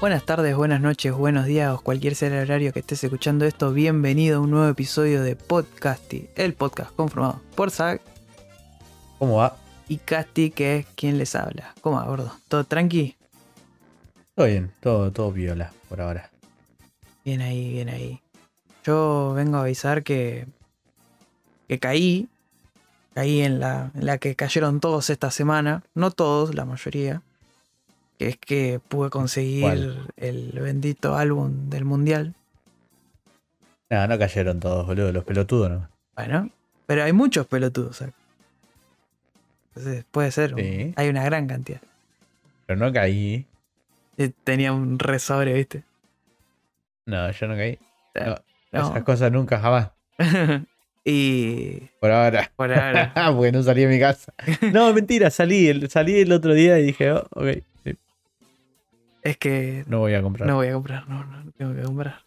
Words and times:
Buenas 0.00 0.26
tardes, 0.26 0.54
buenas 0.54 0.80
noches, 0.82 1.12
buenos 1.14 1.46
días 1.46 1.72
o 1.72 1.80
cualquier 1.80 2.14
el 2.22 2.34
horario 2.34 2.72
que 2.74 2.80
estés 2.80 3.02
escuchando 3.02 3.46
esto. 3.46 3.72
Bienvenido 3.72 4.38
a 4.38 4.40
un 4.40 4.50
nuevo 4.50 4.68
episodio 4.68 5.22
de 5.22 5.34
Podcasty, 5.34 6.28
el 6.36 6.52
podcast 6.52 6.94
conformado 6.94 7.40
por 7.54 7.70
Zach 7.70 8.02
¿Cómo 9.18 9.36
va? 9.36 9.56
y 9.88 9.96
Casti, 9.96 10.50
que 10.50 10.76
es 10.76 10.86
quien 10.94 11.16
les 11.16 11.34
habla. 11.34 11.74
¿Cómo 11.80 11.96
va, 11.96 12.04
gordo? 12.04 12.32
¿Todo 12.48 12.64
tranqui? 12.64 13.16
Todo 14.34 14.46
bien, 14.46 14.72
todo, 14.80 15.10
todo 15.10 15.32
viola 15.32 15.72
por 15.88 16.02
ahora. 16.02 16.30
Bien 17.24 17.40
ahí, 17.40 17.72
bien 17.72 17.88
ahí. 17.88 18.20
Yo 18.84 19.32
vengo 19.34 19.56
a 19.56 19.62
avisar 19.62 20.02
que, 20.02 20.46
que 21.66 21.78
caí. 21.78 22.28
Caí 23.14 23.40
en 23.40 23.58
la, 23.58 23.90
en 23.94 24.04
la 24.04 24.18
que 24.18 24.36
cayeron 24.36 24.80
todos 24.80 25.08
esta 25.08 25.30
semana. 25.30 25.82
No 25.94 26.10
todos, 26.10 26.54
la 26.54 26.66
mayoría. 26.66 27.22
Que 28.18 28.28
es 28.28 28.36
que 28.36 28.80
pude 28.88 29.10
conseguir 29.10 29.62
¿Cuál? 29.62 30.08
el 30.16 30.50
bendito 30.60 31.16
álbum 31.16 31.70
del 31.70 31.84
mundial. 31.84 32.34
No, 33.90 34.06
no 34.06 34.18
cayeron 34.18 34.60
todos, 34.60 34.86
boludo, 34.86 35.12
los 35.12 35.24
pelotudos, 35.24 35.70
¿no? 35.70 35.88
Bueno, 36.16 36.50
pero 36.86 37.04
hay 37.04 37.12
muchos 37.12 37.46
pelotudos. 37.46 37.96
¿sabes? 37.96 38.14
Entonces 39.74 40.04
puede 40.10 40.30
ser. 40.32 40.54
un- 40.54 40.92
hay 40.96 41.08
una 41.08 41.24
gran 41.24 41.46
cantidad. 41.46 41.80
Pero 42.66 42.78
no 42.78 42.92
caí. 42.92 43.46
Eh, 44.16 44.32
Tenía 44.44 44.72
un 44.72 44.98
resobre, 44.98 45.52
¿viste? 45.54 45.84
No, 47.06 47.30
yo 47.30 47.46
no 47.46 47.54
caí. 47.54 47.78
No, 48.16 48.36
No. 48.72 48.88
Esas 48.90 49.02
cosas 49.04 49.30
nunca 49.32 49.58
jamás. 49.60 49.90
y 51.04 51.78
Por 52.00 52.10
ahora. 52.10 52.50
por 52.56 52.72
ahora. 52.72 53.12
Porque 53.36 53.52
no 53.52 53.62
salí 53.62 53.82
de 53.82 53.88
mi 53.88 54.00
casa. 54.00 54.34
No, 54.72 54.92
mentira, 54.92 55.30
salí. 55.30 55.68
el- 55.68 55.88
Salí 55.88 56.18
el 56.18 56.32
otro 56.32 56.52
día 56.52 56.78
y 56.78 56.82
dije, 56.82 57.12
oh, 57.12 57.26
ok, 57.30 57.62
es 59.30 59.36
que 59.36 59.84
no 59.86 59.98
voy 60.00 60.14
a 60.14 60.22
comprar. 60.22 60.46
no 60.46 60.52
No, 60.54 60.58
voy 60.58 60.68
a 60.68 60.72
comprar, 60.72 61.08
no, 61.08 61.24
no, 61.24 61.44
no 61.44 61.52
tengo 61.52 61.74
que 61.74 61.82
comprar. 61.82 62.22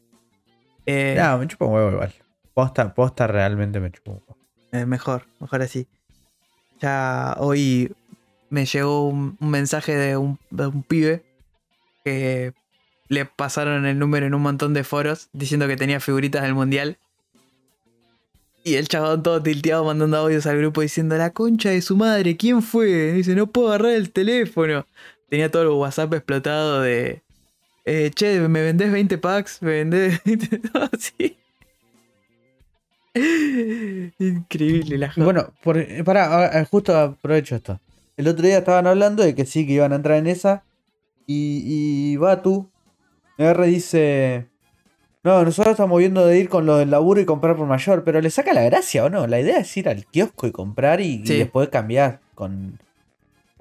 Eh, 0.85 1.21
me 1.39 1.47
chupa 1.47 1.65
un 1.65 1.73
huevo 1.73 1.91
igual. 1.91 2.13
Posta, 2.53 2.93
posta 2.93 3.27
realmente 3.27 3.79
me 3.79 3.91
chupa 3.91 4.11
un 4.11 4.17
huevo. 4.17 4.37
eh, 4.71 4.85
mejor, 4.85 5.25
mejor 5.39 5.61
así. 5.61 5.87
Ya 6.79 7.35
hoy 7.39 7.93
me 8.49 8.65
llegó 8.65 9.07
un, 9.07 9.37
un 9.39 9.49
mensaje 9.49 9.95
de 9.95 10.17
un, 10.17 10.39
de 10.49 10.67
un 10.67 10.83
pibe 10.83 11.23
que 12.03 12.53
le 13.07 13.25
pasaron 13.25 13.85
el 13.85 13.99
número 13.99 14.25
en 14.25 14.33
un 14.33 14.41
montón 14.41 14.73
de 14.73 14.83
foros 14.83 15.29
diciendo 15.33 15.67
que 15.67 15.75
tenía 15.77 15.99
figuritas 15.99 16.41
del 16.43 16.53
mundial. 16.55 16.97
Y 18.63 18.75
el 18.75 18.87
chabón 18.87 19.23
todo 19.23 19.41
tilteado 19.41 19.83
mandando 19.85 20.17
audios 20.17 20.45
al 20.45 20.57
grupo 20.57 20.81
diciendo 20.81 21.17
la 21.17 21.31
concha 21.31 21.69
de 21.69 21.81
su 21.81 21.97
madre, 21.97 22.37
¿quién 22.37 22.61
fue? 22.61 23.11
Dice, 23.11 23.33
no 23.35 23.47
puedo 23.47 23.69
agarrar 23.69 23.93
el 23.93 24.11
teléfono. 24.11 24.85
Tenía 25.31 25.49
todo 25.49 25.61
el 25.61 25.69
WhatsApp 25.69 26.13
explotado 26.13 26.81
de 26.81 27.21
eh, 27.85 28.11
che, 28.13 28.41
¿me 28.49 28.61
vendés 28.61 28.91
20 28.91 29.17
packs? 29.17 29.61
¿Me 29.61 29.71
vendés 29.71 30.21
20? 30.25 30.57
Todo 30.59 30.89
así. 30.91 31.37
Increíble 34.19 34.97
la 34.97 35.09
joda. 35.09 35.23
Bueno, 35.23 35.53
por, 35.63 36.03
pará, 36.03 36.65
justo 36.69 36.97
aprovecho 36.97 37.55
esto. 37.55 37.79
El 38.17 38.27
otro 38.27 38.45
día 38.45 38.57
estaban 38.57 38.87
hablando 38.87 39.23
de 39.23 39.33
que 39.33 39.45
sí, 39.45 39.65
que 39.65 39.71
iban 39.71 39.93
a 39.93 39.95
entrar 39.95 40.17
en 40.17 40.27
esa. 40.27 40.65
Y, 41.25 41.63
y 41.65 42.17
Batu 42.17 42.69
me 43.37 43.45
agarra 43.45 43.67
y 43.67 43.75
dice: 43.75 44.47
No, 45.23 45.45
nosotros 45.45 45.71
estamos 45.71 45.97
viendo 45.97 46.25
de 46.25 46.39
ir 46.39 46.49
con 46.49 46.65
lo 46.65 46.75
del 46.75 46.91
laburo 46.91 47.21
y 47.21 47.25
comprar 47.25 47.55
por 47.55 47.67
mayor. 47.67 48.03
Pero 48.03 48.19
le 48.19 48.29
saca 48.31 48.53
la 48.53 48.63
gracia, 48.63 49.05
¿o 49.05 49.09
no? 49.09 49.27
La 49.27 49.39
idea 49.39 49.59
es 49.59 49.77
ir 49.77 49.87
al 49.87 50.05
kiosco 50.07 50.45
y 50.45 50.51
comprar 50.51 50.99
y, 50.99 51.19
después 51.19 51.69
cambiar 51.69 52.19
con. 52.35 52.79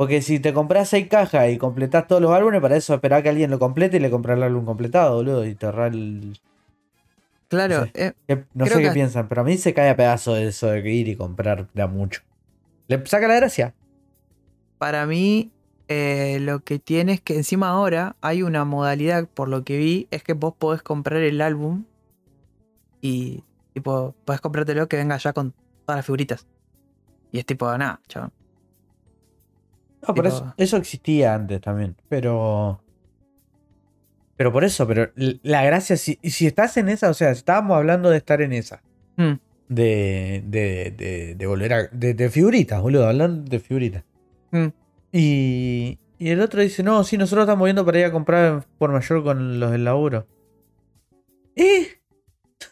Porque 0.01 0.23
si 0.23 0.41
te 0.41 0.55
compras 0.55 0.89
seis 0.89 1.09
cajas 1.09 1.51
y 1.51 1.59
completás 1.59 2.07
todos 2.07 2.23
los 2.23 2.31
álbumes, 2.31 2.63
para 2.63 2.75
eso 2.75 2.95
esperar 2.95 3.23
que 3.23 3.29
alguien 3.29 3.51
lo 3.51 3.59
complete 3.59 3.99
y 3.99 4.01
le 4.01 4.11
comprar 4.11 4.39
el 4.39 4.45
álbum 4.45 4.65
completado, 4.65 5.17
boludo. 5.17 5.45
Y 5.45 5.55
te 5.55 5.67
ahorrar 5.67 5.93
el. 5.93 6.41
Claro, 7.49 7.81
no 7.81 7.85
sé. 7.85 8.15
eh, 8.29 8.45
No 8.55 8.65
sé 8.65 8.77
qué 8.79 8.85
que- 8.85 8.91
piensan, 8.93 9.29
pero 9.29 9.43
a 9.43 9.45
mí 9.45 9.59
se 9.59 9.75
cae 9.75 9.91
a 9.91 9.97
pedazo 9.97 10.33
de 10.33 10.49
eso 10.49 10.69
de 10.69 10.83
que 10.83 10.89
ir 10.89 11.09
y 11.09 11.17
comprar 11.17 11.67
da 11.75 11.87
mucho. 11.87 12.23
Le 12.89 13.05
saca 13.05 13.29
la 13.29 13.35
gracia. 13.35 13.75
para 14.79 15.05
mí 15.05 15.51
eh, 15.89 16.39
lo 16.41 16.61
que 16.61 16.79
tiene 16.79 17.13
es 17.13 17.21
que 17.21 17.37
encima 17.37 17.69
ahora 17.69 18.17
hay 18.23 18.43
una 18.43 18.65
modalidad, 18.65 19.29
por 19.29 19.51
lo 19.51 19.65
que 19.65 19.77
vi, 19.77 20.09
es 20.11 20.23
que 20.23 20.33
vos 20.33 20.55
podés 20.59 20.81
comprar 20.81 21.21
el 21.21 21.43
álbum 21.43 21.85
y 23.03 23.43
tipo, 23.75 24.15
podés 24.25 24.41
comprártelo 24.41 24.89
que 24.89 24.97
venga 24.97 25.19
ya 25.19 25.35
con 25.35 25.53
todas 25.85 25.99
las 25.99 26.07
figuritas. 26.07 26.47
Y 27.33 27.39
es 27.39 27.45
tipo, 27.45 27.67
nada, 27.77 28.01
chaval. 28.09 28.33
No, 30.07 30.15
por 30.15 30.25
Tipo- 30.25 30.29
eso, 30.29 30.55
eso 30.57 30.77
existía 30.77 31.35
antes 31.35 31.61
también, 31.61 31.97
pero. 32.09 32.83
Pero 34.37 34.53
por 34.53 34.65
eso, 34.65 34.87
pero 34.87 35.11
la 35.17 35.63
gracia, 35.65 35.97
si, 35.99 36.19
si 36.23 36.47
estás 36.47 36.77
en 36.79 36.89
esa, 36.89 37.11
o 37.11 37.15
sea, 37.15 37.31
estábamos 37.31 37.77
hablando 37.77 38.09
de 38.09 38.17
estar 38.17 38.41
en 38.41 38.53
esa, 38.55 38.83
Hmm. 39.17 39.35
de, 39.69 40.43
de, 40.47 40.95
de, 40.97 41.35
de 41.35 41.47
volver 41.47 41.73
a. 41.75 41.83
De, 41.89 42.15
de 42.15 42.31
figuritas, 42.31 42.81
boludo, 42.81 43.07
hablando 43.07 43.43
de 43.51 43.59
figuritas. 43.61 44.05
Hmm. 44.51 44.69
Y, 45.13 45.99
y 46.19 46.29
el 46.31 46.41
otro 46.41 46.63
dice: 46.63 46.83
No, 46.83 47.05
sí, 47.05 47.19
nosotros 47.19 47.45
estamos 47.45 47.65
viendo 47.67 47.85
para 47.85 47.99
ir 47.99 48.07
a 48.07 48.13
comprar 48.13 48.65
por 48.79 48.91
mayor 48.93 49.23
con 49.23 49.61
los 49.61 49.71
del 49.73 49.85
laburo. 49.85 50.27
¿Eh? 51.57 51.87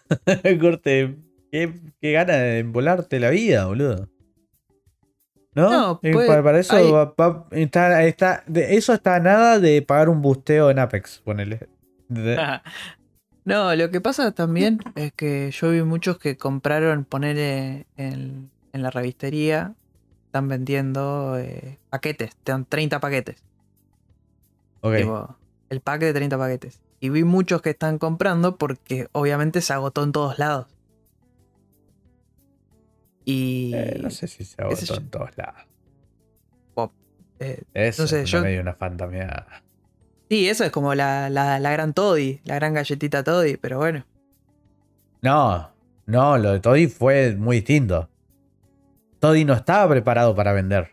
Corte, 0.61 1.17
qué, 1.53 1.75
qué 2.01 2.13
gana 2.13 2.35
de 2.37 2.63
volarte 2.63 3.21
la 3.21 3.29
vida, 3.29 3.67
boludo. 3.67 4.09
¿No? 5.55 5.71
No, 5.71 6.01
puede- 6.01 6.43
para, 6.43 6.59
eso 6.61 6.77
hay- 6.77 6.91
va- 6.91 7.15
va- 7.21 7.47
está, 7.51 8.05
está- 8.05 8.45
de 8.47 8.77
eso 8.77 8.93
está 8.93 9.19
nada 9.19 9.59
de 9.59 9.83
pagar 9.83 10.09
un 10.09 10.21
busteo 10.23 10.71
en 10.71 10.79
Apex, 10.79 11.21
ponele. 11.25 11.69
De- 12.09 12.39
No, 13.45 13.75
lo 13.75 13.91
que 13.91 14.01
pasa 14.01 14.33
también 14.33 14.79
es 14.95 15.13
que 15.15 15.51
yo 15.51 15.71
vi 15.71 15.83
muchos 15.83 16.19
que 16.19 16.37
compraron, 16.37 17.05
poner 17.05 17.39
en, 17.97 18.51
en 18.73 18.83
la 18.83 18.91
revistería, 18.91 19.75
están 20.27 20.49
vendiendo 20.49 21.39
eh, 21.39 21.79
paquetes, 21.89 22.37
te 22.45 22.53
dan 22.53 22.67
30 22.67 23.01
paquetes. 23.01 23.43
ok. 24.83 24.97
Tipo, 24.97 25.37
el 25.71 25.81
pack 25.81 26.01
de 26.03 26.13
30 26.13 26.37
paquetes. 26.39 26.81
Y 27.01 27.09
vi 27.09 27.25
muchos 27.25 27.63
que 27.63 27.71
están 27.71 27.99
comprando 27.99 28.57
porque 28.57 29.09
obviamente 29.13 29.61
se 29.63 29.73
agotó 29.73 30.03
en 30.05 30.13
todos 30.13 30.39
lados. 30.39 30.67
Y. 33.31 33.73
Eh, 33.75 33.99
no 34.03 34.09
sé 34.11 34.27
si 34.27 34.43
se 34.45 34.63
agotó 34.63 34.81
yo. 34.81 34.95
en 34.95 35.11
todos 35.11 35.37
lados. 35.37 35.63
eh, 37.41 37.63
Eso 37.75 38.03
No 38.03 38.09
sé, 38.09 38.23
es 38.23 38.31
yo- 38.31 38.41
medio 38.41 38.61
una 38.63 38.73
fantasía. 38.75 39.47
sí, 40.31 40.49
eso 40.49 40.65
es 40.65 40.71
como 40.73 40.95
la, 40.95 41.29
la, 41.31 41.61
la 41.61 41.71
gran 41.71 41.93
Toddy, 41.93 42.41
la 42.45 42.55
gran 42.55 42.73
galletita 42.73 43.23
Toddy, 43.23 43.57
pero 43.59 43.77
bueno. 43.79 44.07
No, 45.21 45.71
no, 46.07 46.39
lo 46.39 46.53
de 46.53 46.61
Toddy 46.61 46.87
fue 46.87 47.37
muy 47.37 47.57
distinto. 47.57 48.09
Toddy 49.21 49.45
no 49.45 49.53
estaba 49.55 49.89
preparado 49.91 50.35
para 50.35 50.53
vender. 50.53 50.93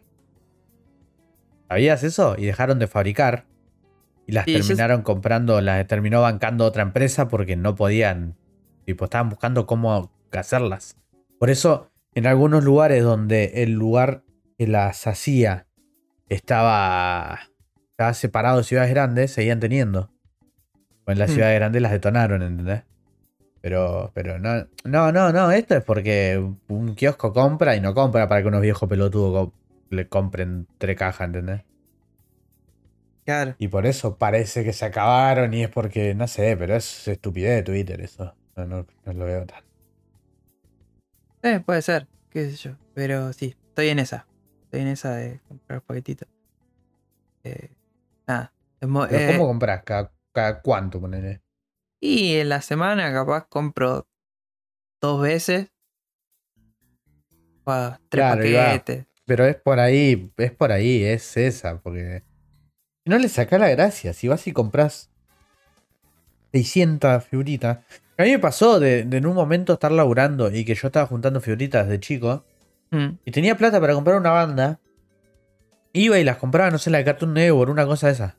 ¿Sabías 1.70 2.04
eso? 2.04 2.36
Y 2.38 2.46
dejaron 2.46 2.80
de 2.80 2.88
fabricar. 2.88 3.46
Y 4.28 4.32
las 4.34 4.46
terminaron 4.46 5.04
comprando, 5.04 5.62
las 5.62 5.86
terminó 5.88 6.22
bancando 6.22 6.66
otra 6.66 6.82
empresa 6.84 7.28
porque 7.28 7.56
no 7.56 7.76
podían. 7.76 8.36
Tipo, 8.86 9.06
estaban 9.06 9.30
buscando 9.30 9.66
cómo 9.66 10.12
hacerlas. 10.32 10.98
Por 11.40 11.50
eso, 11.50 11.90
en 12.16 12.26
algunos 12.26 12.64
lugares 12.64 13.04
donde 13.04 13.64
el 13.64 13.74
lugar 13.74 14.24
que 14.58 14.68
las 14.68 15.06
hacía 15.06 15.68
estaba, 16.30 17.40
estaba 17.92 18.14
separado 18.14 18.58
de 18.58 18.64
ciudades 18.64 18.90
grandes, 18.90 19.32
seguían 19.32 19.60
teniendo. 19.60 20.10
O 21.06 21.12
en 21.12 21.20
las 21.20 21.30
Hmm. 21.30 21.34
ciudades 21.34 21.60
grandes 21.60 21.82
las 21.82 21.92
detonaron, 21.92 22.42
¿entendés? 22.42 22.84
Pero, 23.62 24.12
pero 24.14 24.40
no, 24.40 24.66
no, 24.84 25.12
no, 25.12 25.32
no, 25.32 25.52
esto 25.52 25.76
es 25.76 25.84
porque 25.84 26.44
un 26.68 26.96
kiosco 26.96 27.34
compra 27.34 27.76
y 27.76 27.82
no 27.82 27.94
compra 27.94 28.28
para 28.28 28.42
que 28.42 28.48
unos 28.48 28.62
viejos 28.62 28.88
pelotudos 28.88 29.50
le 29.90 30.08
compren 30.08 30.68
tres 30.78 30.96
cajas, 30.98 31.28
¿entendés? 31.28 31.62
Claro. 33.26 33.56
Y 33.58 33.68
por 33.70 33.88
eso 33.88 34.18
parece 34.18 34.64
que 34.64 34.72
se 34.72 34.86
acabaron 34.86 35.52
y 35.54 35.64
es 35.64 35.70
porque, 35.70 36.14
no 36.14 36.28
sé, 36.28 36.56
pero 36.58 36.76
es 36.76 37.08
estupidez 37.08 37.56
de 37.56 37.64
Twitter 37.64 38.02
eso. 38.02 38.36
No, 38.56 38.66
no, 38.66 38.86
no 39.06 39.14
lo 39.14 39.26
veo 39.26 39.46
tan. 39.46 39.64
Eh, 41.46 41.60
puede 41.60 41.82
ser, 41.84 42.08
qué 42.32 42.50
sé 42.50 42.56
yo. 42.56 42.76
Pero 42.96 43.32
sí, 43.32 43.56
estoy 43.70 43.90
en 43.90 44.00
esa. 44.00 44.26
Estoy 44.64 44.82
en 44.82 44.88
esa 44.88 45.12
de 45.16 45.40
comprar 45.48 45.82
paquetitos. 45.84 46.28
Eh, 47.44 47.70
nada. 48.28 48.52
es 48.82 48.88
mo- 48.90 49.06
Pero 49.06 49.20
eh, 49.20 49.28
¿Cómo 49.28 49.48
compras? 49.48 49.84
¿Cada, 49.84 50.12
cada 50.34 50.62
cuánto 50.62 51.00
ponele? 51.00 51.42
y 52.02 52.36
en 52.38 52.50
la 52.50 52.62
semana 52.62 53.12
capaz 53.14 53.48
compro 53.48 54.08
dos 55.02 55.22
veces. 55.22 55.72
Pa, 57.64 58.00
tres 58.10 58.24
Claro, 58.24 58.42
va. 58.42 58.66
paquetes. 58.72 59.06
Pero 59.26 59.46
es 59.46 59.56
por 59.56 59.80
ahí, 59.80 60.32
es 60.38 60.52
por 60.52 60.72
ahí, 60.72 61.04
es 61.04 61.38
esa, 61.38 61.80
porque 61.82 62.24
no 63.06 63.18
le 63.20 63.30
sacás 63.30 63.60
la 63.60 63.70
gracia. 63.70 64.14
Si 64.14 64.28
vas 64.28 64.48
y 64.48 64.52
compras 64.52 65.12
600 66.52 67.24
figuritas. 67.26 67.80
A 68.18 68.24
mí 68.24 68.32
me 68.32 68.40
pasó 68.40 68.80
de, 68.80 69.04
de 69.04 69.18
en 69.18 69.26
un 69.26 69.36
momento 69.36 69.74
estar 69.74 69.92
laburando 69.92 70.50
y 70.52 70.64
que 70.64 70.76
yo 70.76 70.88
estaba 70.88 71.06
juntando 71.06 71.42
figuritas 71.42 71.88
de 71.88 72.00
chico 72.00 72.46
Mm, 72.92 73.18
y 73.26 73.32
tenía 73.32 73.58
plata 73.58 73.80
para 73.82 73.94
comprar 73.94 74.18
una 74.18 74.32
banda. 74.32 74.80
Iba 75.94 76.20
y 76.20 76.24
las 76.24 76.38
compraba, 76.38 76.72
no 76.72 76.78
sé, 76.78 76.90
la 76.90 76.98
de 76.98 77.06
Cartoon 77.06 77.34
Network, 77.34 77.72
una 77.72 77.86
cosa 77.86 78.08
de 78.08 78.14
esa. 78.14 78.36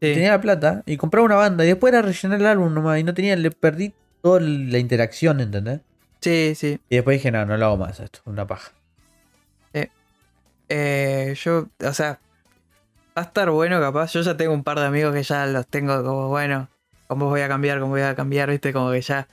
Sí. 0.00 0.12
Tenía 0.12 0.32
la 0.32 0.40
plata 0.40 0.82
y 0.84 0.96
compraba 0.96 1.24
una 1.24 1.36
banda 1.36 1.64
y 1.64 1.68
después 1.68 1.92
era 1.92 2.02
rellenar 2.02 2.40
el 2.40 2.46
álbum 2.46 2.74
nomás 2.74 2.98
y 3.00 3.04
no 3.04 3.14
tenía, 3.14 3.34
le 3.34 3.50
perdí 3.50 3.94
toda 4.22 4.40
la 4.40 4.78
interacción, 4.78 5.40
¿entendés? 5.40 5.80
Sí, 6.20 6.54
sí. 6.54 6.78
Y 6.90 6.96
después 6.96 7.16
dije, 7.16 7.30
no, 7.30 7.46
no 7.46 7.56
lo 7.56 7.66
hago 7.66 7.76
más 7.78 8.00
esto, 8.00 8.20
una 8.26 8.46
paja. 8.46 8.72
Eh, 10.68 11.32
yo, 11.44 11.68
o 11.80 11.92
sea, 11.92 12.18
va 13.16 13.22
a 13.22 13.26
estar 13.26 13.48
bueno 13.50 13.78
capaz. 13.80 14.12
Yo 14.12 14.22
ya 14.22 14.36
tengo 14.36 14.52
un 14.52 14.64
par 14.64 14.80
de 14.80 14.86
amigos 14.86 15.14
que 15.14 15.22
ya 15.22 15.46
los 15.46 15.64
tengo 15.68 16.02
como, 16.02 16.28
bueno, 16.28 16.68
¿cómo 17.06 17.26
voy 17.28 17.40
a 17.40 17.48
cambiar? 17.48 17.78
¿Cómo 17.80 17.92
voy 17.92 18.02
a 18.02 18.14
cambiar? 18.14 18.50
¿Viste? 18.50 18.72
Como 18.72 18.90
que 18.92 19.00
ya 19.00 19.28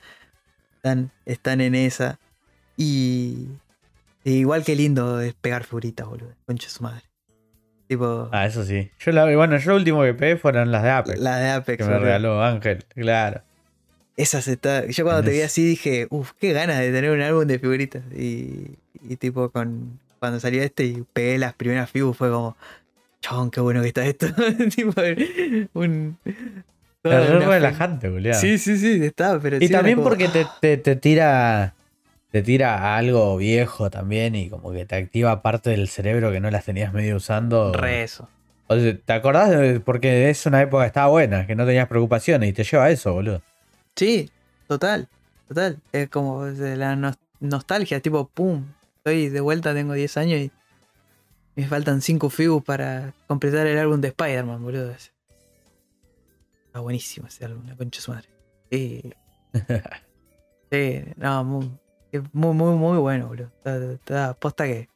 están, 0.77 1.11
están 1.25 1.61
en 1.61 1.75
esa. 1.75 2.19
Y, 2.77 3.47
y 4.23 4.31
igual 4.33 4.63
que 4.63 4.75
lindo 4.75 5.19
es 5.21 5.33
pegar 5.33 5.63
figuritas, 5.63 6.07
boludo. 6.07 6.33
Concha 6.45 6.67
de 6.67 6.73
su 6.73 6.83
madre. 6.83 7.03
Tipo, 7.87 8.29
Ah, 8.31 8.45
eso 8.45 8.63
sí. 8.63 8.89
Yo 8.99 9.11
la, 9.11 9.25
bueno, 9.35 9.57
yo 9.57 9.71
lo 9.71 9.75
último 9.77 10.01
que 10.03 10.13
pegué 10.13 10.37
fueron 10.37 10.71
las 10.71 10.83
de 10.83 10.89
Apex. 10.89 11.19
la 11.19 11.37
de 11.37 11.49
Apex. 11.51 11.77
que 11.77 11.83
me 11.83 11.89
boludo. 11.91 12.05
regaló 12.05 12.43
Ángel, 12.43 12.83
claro. 12.85 13.41
Esas 14.15 14.47
está. 14.47 14.85
Yo 14.87 15.03
cuando 15.03 15.23
te 15.23 15.31
vi 15.31 15.41
así 15.41 15.65
dije, 15.65 16.07
uff, 16.09 16.31
qué 16.39 16.53
ganas 16.53 16.77
de 16.79 16.91
tener 16.91 17.11
un 17.11 17.21
álbum 17.21 17.45
de 17.45 17.59
figuritas. 17.59 18.03
Y, 18.15 18.77
y 19.07 19.15
tipo, 19.17 19.49
con 19.49 19.99
cuando 20.19 20.39
salió 20.39 20.63
este 20.63 20.85
y 20.85 21.03
pegué 21.13 21.37
las 21.37 21.53
primeras 21.53 21.89
figuras, 21.91 22.17
fue 22.17 22.29
como, 22.29 22.55
chabón, 23.21 23.51
qué 23.51 23.59
bueno 23.59 23.81
que 23.81 23.87
está 23.87 24.05
esto. 24.05 24.27
tipo, 24.75 24.93
un. 25.73 26.17
Toda 27.03 27.21
Es 27.23 27.45
relajante, 27.45 28.09
boludo. 28.09 28.33
Sí, 28.33 28.57
sí, 28.57 28.77
sí, 28.77 29.03
está, 29.05 29.39
pero 29.39 29.57
Y 29.57 29.67
sí 29.67 29.71
también 29.71 29.97
como, 29.97 30.09
porque 30.09 30.27
te, 30.29 30.45
te, 30.61 30.77
te 30.77 30.95
tira 30.95 31.75
te 32.31 32.41
tira 32.41 32.77
a 32.79 32.97
algo 32.97 33.37
viejo 33.37 33.91
también 33.91 34.33
y 34.33 34.49
como 34.49 34.71
que 34.71 34.85
te 34.87 34.95
activa 34.95 35.43
parte 35.43 35.69
del 35.69 35.87
cerebro 35.87 36.31
que 36.31 36.39
no 36.39 36.49
las 36.49 36.65
tenías 36.65 36.91
medio 36.91 37.17
usando. 37.17 37.71
Re 37.73 38.01
eso. 38.03 38.27
O 38.67 38.75
sea, 38.79 38.97
¿Te 38.97 39.13
acordás? 39.13 39.51
de- 39.51 39.79
Porque 39.79 40.31
es 40.31 40.43
una 40.47 40.61
época 40.61 40.83
que 40.83 40.87
estaba 40.87 41.09
buena, 41.09 41.45
que 41.45 41.53
no 41.55 41.63
tenías 41.65 41.87
preocupaciones 41.87 42.49
y 42.49 42.53
te 42.53 42.63
lleva 42.63 42.85
a 42.85 42.89
eso, 42.89 43.13
boludo. 43.13 43.43
Sí, 43.95 44.31
total, 44.67 45.07
total. 45.47 45.77
Es 45.91 46.09
como 46.09 46.45
de 46.45 46.75
la 46.75 46.95
nos- 46.95 47.19
nostalgia, 47.39 47.99
tipo, 47.99 48.27
pum. 48.33 48.65
Estoy 48.97 49.29
de 49.29 49.39
vuelta, 49.41 49.73
tengo 49.75 49.93
10 49.93 50.17
años 50.17 50.39
y 50.39 50.51
me 51.55 51.67
faltan 51.67 52.01
5 52.01 52.31
figus 52.31 52.63
para 52.63 53.13
completar 53.27 53.67
el 53.67 53.77
álbum 53.77 54.01
de 54.01 54.07
Spider-Man, 54.07 54.63
boludo. 54.63 54.91
Está 56.73 56.79
buenísimo 56.81 57.27
ese 57.27 57.45
álbum, 57.45 57.67
la 57.67 57.75
concha 57.75 57.99
de 57.99 58.01
su 58.01 58.11
madre. 58.11 58.29
Sí. 58.71 59.13
sí, 60.71 61.03
no, 61.17 61.43
muy, 61.43 61.69
muy, 62.31 62.53
muy, 62.55 62.75
muy 62.75 62.97
bueno, 62.97 63.27
boludo. 63.27 63.51
Está, 63.57 63.93
está- 63.93 64.33
posta 64.33 64.65
que. 64.65 64.89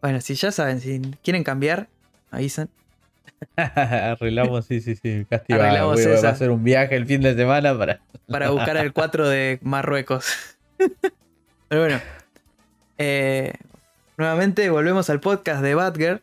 Bueno, 0.00 0.20
si 0.20 0.36
ya 0.36 0.52
saben, 0.52 0.80
si 0.80 1.00
quieren 1.24 1.42
cambiar, 1.42 1.88
avisan. 2.30 2.70
Arreglamos, 3.56 4.66
sí, 4.66 4.80
sí, 4.80 4.94
sí. 4.94 5.26
Voy, 5.48 5.58
voy 5.80 6.00
esa. 6.00 6.28
a 6.28 6.30
hacer 6.30 6.52
un 6.52 6.62
viaje 6.62 6.94
el 6.94 7.06
fin 7.06 7.20
de 7.22 7.34
semana 7.34 7.76
para. 7.76 7.98
para 8.28 8.50
buscar 8.50 8.76
el 8.76 8.92
4 8.92 9.28
de 9.28 9.58
Marruecos. 9.62 10.32
Pero 11.68 11.80
bueno. 11.80 12.00
eh, 12.98 13.52
nuevamente 14.16 14.70
volvemos 14.70 15.10
al 15.10 15.18
podcast 15.18 15.60
de 15.60 15.74
Batgirl. 15.74 16.22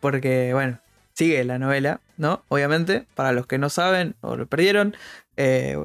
Porque, 0.00 0.50
bueno, 0.54 0.80
sigue 1.18 1.42
la 1.44 1.58
novela, 1.58 2.00
¿no? 2.16 2.44
Obviamente, 2.48 3.06
para 3.16 3.32
los 3.32 3.46
que 3.48 3.58
no 3.58 3.68
saben 3.70 4.14
o 4.20 4.36
lo 4.36 4.46
perdieron, 4.46 4.94
eh, 5.36 5.76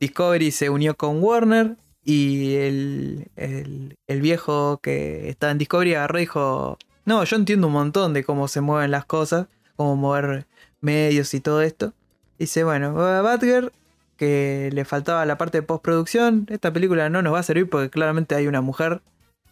Discovery 0.00 0.50
se 0.52 0.70
unió 0.70 0.96
con 0.96 1.22
Warner 1.22 1.76
y 2.04 2.54
el, 2.56 3.28
el- 3.36 3.96
el 4.06 4.20
viejo 4.20 4.78
que 4.82 5.28
está 5.28 5.50
en 5.50 5.58
Discovery 5.58 5.94
agarró 5.94 6.18
y 6.18 6.22
dijo, 6.22 6.78
no, 7.04 7.24
yo 7.24 7.36
entiendo 7.36 7.66
un 7.66 7.72
montón 7.72 8.12
de 8.14 8.22
cómo 8.24 8.46
se 8.48 8.60
mueven 8.60 8.90
las 8.90 9.04
cosas, 9.06 9.46
cómo 9.76 9.96
mover 9.96 10.46
medios 10.80 11.34
y 11.34 11.40
todo 11.40 11.62
esto. 11.62 11.92
Dice, 12.38 12.62
bueno, 12.64 12.98
a 13.00 13.22
Batgirl, 13.22 13.72
que 14.16 14.70
le 14.72 14.84
faltaba 14.84 15.24
la 15.26 15.36
parte 15.38 15.58
de 15.58 15.62
postproducción, 15.62 16.46
esta 16.50 16.72
película 16.72 17.08
no 17.08 17.22
nos 17.22 17.34
va 17.34 17.40
a 17.40 17.42
servir 17.42 17.68
porque 17.68 17.90
claramente 17.90 18.34
hay 18.36 18.46
una 18.46 18.60
mujer 18.60 19.02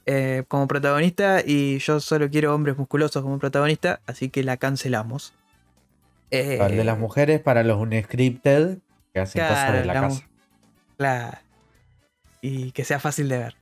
eh, 0.06 0.44
como 0.48 0.66
protagonista 0.68 1.42
y 1.44 1.78
yo 1.78 2.00
solo 2.00 2.28
quiero 2.30 2.54
hombres 2.54 2.76
musculosos 2.76 3.22
como 3.22 3.38
protagonista, 3.38 4.00
así 4.06 4.28
que 4.28 4.42
la 4.42 4.56
cancelamos. 4.56 5.34
Eh, 6.30 6.58
El 6.60 6.76
de 6.76 6.84
las 6.84 6.98
mujeres 6.98 7.40
para 7.40 7.62
los 7.62 7.78
unscripted 7.78 8.78
que 9.12 9.20
hacen 9.20 9.46
cosas 9.46 9.72
de 9.72 9.84
la 9.84 9.92
Claro, 9.92 10.08
casa. 10.08 10.28
Claro. 10.96 11.38
Y 12.40 12.72
que 12.72 12.84
sea 12.84 12.98
fácil 12.98 13.28
de 13.28 13.38
ver. 13.38 13.56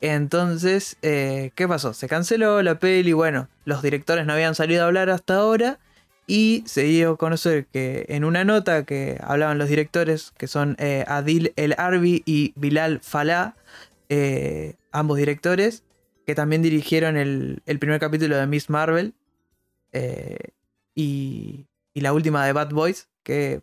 Entonces, 0.00 0.96
eh, 1.02 1.50
¿qué 1.54 1.66
pasó? 1.66 1.94
Se 1.94 2.08
canceló 2.08 2.62
la 2.62 2.78
peli, 2.78 3.12
bueno, 3.12 3.48
los 3.64 3.82
directores 3.82 4.26
no 4.26 4.34
habían 4.34 4.54
salido 4.54 4.84
a 4.84 4.86
hablar 4.86 5.10
hasta 5.10 5.36
ahora 5.36 5.78
y 6.26 6.62
se 6.66 6.82
dio 6.82 7.12
a 7.12 7.16
conocer 7.16 7.66
que 7.66 8.04
en 8.08 8.24
una 8.24 8.44
nota 8.44 8.84
que 8.84 9.18
hablaban 9.22 9.58
los 9.58 9.68
directores, 9.68 10.32
que 10.36 10.48
son 10.48 10.76
eh, 10.78 11.04
Adil 11.08 11.52
El 11.56 11.74
Arbi 11.78 12.22
y 12.26 12.52
Bilal 12.56 13.00
Falah, 13.02 13.54
eh, 14.08 14.74
ambos 14.92 15.18
directores, 15.18 15.84
que 16.26 16.34
también 16.34 16.62
dirigieron 16.62 17.16
el, 17.16 17.62
el 17.66 17.78
primer 17.78 18.00
capítulo 18.00 18.36
de 18.36 18.46
Miss 18.46 18.68
Marvel 18.70 19.14
eh, 19.92 20.36
y, 20.94 21.66
y 21.94 22.00
la 22.00 22.12
última 22.12 22.44
de 22.44 22.52
Bad 22.52 22.70
Boys, 22.70 23.08
que 23.22 23.62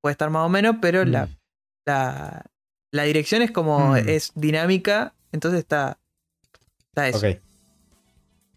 puede 0.00 0.12
estar 0.12 0.30
más 0.30 0.44
o 0.46 0.48
menos, 0.48 0.76
pero 0.80 1.04
la, 1.04 1.26
Mm. 1.26 1.36
la, 1.86 2.46
la 2.90 3.02
dirección 3.04 3.42
es 3.42 3.50
como 3.50 3.92
Mm. 3.94 4.08
es 4.08 4.32
dinámica, 4.34 5.14
entonces 5.32 5.60
está, 5.60 5.98
está 6.88 7.08
eso, 7.08 7.18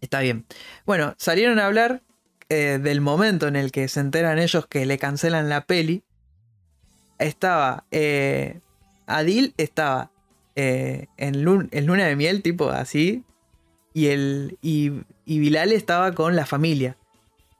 está 0.00 0.20
bien. 0.20 0.44
Bueno, 0.84 1.14
salieron 1.18 1.58
a 1.58 1.66
hablar 1.66 2.02
eh, 2.48 2.78
del 2.82 3.00
momento 3.00 3.48
en 3.48 3.56
el 3.56 3.72
que 3.72 3.88
se 3.88 4.00
enteran 4.00 4.38
ellos 4.38 4.66
que 4.66 4.86
le 4.86 4.98
cancelan 4.98 5.48
la 5.48 5.66
peli. 5.66 6.02
Estaba 7.18 7.84
eh, 7.90 8.60
Adil 9.06 9.54
estaba 9.56 10.10
eh, 10.56 11.06
en, 11.16 11.44
lun- 11.44 11.68
en 11.72 11.86
luna 11.86 12.06
de 12.06 12.16
miel, 12.16 12.42
tipo 12.42 12.70
así, 12.70 13.22
y 13.94 14.08
el 14.08 14.58
y, 14.62 14.92
y 15.24 15.38
Bilal 15.38 15.72
estaba 15.72 16.12
con 16.12 16.34
la 16.36 16.46
familia. 16.46 16.96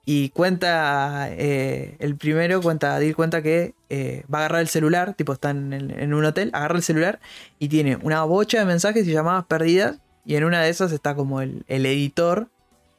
Y 0.08 0.28
cuenta, 0.30 1.26
eh, 1.32 1.96
el 1.98 2.16
primero 2.16 2.62
cuenta, 2.62 3.00
cuenta 3.16 3.42
que 3.42 3.74
eh, 3.90 4.22
va 4.32 4.38
a 4.38 4.40
agarrar 4.42 4.60
el 4.60 4.68
celular, 4.68 5.14
tipo 5.14 5.32
están 5.32 5.72
en, 5.72 5.90
en 5.90 6.14
un 6.14 6.24
hotel, 6.24 6.50
agarra 6.52 6.76
el 6.76 6.82
celular 6.84 7.18
y 7.58 7.68
tiene 7.68 7.96
una 7.96 8.22
bocha 8.22 8.60
de 8.60 8.66
mensajes 8.66 9.06
y 9.08 9.12
llamadas 9.12 9.46
perdidas. 9.46 9.98
Y 10.24 10.36
en 10.36 10.44
una 10.44 10.62
de 10.62 10.68
esas 10.68 10.92
está 10.92 11.14
como 11.16 11.40
el, 11.40 11.64
el 11.66 11.86
editor 11.86 12.48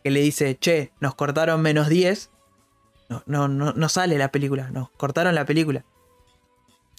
que 0.04 0.12
le 0.12 0.20
dice, 0.20 0.58
che, 0.58 0.92
nos 1.00 1.16
cortaron 1.16 1.62
menos 1.62 1.88
10. 1.88 2.30
No, 3.10 3.24
no, 3.26 3.48
no, 3.48 3.72
no 3.72 3.90
sale 3.90 4.18
la 4.18 4.32
película, 4.32 4.70
nos 4.72 4.90
cortaron 4.92 5.34
la 5.34 5.46
película. 5.46 5.86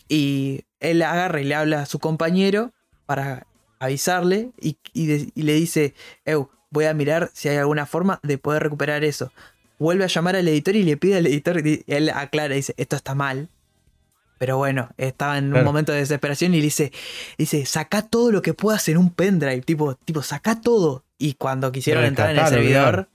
Y 0.09 0.63
él 0.81 1.03
agarra 1.03 1.41
y 1.41 1.45
le 1.45 1.55
habla 1.55 1.83
a 1.83 1.87
su 1.87 1.99
compañero 1.99 2.73
para 3.09 3.47
avisarle 3.81 4.51
y, 4.61 4.77
y 4.93 5.07
de- 5.07 5.33
y 5.35 5.43
le 5.43 5.55
dice, 5.55 5.95
Eu, 6.27 6.51
voy 6.71 6.85
a 6.85 6.93
mirar 6.93 7.31
si 7.33 7.49
hay 7.49 7.57
alguna 7.57 7.87
forma 7.87 8.21
de 8.23 8.37
poder 8.37 8.63
recuperar 8.63 9.03
eso. 9.03 9.33
Vuelve 9.79 10.05
a 10.05 10.09
llamar 10.09 10.37
al 10.37 10.47
editor 10.47 10.77
y 10.77 10.83
le 10.83 10.97
pide 10.99 11.17
al 11.17 11.27
editor, 11.27 11.67
y 11.67 11.85
él 11.87 12.11
aclara, 12.11 12.55
dice, 12.55 12.75
esto 12.77 12.97
está 12.97 13.15
mal. 13.15 13.49
Pero 14.37 14.59
bueno, 14.59 14.91
estaba 14.99 15.39
en 15.39 15.47
un 15.47 15.51
Claro. 15.53 15.65
momento 15.65 15.93
de 15.93 15.99
desesperación 16.01 16.53
y 16.53 16.59
le 16.59 16.65
dice, 16.65 16.93
dice, 17.39 17.65
saca 17.65 18.03
todo 18.03 18.31
lo 18.31 18.43
que 18.43 18.53
puedas 18.55 18.87
en 18.89 18.99
un 18.99 19.11
pendrive, 19.11 19.63
tipo, 19.63 19.95
tipo, 19.95 20.23
saca 20.23 20.61
todo. 20.61 21.05
Y 21.17 21.35
cuando 21.35 21.73
quisieron 21.73 22.05
entrar 22.05 22.31
en 22.31 22.39
el 22.39 22.47
servidor, 22.47 23.09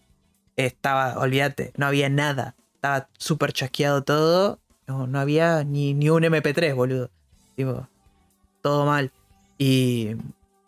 estaba, 0.55 1.19
olvídate, 1.19 1.71
no 1.77 1.85
había 1.85 2.09
nada. 2.09 2.55
Estaba 2.75 3.09
súper 3.19 3.53
chasqueado 3.53 4.03
todo. 4.03 4.59
No, 4.88 5.05
no 5.07 5.19
había 5.19 5.63
ni, 5.63 5.93
ni 5.93 6.09
un 6.09 6.23
MP3, 6.23 6.73
boludo. 6.75 7.09
Tipo, 7.55 7.88
todo 8.62 8.85
mal. 8.85 9.12
Y, 9.57 10.15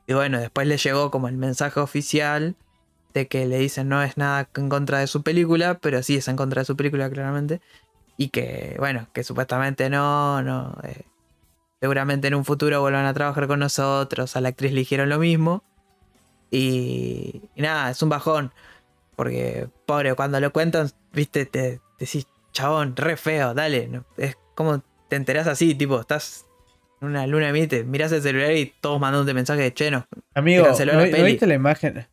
bueno, 0.08 0.40
después 0.40 0.68
le 0.68 0.78
llegó 0.78 1.12
como 1.12 1.28
el 1.28 1.38
mensaje 1.38 1.80
oficial 1.80 2.56
de 3.14 3.28
que 3.28 3.46
le 3.46 3.58
dicen 3.58 3.88
no 3.90 4.04
es 4.04 4.18
nada 4.18 4.50
en 4.56 4.70
contra 4.70 5.00
de 5.00 5.08
su 5.08 5.24
película, 5.24 5.80
pero 5.80 6.04
sí 6.04 6.18
es 6.18 6.28
en 6.28 6.36
contra 6.36 6.62
de 6.62 6.66
su 6.66 6.76
película, 6.76 7.10
claramente. 7.10 7.62
Y 8.18 8.30
que, 8.30 8.76
bueno, 8.80 9.08
que 9.14 9.24
supuestamente 9.24 9.90
no, 9.90 10.42
no. 10.42 10.78
eh, 10.84 11.04
seguramente 11.82 12.28
en 12.28 12.36
un 12.36 12.46
futuro 12.46 12.82
vuelvan 12.82 13.06
a 13.06 13.14
trabajar 13.14 13.48
con 13.48 13.60
nosotros. 13.60 14.36
A 14.36 14.42
la 14.42 14.50
actriz 14.50 14.72
le 14.74 14.80
dijeron 14.80 15.10
lo 15.10 15.20
mismo. 15.20 15.64
Y, 16.52 17.50
y 17.56 17.62
nada, 17.62 17.90
es 17.92 18.02
un 18.02 18.10
bajón. 18.10 18.54
Porque, 19.16 19.70
pobre, 19.86 20.14
cuando 20.16 20.40
lo 20.40 20.52
cuentan, 20.52 20.92
viste, 21.14 21.46
te, 21.46 21.80
te 21.98 22.06
decís, 22.06 22.28
chabón, 22.52 22.96
re 22.96 23.18
feo, 23.18 23.54
dale. 23.54 24.02
es 24.18 24.38
como 24.56 24.82
te 25.10 25.16
enterás 25.16 25.48
así, 25.48 25.76
tipo, 25.76 26.00
estás 26.00 26.46
una 27.02 27.28
luna 27.28 27.48
de 27.48 27.54
miel, 27.54 27.68
te 27.68 27.84
mirás 27.84 28.12
el 28.12 28.22
celular 28.22 28.52
y 28.54 28.74
todos 28.82 29.00
mandándote 29.00 29.34
mensajes 29.34 29.64
de 29.64 29.74
chenos. 29.74 30.06
Amigo, 30.34 30.66
canceló 30.66 30.94
¿no, 30.94 31.06
la 31.06 31.24
viste 31.24 31.48
la 31.48 31.54
imagen? 31.54 32.08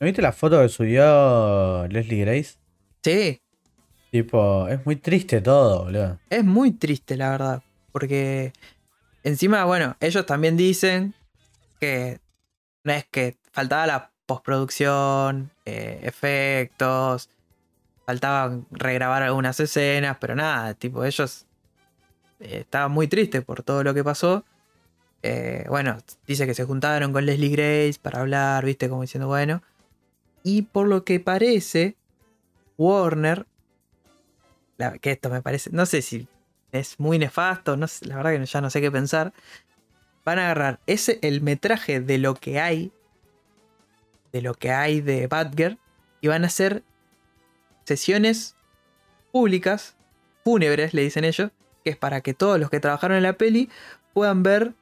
¿No 0.00 0.04
viste 0.04 0.22
la 0.22 0.32
foto 0.32 0.60
que 0.60 0.68
subió 0.68 1.86
Leslie 1.88 2.24
Grace? 2.24 2.54
Sí, 3.02 3.40
Tipo, 4.12 4.68
es 4.68 4.84
muy 4.84 4.96
triste 4.96 5.40
todo, 5.40 5.84
boludo. 5.84 6.18
es 6.28 6.44
muy 6.44 6.72
triste, 6.72 7.16
la 7.16 7.30
verdad. 7.30 7.62
Porque 7.92 8.52
encima, 9.22 9.64
bueno, 9.64 9.96
ellos 10.00 10.26
también 10.26 10.54
dicen 10.58 11.14
que 11.80 12.18
no 12.84 12.92
es 12.92 13.06
que 13.10 13.38
faltaba 13.52 13.86
la 13.86 14.10
postproducción, 14.26 15.50
eh, 15.64 16.00
efectos, 16.02 17.30
faltaba 18.04 18.60
regrabar 18.70 19.22
algunas 19.22 19.58
escenas, 19.60 20.18
pero 20.20 20.34
nada, 20.34 20.74
tipo, 20.74 21.04
ellos 21.06 21.46
estaban 22.42 22.92
muy 22.92 23.08
tristes 23.08 23.44
por 23.44 23.62
todo 23.62 23.84
lo 23.84 23.94
que 23.94 24.04
pasó. 24.04 24.44
Eh, 25.22 25.64
bueno, 25.68 25.98
dice 26.26 26.46
que 26.46 26.54
se 26.54 26.64
juntaron 26.64 27.12
con 27.12 27.24
Leslie 27.24 27.50
Grace 27.50 27.98
para 28.00 28.20
hablar, 28.20 28.64
viste, 28.64 28.88
como 28.88 29.02
diciendo, 29.02 29.28
bueno. 29.28 29.62
Y 30.42 30.62
por 30.62 30.88
lo 30.88 31.04
que 31.04 31.20
parece, 31.20 31.96
Warner, 32.76 33.46
que 35.00 35.12
esto 35.12 35.30
me 35.30 35.42
parece, 35.42 35.70
no 35.72 35.86
sé 35.86 36.02
si 36.02 36.26
es 36.72 36.98
muy 36.98 37.18
nefasto, 37.18 37.76
no 37.76 37.86
la 38.00 38.16
verdad 38.16 38.32
que 38.32 38.44
ya 38.44 38.60
no 38.60 38.70
sé 38.70 38.80
qué 38.80 38.90
pensar. 38.90 39.32
Van 40.24 40.38
a 40.38 40.46
agarrar 40.46 40.80
ese, 40.86 41.18
el 41.22 41.42
metraje 41.42 42.00
de 42.00 42.18
lo 42.18 42.34
que 42.34 42.60
hay, 42.60 42.92
de 44.32 44.42
lo 44.42 44.54
que 44.54 44.72
hay 44.72 45.00
de 45.00 45.26
Batgirl, 45.26 45.78
y 46.20 46.28
van 46.28 46.44
a 46.44 46.46
hacer 46.46 46.82
sesiones 47.84 48.56
públicas, 49.30 49.96
fúnebres, 50.44 50.94
le 50.94 51.02
dicen 51.02 51.24
ellos, 51.24 51.50
que 51.82 51.90
es 51.90 51.96
para 51.96 52.20
que 52.20 52.34
todos 52.34 52.58
los 52.58 52.70
que 52.70 52.80
trabajaron 52.80 53.16
en 53.16 53.22
la 53.24 53.32
peli 53.34 53.68
puedan 54.14 54.42
ver 54.42 54.72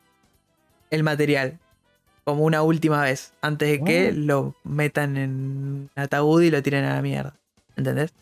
el 0.90 1.02
material 1.02 1.58
como 2.24 2.44
una 2.44 2.62
última 2.62 3.02
vez, 3.02 3.32
antes 3.40 3.68
de 3.68 3.84
que 3.84 4.12
lo 4.12 4.54
metan 4.64 5.16
en 5.16 5.90
ataúd 5.96 6.42
y 6.42 6.50
lo 6.50 6.62
tiren 6.62 6.84
a 6.84 6.94
la 6.94 7.02
mierda. 7.02 7.34
¿Entendés? 7.76 8.12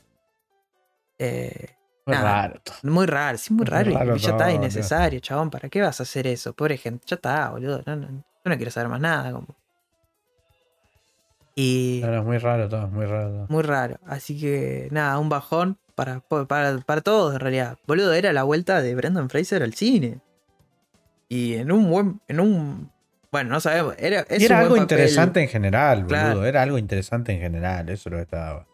Eh, 1.19 1.75
Muy 2.07 2.15
Nada. 2.17 2.49
raro. 2.49 2.61
muy 2.85 3.07
raro, 3.07 3.37
sí, 3.39 3.53
muy 3.53 3.67
Muy 3.67 3.67
raro. 3.95 4.17
y 4.17 4.19
ya 4.19 4.31
todo, 4.31 4.39
está 4.39 4.53
innecesario, 4.53 5.21
chabón. 5.21 5.51
¿Para 5.51 5.69
qué 5.69 5.83
vas 5.83 6.01
a 6.01 6.05
hacer 6.05 6.27
eso? 6.27 6.53
Pobre 6.55 6.79
gente. 6.79 7.05
Ya 7.07 7.17
está, 7.17 7.51
boludo. 7.51 7.83
No, 7.87 7.97
no, 7.97 8.07
yo 8.09 8.23
no 8.51 8.57
quiero 8.57 8.71
saber 8.71 8.89
más 8.89 9.01
nada. 9.01 9.33
Como. 9.33 9.49
Y 11.55 12.01
Claro, 12.01 12.19
es 12.21 12.25
muy 12.25 12.39
raro 12.39 12.69
todo, 12.69 12.87
muy 12.89 13.05
raro 13.07 13.31
todo. 13.31 13.47
muy 13.49 13.63
raro. 13.63 13.99
Así 14.07 14.41
que 14.41 14.89
nada, 14.91 15.19
un 15.19 15.29
bajón 15.29 15.77
para, 15.99 16.21
para, 16.21 16.79
para 16.79 17.01
todos 17.01 17.35
en 17.35 17.41
realidad. 17.41 17.77
Boludo, 17.85 18.13
era 18.13 18.33
la 18.33 18.45
vuelta 18.45 18.81
de 18.81 18.95
Brendan 18.95 19.29
Fraser 19.29 19.65
al 19.65 19.75
cine. 19.75 20.21
Y 21.29 21.55
en 21.55 21.73
un 21.73 21.91
buen. 21.91 22.21
En 22.29 22.39
un. 22.39 22.93
Bueno, 23.33 23.51
no 23.51 23.59
sabemos. 23.59 23.97
Era, 23.99 24.21
es 24.29 24.41
Y 24.41 24.45
era 24.45 24.59
un 24.59 24.63
algo 24.63 24.77
interesante 24.77 25.43
en 25.43 25.49
general, 25.49 26.05
boludo. 26.05 26.09
Claro. 26.09 26.45
Era 26.45 26.63
algo 26.63 26.79
interesante 26.79 27.33
en 27.33 27.41
general, 27.41 27.89
eso 27.89 28.11
es 28.11 28.13
lo 28.13 28.21
estaba. 28.21 28.65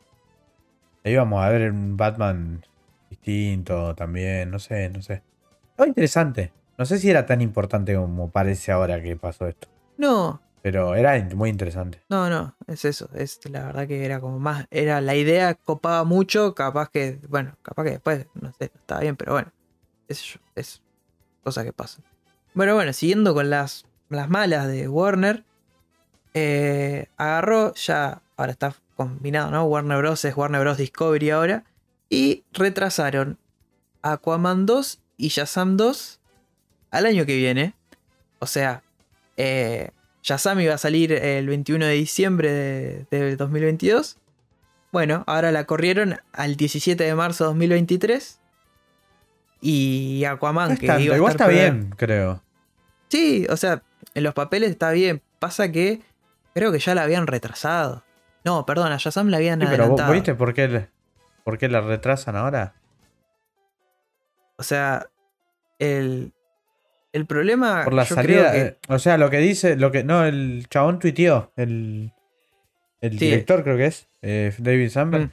Ahí 1.03 1.13
íbamos 1.15 1.43
a 1.43 1.49
ver 1.49 1.71
un 1.71 1.97
Batman 1.97 2.63
distinto 3.09 3.95
también, 3.95 4.51
no 4.51 4.59
sé, 4.59 4.91
no 4.91 5.01
sé. 5.01 5.23
Algo 5.79 5.89
interesante. 5.89 6.53
No 6.77 6.85
sé 6.85 6.99
si 6.99 7.09
era 7.09 7.25
tan 7.25 7.41
importante 7.41 7.95
como 7.95 8.29
parece 8.29 8.71
ahora 8.71 9.01
que 9.01 9.17
pasó 9.17 9.49
esto. 9.49 9.69
No, 9.97 10.43
Pero 10.65 10.95
era 10.95 11.23
muy 11.35 11.51
interesante. 11.51 12.01
No, 12.09 12.31
no, 12.31 12.57
es 12.67 12.87
eso. 12.87 13.11
Es 13.13 13.39
la 13.51 13.67
verdad 13.67 13.87
que 13.87 14.03
era 14.03 14.19
como 14.19 14.39
más. 14.39 14.67
Era 14.71 15.03
la 15.03 15.15
idea 15.15 15.53
copaba 15.53 16.05
mucho. 16.05 16.55
Capaz 16.55 16.89
que. 16.89 17.21
Bueno, 17.29 17.55
capaz 17.61 17.85
que 17.85 17.91
después, 17.91 18.27
no 18.33 18.51
sé, 18.59 18.71
no 18.73 18.81
estaba 18.81 19.03
bien, 19.03 19.15
pero 19.15 19.33
bueno. 19.35 19.53
Es, 20.09 20.39
es 20.55 20.81
cosa 21.43 21.65
que 21.65 21.75
pasa. 21.75 22.01
Bueno, 22.55 22.75
bueno, 22.75 22.95
siguiendo 22.95 23.35
con 23.35 23.51
las, 23.51 23.85
las 24.09 24.31
malas 24.31 24.67
de 24.67 24.89
Warner. 24.89 25.45
eh, 26.33 27.09
agarró 27.19 27.75
ya. 27.75 28.23
Ahora 28.39 28.53
está 28.53 28.75
combinado, 28.97 29.51
¿no? 29.51 29.65
Warner 29.67 29.99
Bros. 29.99 30.25
es 30.25 30.35
Warner 30.35 30.63
Bros. 30.63 30.79
Discovery 30.79 31.29
ahora. 31.29 31.65
Y 32.09 32.43
retrasaron 32.55 33.39
Aquaman 34.01 34.65
2 34.65 34.99
y 35.19 35.29
Shazam 35.29 35.77
2 35.77 36.21
al 36.91 37.05
año 37.05 37.27
que 37.27 37.37
viene. 37.37 37.75
O 38.39 38.47
sea, 38.47 38.83
eh, 39.37 39.91
Shazam 40.25 40.59
iba 40.61 40.75
a 40.75 40.79
salir 40.79 41.13
el 41.13 41.47
21 41.47 41.85
de 41.85 41.93
diciembre 41.93 42.51
de, 42.51 43.07
de 43.11 43.37
2022. 43.37 44.17
Bueno, 44.91 45.23
ahora 45.27 45.53
la 45.53 45.65
corrieron 45.65 46.19
al 46.33 46.57
17 46.57 47.05
de 47.05 47.15
marzo 47.15 47.45
de 47.45 47.49
2023. 47.49 48.41
Y 49.61 50.25
Aquaman, 50.25 50.69
No 50.69 50.75
es 50.75 50.81
que 50.81 50.87
tanto, 50.87 51.03
iba 51.03 51.15
a 51.15 51.19
estar 51.31 51.31
está 51.31 51.49
bien, 51.49 51.95
creo. 51.97 52.43
Sí, 53.09 53.47
o 53.51 53.57
sea, 53.57 53.83
en 54.15 54.25
los 54.25 54.33
papeles 54.33 54.71
está 54.71 54.93
bien. 54.93 55.21
Pasa 55.39 55.71
que 55.71 56.01
creo 56.55 56.73
que 56.73 56.79
ya 56.79 56.95
la 56.95 57.03
habían 57.03 57.27
retrasado. 57.27 58.03
No, 58.45 58.65
perdón, 58.65 58.93
a 58.93 58.97
Shazam 58.97 59.29
la 59.29 59.37
habían 59.37 59.61
Sí, 59.61 59.67
pero 59.69 59.89
vos 59.89 60.01
adelantado. 60.01 60.13
viste 60.13 60.35
por 60.35 60.55
qué, 60.55 60.89
por 61.45 61.59
qué 61.59 61.69
la 61.69 61.83
retrasan 61.83 62.37
ahora. 62.37 62.75
O 64.57 64.63
sea, 64.63 65.07
el, 65.79 66.33
el 67.15 67.27
problema. 67.27 67.85
Por 67.85 67.95
la 67.95 68.05
yo 68.05 68.15
salida. 68.15 68.51
creo 68.51 68.53
que- 68.53 68.69
eh, 68.69 68.77
o 68.89 68.99
sea, 68.99 69.17
lo 69.17 69.31
que 69.31 69.39
dice, 69.39 69.77
lo 69.77 69.91
que. 69.91 70.05
No, 70.05 70.25
el 70.27 70.67
chabón 70.69 70.99
tuiteó. 70.99 71.53
El, 71.57 72.13
el 73.01 73.13
Sí. 73.19 73.25
director, 73.27 73.63
creo 73.65 73.77
que 73.79 73.87
es. 73.87 74.09
eh, 74.23 74.53
David 74.59 74.91
Sandberg. 74.91 75.25
Mm. 75.27 75.31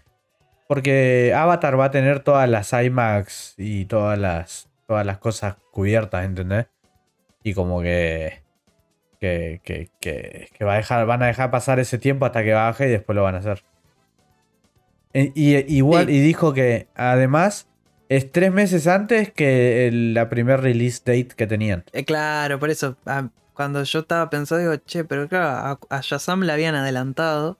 Porque 0.67 1.33
Avatar 1.35 1.77
va 1.79 1.85
a 1.85 1.91
tener 1.91 2.21
todas 2.21 2.47
las 2.49 2.71
IMAX 2.71 3.55
y 3.57 3.85
todas 3.85 4.17
las. 4.17 4.69
todas 4.87 5.05
las 5.05 5.17
cosas 5.19 5.55
cubiertas, 5.71 6.23
¿entendés? 6.25 6.67
Y 7.43 7.53
como 7.53 7.81
que. 7.81 8.41
Que, 9.19 9.61
que, 9.63 9.89
que, 9.99 10.49
que 10.57 10.65
va 10.65 10.73
a 10.73 10.77
dejar, 10.77 11.05
van 11.05 11.21
a 11.23 11.27
dejar 11.27 11.51
pasar 11.51 11.79
ese 11.79 11.97
tiempo 11.99 12.25
hasta 12.25 12.43
que 12.43 12.53
baje 12.53 12.87
y 12.87 12.91
después 12.91 13.15
lo 13.15 13.21
van 13.23 13.35
a 13.35 13.37
hacer. 13.37 13.63
E- 15.13 15.31
Y, 15.35 15.57
igual, 15.75 16.07
Sí. 16.07 16.13
y 16.13 16.19
dijo 16.21 16.53
que 16.53 16.87
además 16.95 17.67
es 18.17 18.31
tres 18.31 18.51
meses 18.51 18.87
antes 18.87 19.31
que 19.31 19.87
el- 19.87 20.13
la 20.13 20.27
primer 20.29 20.61
release 20.61 20.99
date 21.05 21.29
que 21.35 21.47
tenían. 21.47 21.83
Eh, 21.93 22.03
claro, 22.05 22.59
por 22.59 22.69
eso. 22.69 22.97
ah, 23.05 23.29
cuando 23.53 23.83
yo 23.83 23.99
estaba 23.99 24.29
pensando, 24.29 24.61
digo, 24.69 24.83
che, 24.85 25.03
pero 25.03 25.27
claro, 25.27 25.47
a, 25.89 25.97
a 25.97 26.01
Shazam 26.01 26.41
la 26.43 26.53
habían 26.53 26.75
adelantado. 26.75 27.57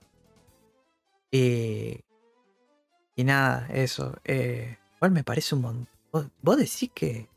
Y. 1.32 2.02
Y 3.16 3.24
nada, 3.24 3.68
eso. 3.72 4.18
Eh, 4.24 4.78
igual 4.98 5.12
me 5.12 5.24
parece 5.24 5.56
un 5.56 5.62
montón. 5.62 5.88
¿Vos, 6.12 6.28
vos 6.42 6.58
decís 6.58 6.90
que.? 6.94 7.30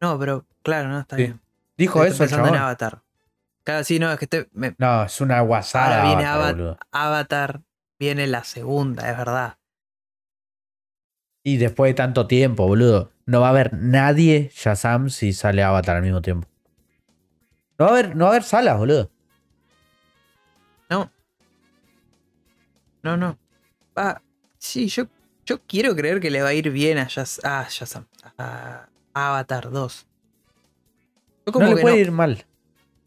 No, 0.00 0.18
pero 0.18 0.46
claro, 0.62 0.88
no, 0.88 1.00
está 1.00 1.16
Sí. 1.16 1.22
bien. 1.24 1.40
Dijo 1.76 2.04
Estoy 2.04 2.26
eso 2.26 2.46
en. 2.46 2.54
Avatar. 2.54 3.02
Claro, 3.64 3.84
sí, 3.84 3.98
no, 3.98 4.10
es 4.12 4.18
que 4.18 4.24
este, 4.24 4.48
me- 4.52 4.74
No, 4.78 5.04
es 5.04 5.20
una 5.20 5.40
guasada. 5.40 6.02
ahora 6.02 6.52
viene. 6.54 6.76
Avatar, 6.90 7.60
viene 7.98 8.26
la 8.26 8.44
segunda, 8.44 9.10
es 9.10 9.16
verdad. 9.16 9.56
Y 11.44 11.56
después 11.56 11.90
de 11.90 11.94
tanto 11.94 12.26
tiempo, 12.26 12.66
boludo. 12.66 13.10
No 13.26 13.40
va 13.40 13.48
a 13.48 13.50
haber 13.50 13.72
nadie 13.74 14.50
Shazam 14.54 15.10
si 15.10 15.32
sale 15.32 15.62
Avatar 15.62 15.96
al 15.96 16.02
mismo 16.02 16.22
tiempo. 16.22 16.48
No 17.78 17.86
va 17.86 17.90
a 17.90 17.94
haber, 17.94 18.16
no 18.16 18.24
va 18.24 18.30
a 18.30 18.34
haber 18.34 18.42
salas, 18.44 18.78
boludo. 18.78 19.10
No. 20.90 21.10
No, 23.02 23.16
no. 23.16 23.38
Ah, 23.96 24.20
sí, 24.58 24.86
yo, 24.88 25.04
yo 25.46 25.60
quiero 25.66 25.94
creer 25.96 26.20
que 26.20 26.30
le 26.30 26.42
va 26.42 26.48
a 26.48 26.54
ir 26.54 26.70
bien 26.70 26.98
a, 26.98 27.06
Shaz- 27.06 27.40
a 27.44 27.66
Shazam. 27.68 28.06
A 28.38 28.86
Avatar 29.14 29.70
2. 29.70 30.06
Yo 31.46 31.52
como 31.52 31.64
no 31.66 31.70
le 31.70 31.76
que 31.76 31.82
puede 31.82 31.96
no. 31.96 32.00
ir 32.00 32.10
mal. 32.12 32.44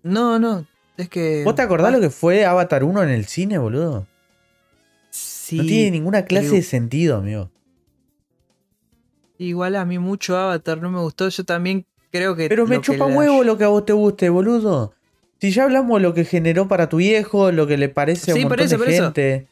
No, 0.03 0.39
no. 0.39 0.67
Es 0.97 1.09
que. 1.09 1.43
¿Vos 1.43 1.55
te 1.55 1.61
acordás 1.61 1.91
lo 1.93 1.99
que 2.01 2.09
fue 2.09 2.45
Avatar 2.45 2.83
1 2.83 3.03
en 3.03 3.09
el 3.09 3.25
cine, 3.25 3.57
boludo? 3.57 4.07
Sí. 5.09 5.57
no 5.57 5.63
tiene 5.63 5.91
ninguna 5.91 6.25
clase 6.25 6.49
de 6.55 6.61
sentido, 6.63 7.17
amigo. 7.17 7.49
Igual 9.37 9.75
a 9.75 9.85
mí 9.85 9.99
mucho 9.99 10.37
Avatar 10.37 10.81
no 10.81 10.89
me 10.89 10.99
gustó. 10.99 11.27
Yo 11.29 11.43
también 11.43 11.85
creo 12.11 12.35
que. 12.35 12.47
Pero 12.49 12.65
me 12.67 12.79
chupa 12.81 13.07
la- 13.07 13.15
huevo 13.17 13.43
lo 13.43 13.57
que 13.57 13.63
a 13.65 13.67
vos 13.67 13.85
te 13.85 13.93
guste, 13.93 14.29
boludo. 14.29 14.93
Si 15.41 15.51
ya 15.51 15.63
hablamos 15.65 15.97
de 15.99 16.03
lo 16.07 16.13
que 16.13 16.23
generó 16.25 16.67
para 16.67 16.87
tu 16.89 16.97
viejo, 16.97 17.51
lo 17.51 17.67
que 17.67 17.77
le 17.77 17.89
parece 17.89 18.31
a 18.31 18.35
un 18.35 18.39
Sí, 18.41 18.45
por 18.47 18.57
montón 18.59 18.65
eso, 18.65 18.77
de 18.85 18.93
eso. 18.95 19.03
gente. 19.05 19.47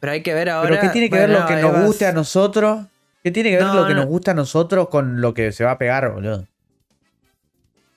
Pero 0.00 0.12
hay 0.12 0.22
que 0.22 0.32
ver 0.34 0.48
ahora. 0.50 0.68
Pero 0.68 0.80
¿qué 0.80 0.88
tiene 0.90 1.10
que 1.10 1.16
ver 1.18 1.30
lo 1.30 1.46
que 1.46 1.56
nos 1.56 1.72
vas. 1.72 1.84
guste 1.86 2.06
a 2.06 2.12
nosotros? 2.12 2.86
¿Qué 3.24 3.32
tiene 3.32 3.50
que 3.50 3.56
ver 3.56 3.66
No, 3.66 3.74
lo 3.74 3.86
que 3.88 3.94
no. 3.94 4.02
nos 4.02 4.08
gusta 4.10 4.30
a 4.30 4.34
nosotros 4.34 4.88
con 4.88 5.20
lo 5.20 5.34
que 5.34 5.50
se 5.50 5.64
va 5.64 5.72
a 5.72 5.78
pegar, 5.78 6.12
boludo? 6.12 6.46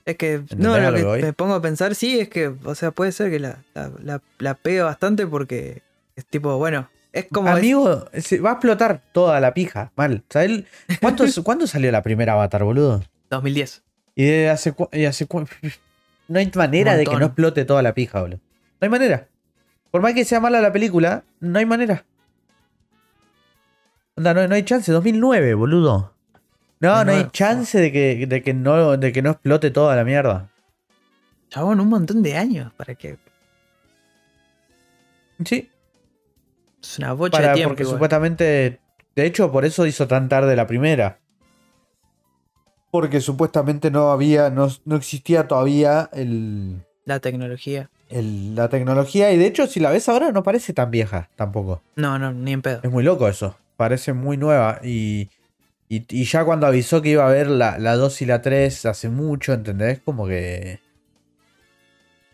Es 0.06 0.16
que, 0.16 0.34
¿Entendés 0.34 0.66
no, 0.66 0.78
lo 0.78 0.90
lo 0.90 1.14
que 1.14 1.22
me 1.22 1.32
pongo 1.32 1.54
a 1.54 1.62
pensar, 1.62 1.94
sí, 1.94 2.18
es 2.18 2.28
que, 2.28 2.48
o 2.64 2.74
sea, 2.74 2.90
puede 2.90 3.12
ser 3.12 3.30
que 3.30 3.38
la, 3.38 3.58
la, 3.74 3.92
la, 4.02 4.22
la 4.38 4.54
pegue 4.54 4.82
bastante 4.82 5.26
porque 5.26 5.82
es 6.16 6.26
tipo, 6.26 6.56
bueno, 6.56 6.88
es 7.12 7.26
como. 7.30 7.48
es- 7.48 7.56
Amigo, 7.58 8.04
se 8.14 8.40
va 8.40 8.50
a 8.50 8.52
explotar 8.54 9.02
toda 9.12 9.40
la 9.40 9.54
pija, 9.54 9.92
mal. 9.96 10.22
¿Sabés 10.28 10.64
cuánto, 11.00 11.24
¿Cuándo 11.44 11.66
salió 11.66 11.90
la 11.92 12.02
primera 12.02 12.32
Avatar, 12.34 12.64
boludo? 12.64 13.02
2010. 13.30 13.82
Y 14.16 14.24
de 14.24 14.50
hace, 14.50 14.74
y 14.92 15.04
hace 15.04 15.26
No 16.28 16.38
hay 16.38 16.50
manera 16.54 16.96
de 16.96 17.04
que 17.06 17.16
no 17.16 17.26
explote 17.26 17.64
toda 17.64 17.82
la 17.82 17.94
pija, 17.94 18.20
boludo. 18.20 18.38
No 18.80 18.84
hay 18.86 18.88
manera. 18.88 19.28
Por 19.90 20.02
más 20.02 20.14
que 20.14 20.24
sea 20.24 20.40
mala 20.40 20.60
la 20.60 20.72
película, 20.72 21.24
no 21.40 21.58
hay 21.58 21.66
manera. 21.66 22.04
Onda, 24.16 24.34
no, 24.34 24.46
no 24.46 24.54
hay 24.54 24.62
chance. 24.64 24.90
2009, 24.92 25.54
boludo. 25.54 26.14
No, 26.80 26.88
no 27.04 27.10
hay 27.12 27.24
2009, 27.24 27.30
chance 27.32 27.78
de 27.78 27.92
que, 27.92 28.26
de, 28.26 28.42
que 28.42 28.54
no, 28.54 28.96
de 28.96 29.12
que 29.12 29.22
no 29.22 29.30
explote 29.32 29.70
toda 29.70 29.96
la 29.96 30.04
mierda. 30.04 30.48
Chabón, 31.48 31.80
un 31.80 31.88
montón 31.88 32.22
de 32.22 32.36
años 32.36 32.72
para 32.74 32.94
que. 32.94 33.18
Sí, 35.44 35.69
Es 36.82 36.98
una 36.98 37.12
bocha 37.12 37.32
para, 37.38 37.48
de 37.48 37.54
tiempo. 37.54 37.70
porque 37.70 37.82
igual. 37.82 37.96
supuestamente. 37.96 38.80
De 39.16 39.26
hecho, 39.26 39.50
por 39.52 39.64
eso 39.64 39.86
hizo 39.86 40.06
tan 40.06 40.28
tarde 40.28 40.54
la 40.56 40.66
primera. 40.66 41.18
Porque 42.90 43.20
supuestamente 43.20 43.90
no 43.90 44.10
había. 44.10 44.50
No, 44.50 44.68
no 44.84 44.96
existía 44.96 45.46
todavía 45.46 46.10
el, 46.12 46.82
La 47.04 47.20
tecnología. 47.20 47.88
el- 48.08 48.54
la 48.54 48.68
tecnología. 48.68 49.30
Y 49.32 49.36
de 49.38 49.46
hecho, 49.46 49.66
si 49.66 49.78
la 49.80 49.90
ves 49.90 50.08
ahora, 50.08 50.32
no 50.32 50.42
parece 50.42 50.72
tan 50.72 50.90
vieja 50.90 51.28
tampoco. 51.36 51.82
No, 51.96 52.18
no, 52.18 52.32
ni 52.32 52.52
en 52.52 52.62
pedo. 52.62 52.80
Es 52.82 52.90
muy 52.90 53.04
loco 53.04 53.28
eso. 53.28 53.56
parece 53.76 54.12
muy 54.12 54.36
nueva. 54.36 54.80
Y, 54.82 55.28
y, 55.88 56.04
y 56.08 56.24
ya 56.24 56.44
cuando 56.44 56.66
avisó 56.66 57.00
que 57.02 57.10
iba 57.10 57.24
a 57.24 57.28
haber 57.28 57.46
la, 57.48 57.78
la 57.78 57.94
2 57.96 58.22
y 58.22 58.26
la 58.26 58.42
3 58.42 58.86
hace 58.86 59.08
mucho, 59.08 59.52
¿entendés? 59.52 60.00
Como 60.00 60.26
que. 60.26 60.80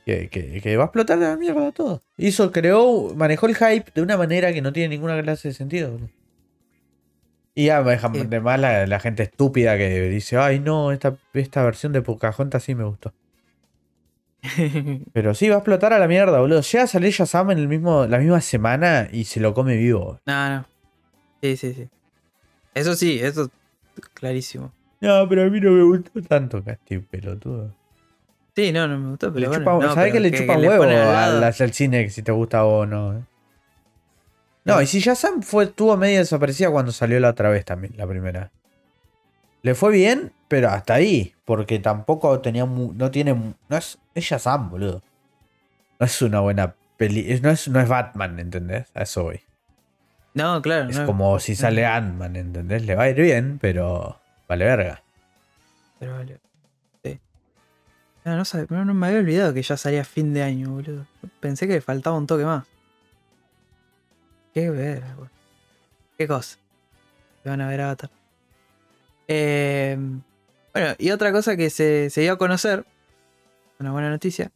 Que, 0.07 0.29
que- 0.29 0.61
que 0.63 0.77
va 0.77 0.85
a 0.85 0.87
explotar 0.87 1.19
la 1.19 1.37
mierda 1.37 1.73
todo. 1.73 2.01
Hizo, 2.17 2.53
creó, 2.53 3.13
manejó 3.17 3.47
el 3.49 3.57
hype 3.57 3.91
de 3.95 4.01
una 4.03 4.17
manera 4.17 4.53
que 4.53 4.63
no 4.63 4.73
tiene 4.73 4.91
ninguna 4.95 5.21
clase 5.21 5.49
de 5.49 5.55
sentido. 5.55 5.91
boludo. 5.91 6.09
Y 7.57 7.71
además 7.71 8.61
la, 8.61 8.87
la 8.87 9.01
gente 9.01 9.25
estúpida 9.25 9.77
que 9.79 10.03
dice, 10.09 10.37
ay 10.37 10.61
no, 10.61 10.93
esta, 10.93 11.17
esta 11.35 11.65
versión 11.65 11.93
de 11.93 12.03
Pocahontas 12.03 12.63
sí 12.63 12.75
me 12.75 12.85
gustó. 12.85 13.13
Pero 15.13 15.35
sí, 15.35 15.49
va 15.49 15.57
a 15.57 15.59
explotar 15.59 15.93
a 15.93 15.99
la 15.99 16.07
mierda, 16.07 16.39
boludo. 16.39 16.61
Llega 16.61 16.85
a 16.85 16.87
salir 16.87 17.13
Shazam 17.13 17.51
en 17.51 17.59
el 17.59 17.67
mismo, 17.69 18.07
la 18.07 18.19
misma 18.19 18.41
semana 18.41 19.09
y 19.11 19.25
se 19.25 19.41
lo 19.41 19.55
come 19.55 19.77
vivo. 19.77 20.21
no, 20.27 20.51
no. 20.51 20.67
Sí, 21.43 21.57
sí, 21.57 21.75
sí. 21.75 21.89
Eso 22.75 22.95
sí, 22.95 23.19
eso 23.21 23.51
clarísimo. 24.15 24.73
No, 25.01 25.29
pero 25.29 25.43
a 25.43 25.47
mí 25.47 25.61
no 25.61 25.71
me 25.71 25.83
gustó 25.83 26.21
tanto, 26.23 26.63
Casti, 26.65 26.99
pelotudo. 26.99 27.75
Sí, 28.57 28.73
no, 28.73 28.89
no 28.89 28.99
me 28.99 29.11
gustó, 29.11 29.33
pero 29.33 29.41
Le 29.41 29.49
bueno, 29.49 29.65
chupa- 29.65 29.83
no, 29.85 29.95
¿Sabés 29.95 30.13
pero 30.13 30.25
que 30.25 30.31
le 30.31 30.39
chupa 30.39 30.57
huevo 30.57 30.85
ponen 30.85 30.99
al 30.99 31.45
al, 31.45 31.73
cine 31.75 32.09
si 32.09 32.23
te 32.23 32.33
gusta 32.33 32.65
o 32.65 32.87
no? 32.87 33.27
No, 34.65 34.81
y 34.83 34.87
si 34.87 34.99
Shazam 34.99 35.43
fue, 35.43 35.65
estuvo 35.65 35.97
medio 35.97 36.19
desaparecida 36.19 36.71
cuando 36.71 36.91
salió 36.91 37.21
la 37.21 37.31
otra 37.31 37.51
vez 37.51 37.65
también, 37.65 37.93
la 37.97 38.07
primera. 38.07 38.51
Le 39.63 39.75
fue 39.75 39.93
bien, 39.93 40.33
pero 40.49 40.71
hasta 40.71 40.95
ahí. 40.95 41.35
Porque 41.45 41.79
tampoco 41.79 42.41
tenía 42.41 42.65
no 42.67 43.11
tiene 43.11 43.35
no 43.35 43.77
es, 43.77 43.99
es 44.15 44.25
Shazam, 44.25 44.71
boludo. 44.71 45.03
No 46.01 46.07
es 46.07 46.23
una 46.23 46.41
buena 46.41 46.75
peli. 46.97 47.39
No 47.43 47.51
es, 47.51 47.69
no 47.69 47.79
es 47.79 47.89
Batman, 47.89 48.39
¿entendés? 48.41 48.87
A 48.95 49.03
eso 49.03 49.25
voy. 49.25 49.41
No, 50.35 50.61
claro. 50.63 50.89
Es 50.91 50.99
no, 50.99 51.07
como 51.07 51.39
si 51.41 51.55
sale 51.55 51.87
Ant-Man, 51.87 52.37
¿entendés? 52.37 52.85
Le 52.85 52.95
va 52.95 53.05
a 53.05 53.09
ir 53.11 53.21
bien, 53.21 53.59
pero 53.61 54.19
vale 54.49 54.65
verga. 54.65 55.03
Pero 55.99 56.13
vale. 56.13 56.46
No, 58.27 58.37
no, 58.37 58.45
sabe- 58.45 58.67
no, 58.69 58.93
me 58.93 59.07
había 59.07 59.21
olvidado 59.21 59.55
que 59.55 59.63
ya 59.63 59.77
salía 59.77 60.05
fin 60.05 60.35
de 60.35 60.43
año, 60.43 60.71
boludo. 60.73 61.07
Pensé 61.39 61.69
que 61.69 61.75
le 61.75 61.81
faltaba 61.81 62.19
un 62.19 62.27
toque 62.27 62.45
más. 62.45 62.67
Qué 64.53 64.69
ver, 64.69 65.03
boludo. 65.15 65.31
Qué 66.19 66.27
cosa. 66.27 66.59
Se 67.43 67.49
van 67.49 67.61
a 67.61 67.69
ver 67.69 67.81
Avatar. 67.81 68.11
Eh, 69.29 69.97
bueno, 70.73 70.95
y 70.99 71.11
otra 71.11 71.31
cosa 71.33 71.57
que 71.57 71.71
se, 71.71 72.11
dio 72.17 72.33
a 72.33 72.39
conocer, 72.39 72.85
una 73.79 73.93
buena 73.93 74.11
noticia, 74.11 74.51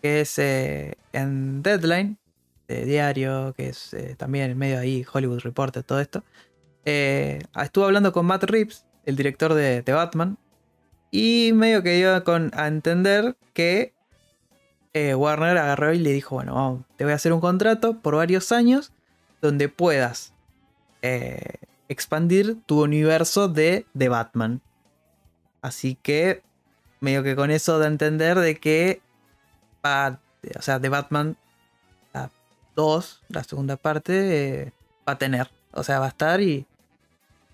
que 0.00 0.20
es 0.20 0.38
eh, 0.38 0.94
en 1.12 1.62
Deadline, 1.62 2.18
de 2.68 2.84
diario, 2.84 3.52
que 3.56 3.70
es 3.70 3.94
eh, 3.94 4.14
también 4.16 4.52
en 4.52 4.58
medio 4.58 4.78
ahí 4.78 5.04
Hollywood 5.12 5.40
Reporter, 5.40 5.82
todo 5.82 6.00
esto. 6.00 6.22
eh, 6.84 7.40
estuvo 7.62 7.84
hablando 7.86 8.12
con 8.12 8.26
Matt 8.26 8.44
Reeves, 8.44 8.84
el 9.06 9.16
director 9.16 9.54
de, 9.54 9.82
de 9.82 9.92
Batman, 9.92 10.38
y 11.10 11.52
medio 11.54 11.82
que 11.82 11.96
dio 11.96 12.22
con, 12.24 12.50
a 12.54 12.66
entender 12.66 13.36
que 13.54 13.94
eh, 14.94 15.14
Warner 15.14 15.56
agarró 15.58 15.92
y 15.92 15.98
le 15.98 16.12
dijo, 16.12 16.36
bueno, 16.36 16.54
vamos, 16.54 16.84
te 16.96 17.04
voy 17.04 17.12
a 17.12 17.16
hacer 17.16 17.32
un 17.32 17.40
contrato 17.40 18.00
por 18.00 18.16
varios 18.16 18.52
años 18.52 18.92
donde 19.40 19.68
puedas 19.68 20.32
eh, 21.02 21.54
expandir 21.88 22.60
tu 22.66 22.82
universo 22.82 23.48
de, 23.48 23.86
de 23.94 24.08
Batman. 24.08 24.60
Así 25.62 25.96
que 26.02 26.42
medio 27.00 27.22
que 27.22 27.36
con 27.36 27.50
eso 27.50 27.80
a 27.80 27.86
entender 27.86 28.38
de 28.38 28.58
que 28.58 29.00
va, 29.84 30.20
o 30.56 30.62
sea, 30.62 30.78
de 30.78 30.88
Batman 30.88 31.36
la 32.12 32.30
2, 32.74 33.22
la 33.28 33.44
segunda 33.44 33.76
parte, 33.76 34.62
eh, 34.62 34.72
va 35.08 35.12
a 35.12 35.18
tener. 35.18 35.50
O 35.72 35.82
sea, 35.84 36.00
va 36.00 36.06
a 36.06 36.10
estar 36.10 36.40
y 36.40 36.66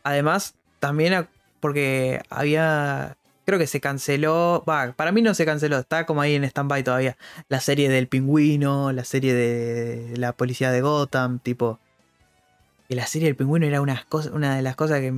además 0.03 0.55
también 0.81 1.29
porque 1.61 2.23
había 2.31 3.17
creo 3.45 3.59
que 3.59 3.67
se 3.67 3.81
canceló, 3.81 4.65
va, 4.69 4.93
para 4.93 5.13
mí 5.13 5.23
no 5.23 5.35
se 5.35 5.45
canceló, 5.45 5.79
está 5.79 6.07
como 6.07 6.21
ahí 6.21 6.35
en 6.35 6.45
stand-by 6.45 6.83
todavía, 6.83 7.17
la 7.49 7.61
serie 7.61 7.89
del 7.89 8.09
pingüino, 8.09 8.93
la 8.93 9.05
serie 9.05 9.35
de 9.35 10.17
la 10.17 10.33
policía 10.33 10.71
de 10.71 10.81
Gotham, 10.81 11.39
tipo, 11.39 11.79
y 12.89 12.95
la 12.95 13.07
serie 13.07 13.29
del 13.29 13.37
pingüino 13.37 13.67
era 13.67 13.81
una 13.81 13.95
de 14.57 14.63
las 14.63 14.77
cosas 14.77 15.01
que 15.01 15.13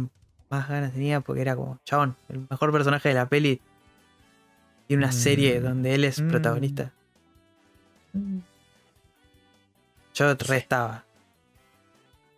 más 0.48 0.68
ganas 0.68 0.92
tenía 0.92 1.20
porque 1.20 1.42
era 1.42 1.56
como, 1.56 1.78
chabón, 1.84 2.16
el 2.28 2.46
mejor 2.48 2.72
personaje 2.72 3.08
de 3.08 3.14
la 3.14 3.28
peli 3.28 3.60
y 4.88 4.94
una 4.94 5.08
Mm, 5.08 5.12
serie 5.12 5.60
donde 5.60 5.94
él 5.94 6.04
es 6.04 6.20
mm. 6.20 6.28
protagonista. 6.28 6.92
Yo 10.14 10.34
restaba. 10.34 11.04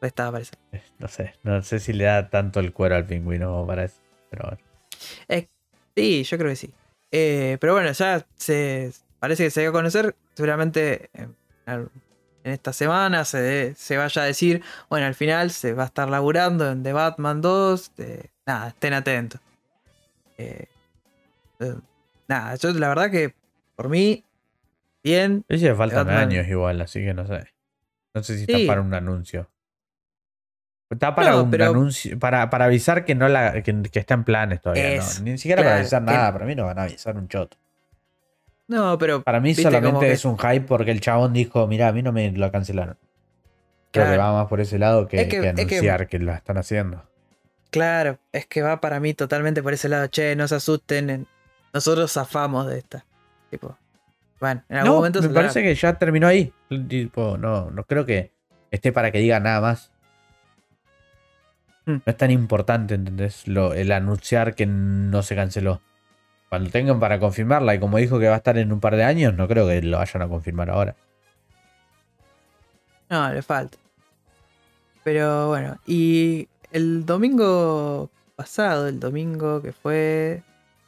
Restaba 0.00 0.32
para 0.32 0.42
eso. 0.42 0.52
No 0.98 1.08
sé, 1.08 1.34
no 1.42 1.62
sé 1.62 1.78
si 1.78 1.92
le 1.92 2.04
da 2.04 2.30
tanto 2.30 2.60
el 2.60 2.72
cuero 2.72 2.96
al 2.96 3.04
pingüino 3.04 3.64
para 3.66 3.84
eso. 3.84 4.00
Pero 4.30 4.44
bueno. 5.28 5.48
Sí, 5.98 6.22
yo 6.24 6.38
creo 6.38 6.50
que 6.50 6.56
sí. 6.56 6.70
Eh, 7.10 7.58
pero 7.60 7.72
bueno, 7.74 7.90
ya 7.92 8.24
se 8.36 8.92
parece 9.18 9.44
que 9.44 9.50
se 9.50 9.60
dio 9.62 9.70
a 9.70 9.72
conocer. 9.72 10.14
Seguramente 10.34 11.10
en, 11.14 11.34
en 11.66 11.88
esta 12.44 12.72
semana 12.72 13.24
se, 13.24 13.38
de- 13.40 13.74
se 13.74 13.96
vaya 13.96 14.22
a 14.22 14.24
decir. 14.26 14.62
Bueno, 14.88 15.06
al 15.06 15.14
final 15.14 15.50
se 15.50 15.72
va 15.72 15.82
a 15.84 15.86
estar 15.86 16.08
laburando 16.08 16.70
en 16.70 16.82
The 16.82 16.92
Batman 16.92 17.40
2. 17.40 17.92
eh, 17.98 18.26
nada, 18.46 18.68
estén 18.68 18.92
atentos. 18.94 19.40
Eh, 20.38 20.66
eh, 21.60 21.74
nada, 22.28 22.54
yo 22.54 22.70
la 22.72 22.88
verdad 22.88 23.10
que 23.10 23.34
por 23.74 23.88
mí, 23.88 24.24
bien. 25.02 25.44
Le 25.48 25.74
faltan 25.74 26.08
años 26.10 26.46
igual, 26.46 26.80
así 26.80 27.00
que 27.00 27.12
no 27.14 27.26
sé. 27.26 27.48
No 28.14 28.22
sé 28.22 28.36
si 28.36 28.42
está 28.42 28.56
Sí. 28.58 28.66
para 28.66 28.80
un 28.80 28.94
anuncio. 28.94 29.48
Está 30.90 31.14
para 31.14 31.32
No, 31.32 31.42
un 31.42 31.50
pero- 31.50 31.66
anuncio, 31.66 32.18
para, 32.18 32.48
para 32.48 32.64
avisar 32.64 33.04
que 33.04 33.14
no 33.14 33.28
la, 33.28 33.62
que, 33.62 33.82
que 33.90 33.98
está 33.98 34.14
en 34.14 34.24
planes 34.24 34.60
todavía. 34.62 34.96
no. 34.98 35.22
Ni 35.24 35.36
siquiera 35.38 35.62
para 35.62 35.76
avisar 35.76 36.02
que- 36.04 36.12
nada. 36.12 36.32
Para 36.32 36.46
mí 36.46 36.54
no 36.54 36.64
van 36.64 36.78
a 36.78 36.82
avisar 36.84 37.16
un 37.16 37.28
choto. 37.28 37.56
No, 38.68 38.96
pero. 38.98 39.22
Para 39.22 39.40
mí 39.40 39.54
solamente 39.54 40.06
que- 40.06 40.12
es 40.12 40.24
un 40.24 40.38
hype 40.38 40.62
porque 40.62 40.90
el 40.90 41.00
chabón 41.00 41.32
dijo, 41.32 41.66
mira, 41.66 41.88
a 41.88 41.92
mí 41.92 42.02
no 42.02 42.12
me 42.12 42.30
lo 42.30 42.50
cancelaron. 42.50 42.96
Creo 43.90 44.10
que 44.10 44.16
va 44.18 44.32
más 44.32 44.46
por 44.48 44.60
ese 44.60 44.78
lado 44.78 45.08
que, 45.08 45.22
Es 45.22 45.24
que- 45.28 45.40
que 45.40 45.48
es 45.48 45.54
que- 45.54 45.62
anunciar 45.62 46.06
que, 46.08 46.18
lo 46.18 46.32
están 46.32 46.58
haciendo. 46.58 47.04
Claro, 47.70 48.18
es 48.32 48.46
que 48.46 48.62
va 48.62 48.80
para 48.80 48.98
mí 49.00 49.12
totalmente 49.14 49.62
por 49.62 49.72
ese 49.74 49.88
lado. 49.88 50.06
Che, 50.08 50.36
no 50.36 50.48
se 50.48 50.54
asusten. 50.56 51.10
en- 51.10 51.26
Nosotros 51.72 52.10
zafamos 52.12 52.66
de 52.66 52.78
esta. 52.78 53.04
Tipo. 53.50 53.76
Bueno, 54.40 54.62
en 54.70 54.76
algún 54.76 54.90
No, 54.90 54.96
momento 54.96 55.20
me 55.20 55.28
parece 55.28 55.62
que 55.62 55.74
ya 55.74 55.92
terminó 55.98 56.26
ahí. 56.26 56.50
Tipo, 56.88 57.36
no, 57.36 57.70
no 57.70 57.84
creo 57.84 58.06
que 58.06 58.30
esté 58.70 58.90
para 58.92 59.10
que 59.10 59.18
diga 59.18 59.38
nada 59.40 59.60
más. 59.60 59.90
Hmm. 61.88 62.02
No 62.04 62.10
es 62.10 62.16
tan 62.18 62.30
importante, 62.30 62.94
¿entendés? 62.94 63.48
Lo, 63.48 63.72
el 63.72 63.92
anunciar 63.92 64.54
que 64.54 64.66
no 64.66 65.22
se 65.22 65.34
canceló. 65.34 65.80
Cuando 66.50 66.68
tengan 66.68 67.00
para 67.00 67.18
confirmarla, 67.18 67.74
y 67.74 67.80
como 67.80 67.96
dijo 67.96 68.18
que 68.18 68.28
va 68.28 68.34
a 68.34 68.38
estar 68.38 68.58
en 68.58 68.72
un 68.72 68.80
par 68.80 68.94
de 68.94 69.04
años, 69.04 69.32
no 69.32 69.48
creo 69.48 69.66
que 69.66 69.80
lo 69.80 69.96
vayan 69.96 70.20
a 70.20 70.28
confirmar 70.28 70.68
ahora. 70.68 70.96
No, 73.08 73.32
le 73.32 73.40
falta. 73.40 73.78
Pero 75.02 75.48
bueno, 75.48 75.78
y 75.86 76.46
el 76.72 77.06
domingo 77.06 78.10
pasado, 78.36 78.86
el 78.88 79.00
domingo 79.00 79.62
que 79.62 79.72
fue 79.72 80.42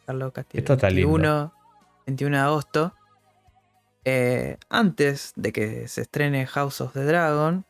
Carlos 0.05 0.33
Castillo, 0.35 0.61
Esto 0.61 0.75
está 0.75 0.91
lindo. 0.91 1.13
21, 1.13 1.53
21 2.09 2.37
de 2.37 2.43
agosto, 2.43 2.95
eh, 4.05 4.59
antes 4.69 5.33
de 5.37 5.51
que 5.51 5.89
se 5.89 6.03
estrene 6.03 6.47
House 6.47 6.83
of 6.83 6.93
the 6.93 7.05
Dragon, 7.05 7.65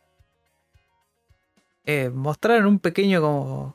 eh, 1.90 2.08
mostraron 2.08 2.66
un 2.66 2.78
pequeño 2.78 3.20
como 3.20 3.74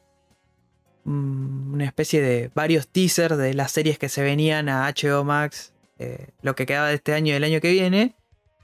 mm, 1.04 1.74
una 1.74 1.84
especie 1.84 2.22
de 2.22 2.50
varios 2.56 2.88
teasers 2.88 3.38
de 3.38 3.54
las 3.54 3.72
series 3.72 4.00
que 4.00 4.08
se 4.08 4.24
venían 4.24 4.70
a 4.70 4.88
HBO 4.88 5.26
Max, 5.26 5.74
eh, 6.00 6.30
lo 6.42 6.56
que 6.56 6.66
quedaba 6.66 6.88
de 6.88 6.96
este 6.96 7.14
año 7.14 7.34
y 7.34 7.36
el 7.36 7.44
año 7.44 7.60
que 7.60 7.72
viene, 7.72 8.16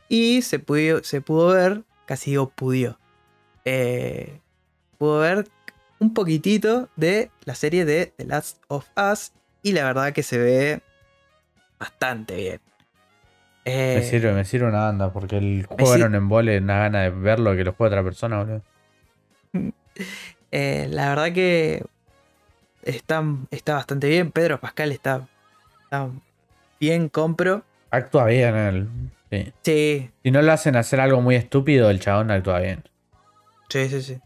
y 0.08 0.42
se 0.42 0.60
pudo, 0.60 1.04
se 1.04 1.20
pudo 1.20 1.48
ver, 1.48 1.84
casi 2.06 2.32
digo 2.32 2.50
pudió, 2.50 2.98
eh, 3.66 4.40
pudo 4.98 5.20
ver 5.20 5.50
un 6.00 6.14
poquitito 6.14 6.88
de 6.96 7.30
la 7.44 7.56
serie 7.56 7.84
de 7.84 8.14
The 8.16 8.26
Last 8.26 8.58
of 8.70 8.88
Us 8.96 9.34
y 9.64 9.74
la 9.74 9.84
verdad 9.84 10.14
que 10.14 10.24
se 10.24 10.38
ve 10.38 10.82
bastante 11.78 12.36
bien. 12.38 12.62
Eh, 13.66 13.98
Me 13.98 14.04
sirve, 14.04 14.32
me 14.32 14.46
sirve 14.46 14.68
una 14.68 14.86
banda, 14.86 15.12
porque 15.12 15.38
el 15.38 15.66
juego 15.68 15.94
era 15.94 16.06
un 16.06 16.16
embole, 16.16 16.58
una 16.58 16.80
gana 16.80 17.02
de 17.02 17.10
verlo 17.10 17.54
que 17.56 17.66
lo 17.66 17.74
juegue 17.74 17.94
otra 17.94 18.04
persona, 18.04 18.38
boludo. 18.38 18.62
eh, 20.52 20.88
la 20.90 21.10
verdad 21.10 21.34
que 21.34 21.84
está, 22.84 23.24
está 23.52 23.74
bastante 23.76 24.08
bien. 24.10 24.32
Pedro 24.32 24.60
Pascal 24.60 24.92
está, 24.92 25.28
está 25.84 26.10
bien, 26.80 27.10
compro. 27.10 27.64
Actúa 27.90 28.26
bien 28.26 28.56
él. 28.56 28.88
Sí. 29.30 29.54
Sí, 29.64 30.12
Si 30.24 30.32
no 30.32 30.42
lo 30.42 30.52
hacen 30.52 30.76
hacer 30.76 31.00
algo 31.00 31.22
muy 31.22 31.36
estúpido, 31.36 31.90
el 31.90 32.00
chabón 32.00 32.32
actúa 32.32 32.60
bien. 32.60 32.84
Sí, 33.70 33.88
sí, 33.88 34.02
sí. 34.02 34.18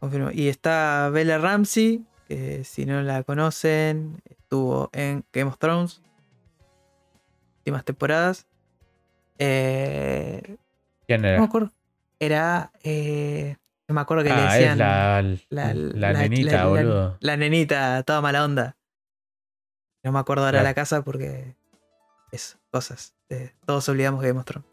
Confirmo. 0.00 0.30
Y 0.32 0.48
está 0.48 1.08
Bella 1.12 1.38
Ramsey, 1.38 2.04
que 2.28 2.64
si 2.64 2.86
no 2.86 3.00
la 3.02 3.22
conocen, 3.22 4.20
estuvo 4.28 4.90
en 4.92 5.24
Game 5.32 5.48
of 5.50 5.58
Thrones. 5.58 6.02
Últimas 7.58 7.84
temporadas. 7.84 8.46
Eh, 9.38 10.56
¿Quién 11.06 11.22
no 11.22 11.28
me 11.28 11.34
era? 11.34 11.44
acuerdo. 11.44 11.70
Era. 12.20 12.70
eh, 12.82 13.56
Yo 13.88 13.94
me 13.94 14.00
acuerdo 14.00 14.22
que 14.24 14.30
le 14.30 14.34
Ah, 14.36 14.46
es 14.46 14.52
decían. 14.60 14.78
la, 14.78 15.22
la- 15.50 15.74
la 15.74 16.12
la- 16.12 16.18
nenita, 16.20 16.66
boludo. 16.66 17.16
La 17.20 17.36
nenita, 17.36 18.02
toda 18.02 18.20
mala 18.22 18.44
onda. 18.44 18.76
No 20.02 20.12
me 20.12 20.18
acuerdo 20.18 20.44
ahora 20.46 20.62
la 20.62 20.74
casa 20.74 21.02
porque. 21.02 21.54
Eso, 22.32 22.58
cosas. 22.70 23.14
Eh, 23.28 23.52
todos 23.66 23.88
olvidamos 23.88 24.22
Thrones. 24.44 24.68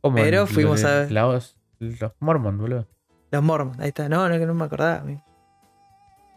¿Cómo? 0.00 0.16
pero 0.16 0.46
fuimos 0.46 0.84
a 0.84 1.00
ver. 1.00 1.12
Los, 1.12 1.56
los 1.78 2.12
Mormon, 2.20 2.58
boludo. 2.58 2.86
Los 3.30 3.42
Mormons, 3.42 3.78
ahí 3.80 3.88
está. 3.88 4.08
No, 4.08 4.28
no, 4.28 4.38
que 4.38 4.46
no 4.46 4.54
me 4.54 4.64
acordaba. 4.64 5.02
Sí, 5.06 5.18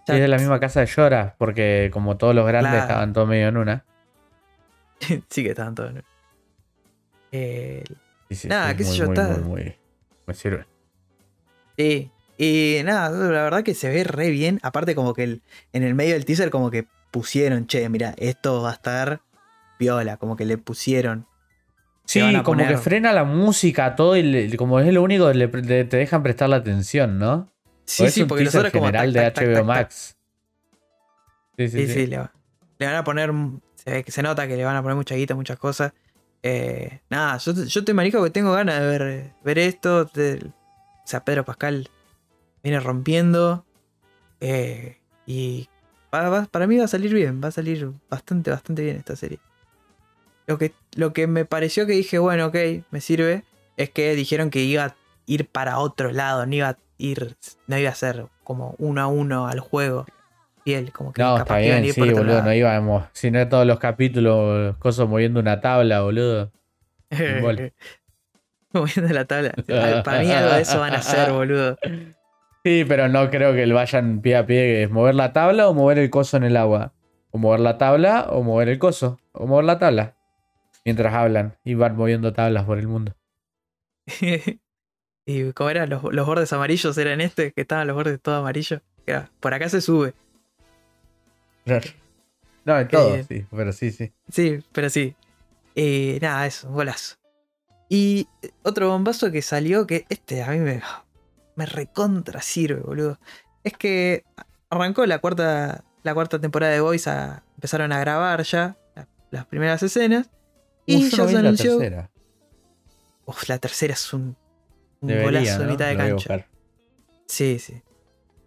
es 0.08 0.20
de 0.22 0.28
la 0.28 0.38
misma 0.38 0.60
casa 0.60 0.80
de 0.80 0.88
Llora, 0.88 1.36
porque 1.38 1.90
como 1.94 2.18
todos 2.18 2.34
los 2.34 2.48
grandes 2.48 2.72
Claro. 2.72 2.84
estaban 2.88 3.14
todos 3.14 3.28
medio 3.28 3.48
en 3.50 3.58
una. 3.58 3.86
sí 5.30 5.44
que 5.44 5.50
estaban 5.50 5.76
todos. 5.76 5.94
¿no? 5.94 6.02
Eh, 7.32 7.84
Sí, 8.30 8.36
sí, 8.36 8.48
Nada, 8.48 8.70
sí, 8.72 8.78
qué 8.78 8.84
sé 8.84 8.90
muy, 8.90 8.98
yo, 8.98 9.06
muy, 9.06 9.14
está- 9.16 9.28
muy, 9.30 9.44
muy- 9.44 9.76
Me 10.28 10.34
sirve. 10.34 10.66
Sí. 11.80 12.12
Y 12.38 12.82
nada, 12.86 13.10
la 13.10 13.44
verdad 13.44 13.64
que 13.64 13.74
se 13.74 13.90
ve 13.90 14.04
re 14.04 14.30
bien. 14.30 14.60
Aparte, 14.64 14.96
como 14.96 15.14
que 15.14 15.24
el- 15.24 15.42
en 15.74 15.84
el 15.84 15.94
medio 15.96 16.14
del 16.14 16.26
teaser, 16.26 16.50
como 16.52 16.72
que 16.72 16.86
pusieron, 17.12 17.68
che, 17.68 17.88
mira, 17.90 18.14
esto 18.18 18.62
va 18.62 18.70
a 18.70 18.74
estar 18.74 19.22
viola. 19.78 20.18
Como 20.18 20.36
que 20.38 20.46
le 20.46 20.58
pusieron. 20.58 21.26
Sí, 22.06 22.22
como 22.44 22.66
que 22.66 22.78
frena 22.78 23.12
la 23.14 23.24
música, 23.24 23.96
todo, 23.96 24.16
y 24.16 24.24
le- 24.24 24.58
como 24.58 24.80
es 24.80 24.92
lo 24.94 25.04
único 25.04 25.28
que 25.28 25.34
le- 25.36 25.48
le- 25.48 25.84
te 25.86 25.98
dejan 25.98 26.24
prestar 26.24 26.50
la 26.50 26.56
atención, 26.58 27.20
¿no? 27.20 27.52
Sí, 27.86 28.10
sí, 28.10 28.24
porque 28.24 28.44
nosotros 28.46 28.72
como. 28.72 28.86
general 28.86 29.14
tac, 29.14 29.24
de 29.24 29.32
tac, 29.32 29.44
HBO 29.48 29.54
tac. 29.56 29.66
Max. 29.66 30.18
Sí, 31.58 31.68
sí, 31.70 31.88
Sí, 31.88 32.08
le, 32.08 32.20
le 32.80 32.86
van 32.86 32.96
a 32.96 33.04
poner. 33.04 33.32
Se, 33.76 33.92
ve 33.92 34.04
que 34.04 34.12
se 34.12 34.22
nota 34.24 34.48
que 34.48 34.56
le 34.56 34.64
van 34.64 34.76
a 34.76 34.82
poner 34.82 34.96
mucha 34.96 35.16
guita, 35.16 35.36
muchas 35.36 35.58
cosas. 35.60 35.94
Eh, 36.42 37.02
nada, 37.10 37.38
yo, 37.38 37.54
yo 37.54 37.84
te 37.84 37.94
marico 37.94 38.24
que 38.24 38.30
tengo 38.30 38.54
ganas 38.54 38.80
de 38.80 38.86
ver, 38.88 39.32
ver 39.44 39.60
esto. 39.60 40.10
Sea, 41.10 41.24
Pedro 41.26 41.46
Pascal 41.46 41.90
viene 42.64 42.80
rompiendo. 42.80 43.66
eh, 44.42 44.98
y 45.26 45.68
va- 46.14 46.30
va- 46.30 46.46
para 46.46 46.66
mí 46.68 46.78
va 46.78 46.86
a 46.86 46.88
salir 46.88 47.14
bien. 47.14 47.42
Va 47.44 47.50
a 47.50 47.52
salir 47.52 47.90
bastante, 48.10 48.52
bastante 48.52 48.84
bien 48.84 48.96
esta 48.98 49.16
serie. 49.16 49.40
Lo 50.48 50.58
que, 50.58 50.74
lo 50.96 51.14
que 51.14 51.28
me 51.28 51.46
pareció 51.46 51.86
que 51.86 51.94
dije, 51.94 52.18
bueno, 52.20 52.48
ok, 52.48 52.56
me 52.92 53.02
sirve. 53.02 53.44
Es 53.78 53.90
que 53.90 54.16
dijeron 54.16 54.50
que 54.50 54.62
iba 54.62 54.84
a 54.86 54.96
ir 55.26 55.48
para 55.48 55.80
otro 55.80 56.12
lado. 56.12 56.46
No 56.46 56.56
iba 56.56 56.70
a 56.70 56.78
ir. 56.98 57.36
No 57.68 57.78
iba 57.78 57.90
a 57.90 57.96
ser 57.96 58.26
como 58.44 58.76
uno 58.80 59.02
a 59.02 59.08
uno 59.08 59.48
al 59.48 59.60
juego. 59.60 60.06
Como 60.94 61.14
que 61.14 61.22
No, 61.22 61.36
capaz 61.36 61.44
está 61.44 61.58
que 61.60 61.66
iban 61.66 61.78
a 61.78 61.80
bien, 61.80 61.86
ir 61.88 61.94
sí, 61.96 62.00
por 62.02 62.10
otro 62.10 62.18
boludo, 62.20 62.36
lado. 62.36 62.46
no 62.48 62.54
íbamos. 62.54 63.04
Si 63.14 63.32
no 63.32 63.50
todos 63.50 63.66
los 63.66 63.80
capítulos, 63.80 64.78
cosas 64.78 65.08
moviendo 65.08 65.40
una 65.40 65.60
tabla, 65.62 66.02
boludo. 66.02 66.52
Moviendo 68.74 69.14
la 69.14 69.26
tabla. 69.26 69.54
Para 70.04 70.20
mí 70.20 70.32
algo 70.32 70.54
de 70.54 70.62
eso 70.62 70.80
van 70.80 70.94
a 70.94 70.98
hacer, 70.98 71.32
boludo. 71.32 71.78
Sí, 72.64 72.86
pero 72.88 73.08
no 73.08 73.30
creo 73.30 73.54
que 73.54 73.66
vayan 73.72 74.22
pie 74.22 74.36
a 74.36 74.46
pie. 74.46 74.84
¿Es 74.84 74.92
mover 74.92 75.16
la 75.16 75.34
tabla 75.34 75.68
o 75.70 75.74
mover 75.74 75.98
el 75.98 76.10
coso 76.10 76.38
en 76.38 76.44
el 76.44 76.58
agua? 76.58 76.94
O 77.32 77.38
mover 77.38 77.62
la 77.62 77.78
tabla 77.78 78.28
o 78.30 78.44
mover 78.44 78.70
el 78.70 78.80
coso. 78.80 79.20
O 79.32 79.48
mover 79.48 79.66
la 79.66 79.80
tabla. 79.80 80.16
Mientras 80.86 81.14
hablan 81.14 81.58
y 81.64 81.74
van 81.74 81.96
moviendo 81.96 82.34
tablas 82.34 82.66
por 82.66 82.78
el 82.78 82.88
mundo. 82.88 83.16
y 85.26 85.52
como 85.54 85.70
eran 85.70 85.90
los, 85.90 86.04
los 86.04 86.26
bordes 86.26 86.52
amarillos, 86.54 86.98
eran 86.98 87.22
este, 87.22 87.54
que 87.54 87.62
estaban 87.62 87.88
los 87.88 87.96
bordes 87.96 88.22
todos 88.22 88.40
amarillos. 88.40 88.82
Era, 89.06 89.30
por 89.40 89.54
acá 89.54 89.70
se 89.70 89.82
sube. 89.82 90.14
Claro. 91.66 91.88
No, 92.66 92.80
en 92.80 92.88
todo, 92.88 93.24
sí, 93.24 93.46
pero 93.50 93.72
sí, 93.72 93.92
sí. 93.92 94.12
Sí, 94.32 94.60
pero 94.72 94.90
sí. 94.90 95.16
Eh, 95.76 96.20
nada, 96.22 96.46
eso, 96.46 96.68
un 96.68 96.76
golazo. 96.76 97.19
Y 97.90 98.28
otro 98.64 98.90
bombazo 98.90 99.32
que 99.32 99.42
salió, 99.42 99.88
que 99.88 100.06
este 100.10 100.44
a 100.44 100.52
mí 100.52 100.60
me, 100.60 100.82
me 101.56 101.66
recontra 101.66 102.42
sirve, 102.42 102.82
boludo. 102.82 103.20
Es 103.64 103.74
que 103.74 104.24
arrancó 104.70 105.06
la 105.08 105.20
cuarta, 105.20 105.84
la 106.04 106.14
cuarta 106.14 106.40
temporada 106.40 106.72
de 106.72 106.82
Voice, 106.82 107.10
a- 107.10 107.44
empezaron 107.56 107.92
a 107.92 108.00
grabar 108.00 108.44
ya 108.44 108.78
la- 108.96 109.08
las 109.32 109.46
primeras 109.48 109.82
escenas. 109.84 110.30
Y 110.86 111.10
yo 111.10 111.18
ya 111.18 111.24
no 111.24 111.28
se 111.28 111.34
la 111.34 111.40
anunció. 111.40 111.78
tercera. 111.80 112.10
Uf, 113.26 113.50
la 113.50 113.58
tercera 113.60 113.94
es 113.94 114.14
un, 114.14 114.36
un 115.02 115.08
Debería, 115.08 115.26
golazo 115.42 115.60
de 115.60 115.66
¿no? 115.66 115.72
mitad 115.72 115.88
de 115.90 115.98
cancha. 115.98 116.48
Sí, 117.28 117.60
sí. 117.60 117.82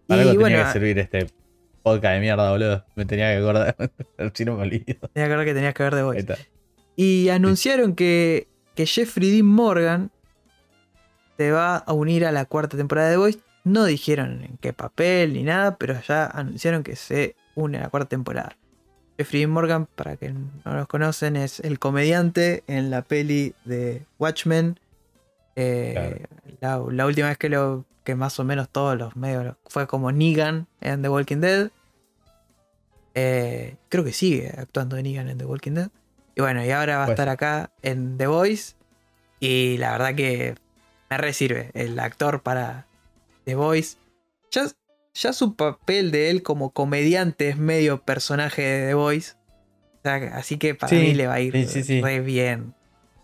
Para 0.09 0.23
algo 0.23 0.33
y 0.35 0.37
tenía 0.39 0.57
bueno, 0.59 0.67
que 0.67 0.73
servir 0.73 0.99
este 0.99 1.27
podcast 1.83 2.15
de 2.15 2.21
mierda, 2.21 2.51
boludo. 2.51 2.85
Me 2.97 3.05
tenía 3.05 3.31
que 3.33 3.39
acordar. 3.39 3.77
si 4.35 4.45
no 4.45 4.57
me 4.57 4.63
olvido. 4.63 5.09
tenía 5.13 5.29
que 5.29 5.37
ver 5.37 5.47
que 5.47 5.55
tenías 5.55 5.75
que 5.75 5.83
ver 5.85 5.95
de 5.95 6.19
está. 6.19 6.37
Y 6.97 7.29
anunciaron 7.29 7.95
que, 7.95 8.49
que 8.75 8.87
Jeffrey 8.87 9.31
Dean 9.31 9.47
Morgan 9.47 10.11
se 11.37 11.51
va 11.51 11.77
a 11.77 11.93
unir 11.93 12.25
a 12.25 12.33
la 12.33 12.45
cuarta 12.45 12.77
temporada 12.77 13.11
de 13.11 13.17
Voice. 13.17 13.41
No 13.65 13.85
dijeron 13.85 14.43
en 14.43 14.57
qué 14.59 14.73
papel 14.73 15.35
ni 15.35 15.43
nada, 15.43 15.77
pero 15.77 16.01
ya 16.01 16.27
anunciaron 16.27 16.83
que 16.83 16.97
se 16.97 17.37
une 17.55 17.79
a 17.79 17.83
la 17.83 17.91
cuarta 17.91 18.09
temporada. 18.09 18.57
Jeffrey 19.19 19.41
Dean 19.41 19.51
Morgan, 19.51 19.87
para 19.87 20.17
que 20.17 20.31
no 20.33 20.75
los 20.75 20.87
conocen, 20.89 21.37
es 21.37 21.61
el 21.61 21.79
comediante 21.79 22.65
en 22.67 22.91
la 22.91 23.03
peli 23.03 23.55
de 23.65 24.07
Watchmen. 24.19 24.81
Eh, 25.55 26.25
la, 26.61 26.83
la 26.91 27.07
última 27.07 27.29
vez 27.29 27.39
que 27.39 27.49
lo 27.49 27.85
que 28.05 28.15
más 28.15 28.39
o 28.41 28.45
menos 28.45 28.69
todos 28.69 28.99
los 28.99 29.17
medios 29.17 29.57
fue 29.67 29.87
como 29.87 30.11
Negan 30.11 30.67
en 30.81 31.03
The 31.03 31.09
Walking 31.09 31.39
Dead. 31.39 31.71
Eh, 33.15 33.77
creo 33.89 34.05
que 34.05 34.13
sigue 34.13 34.53
actuando 34.57 34.97
de 34.97 35.03
Negan 35.03 35.29
en 35.29 35.39
The 35.39 35.45
Walking 35.45 35.73
Dead. 35.73 35.91
Y 36.35 36.41
bueno, 36.41 36.65
y 36.65 36.71
ahora 36.71 36.99
va 36.99 37.07
a 37.07 37.11
estar 37.11 37.29
acá 37.29 37.71
en 37.83 38.17
The 38.17 38.27
Voice. 38.27 38.75
Y 39.41 39.77
la 39.79 39.93
verdad 39.93 40.15
que 40.15 40.55
me 41.11 41.19
resirve 41.19 41.71
el 41.75 41.99
actor 41.99 42.43
para 42.43 42.87
The 43.45 43.55
Voice. 43.55 43.97
Ya, 44.51 44.67
ya 45.15 45.33
su 45.33 45.57
papel 45.57 46.11
de 46.11 46.31
él 46.31 46.43
como 46.43 46.71
comediante 46.71 47.49
es 47.49 47.57
medio 47.57 48.03
personaje 48.03 48.63
de 48.63 48.87
The 48.89 48.95
Voice. 48.95 49.33
O 49.99 50.01
sea, 50.03 50.15
así 50.37 50.59
que 50.59 50.75
para 50.75 50.91
Sí, 50.91 50.97
mí 50.97 51.15
le 51.15 51.27
va 51.27 51.35
a 51.35 51.41
ir 51.41 51.53
sí, 51.53 51.67
sí, 51.67 51.83
sí. 51.85 52.01
re 52.01 52.21
bien. 52.21 52.75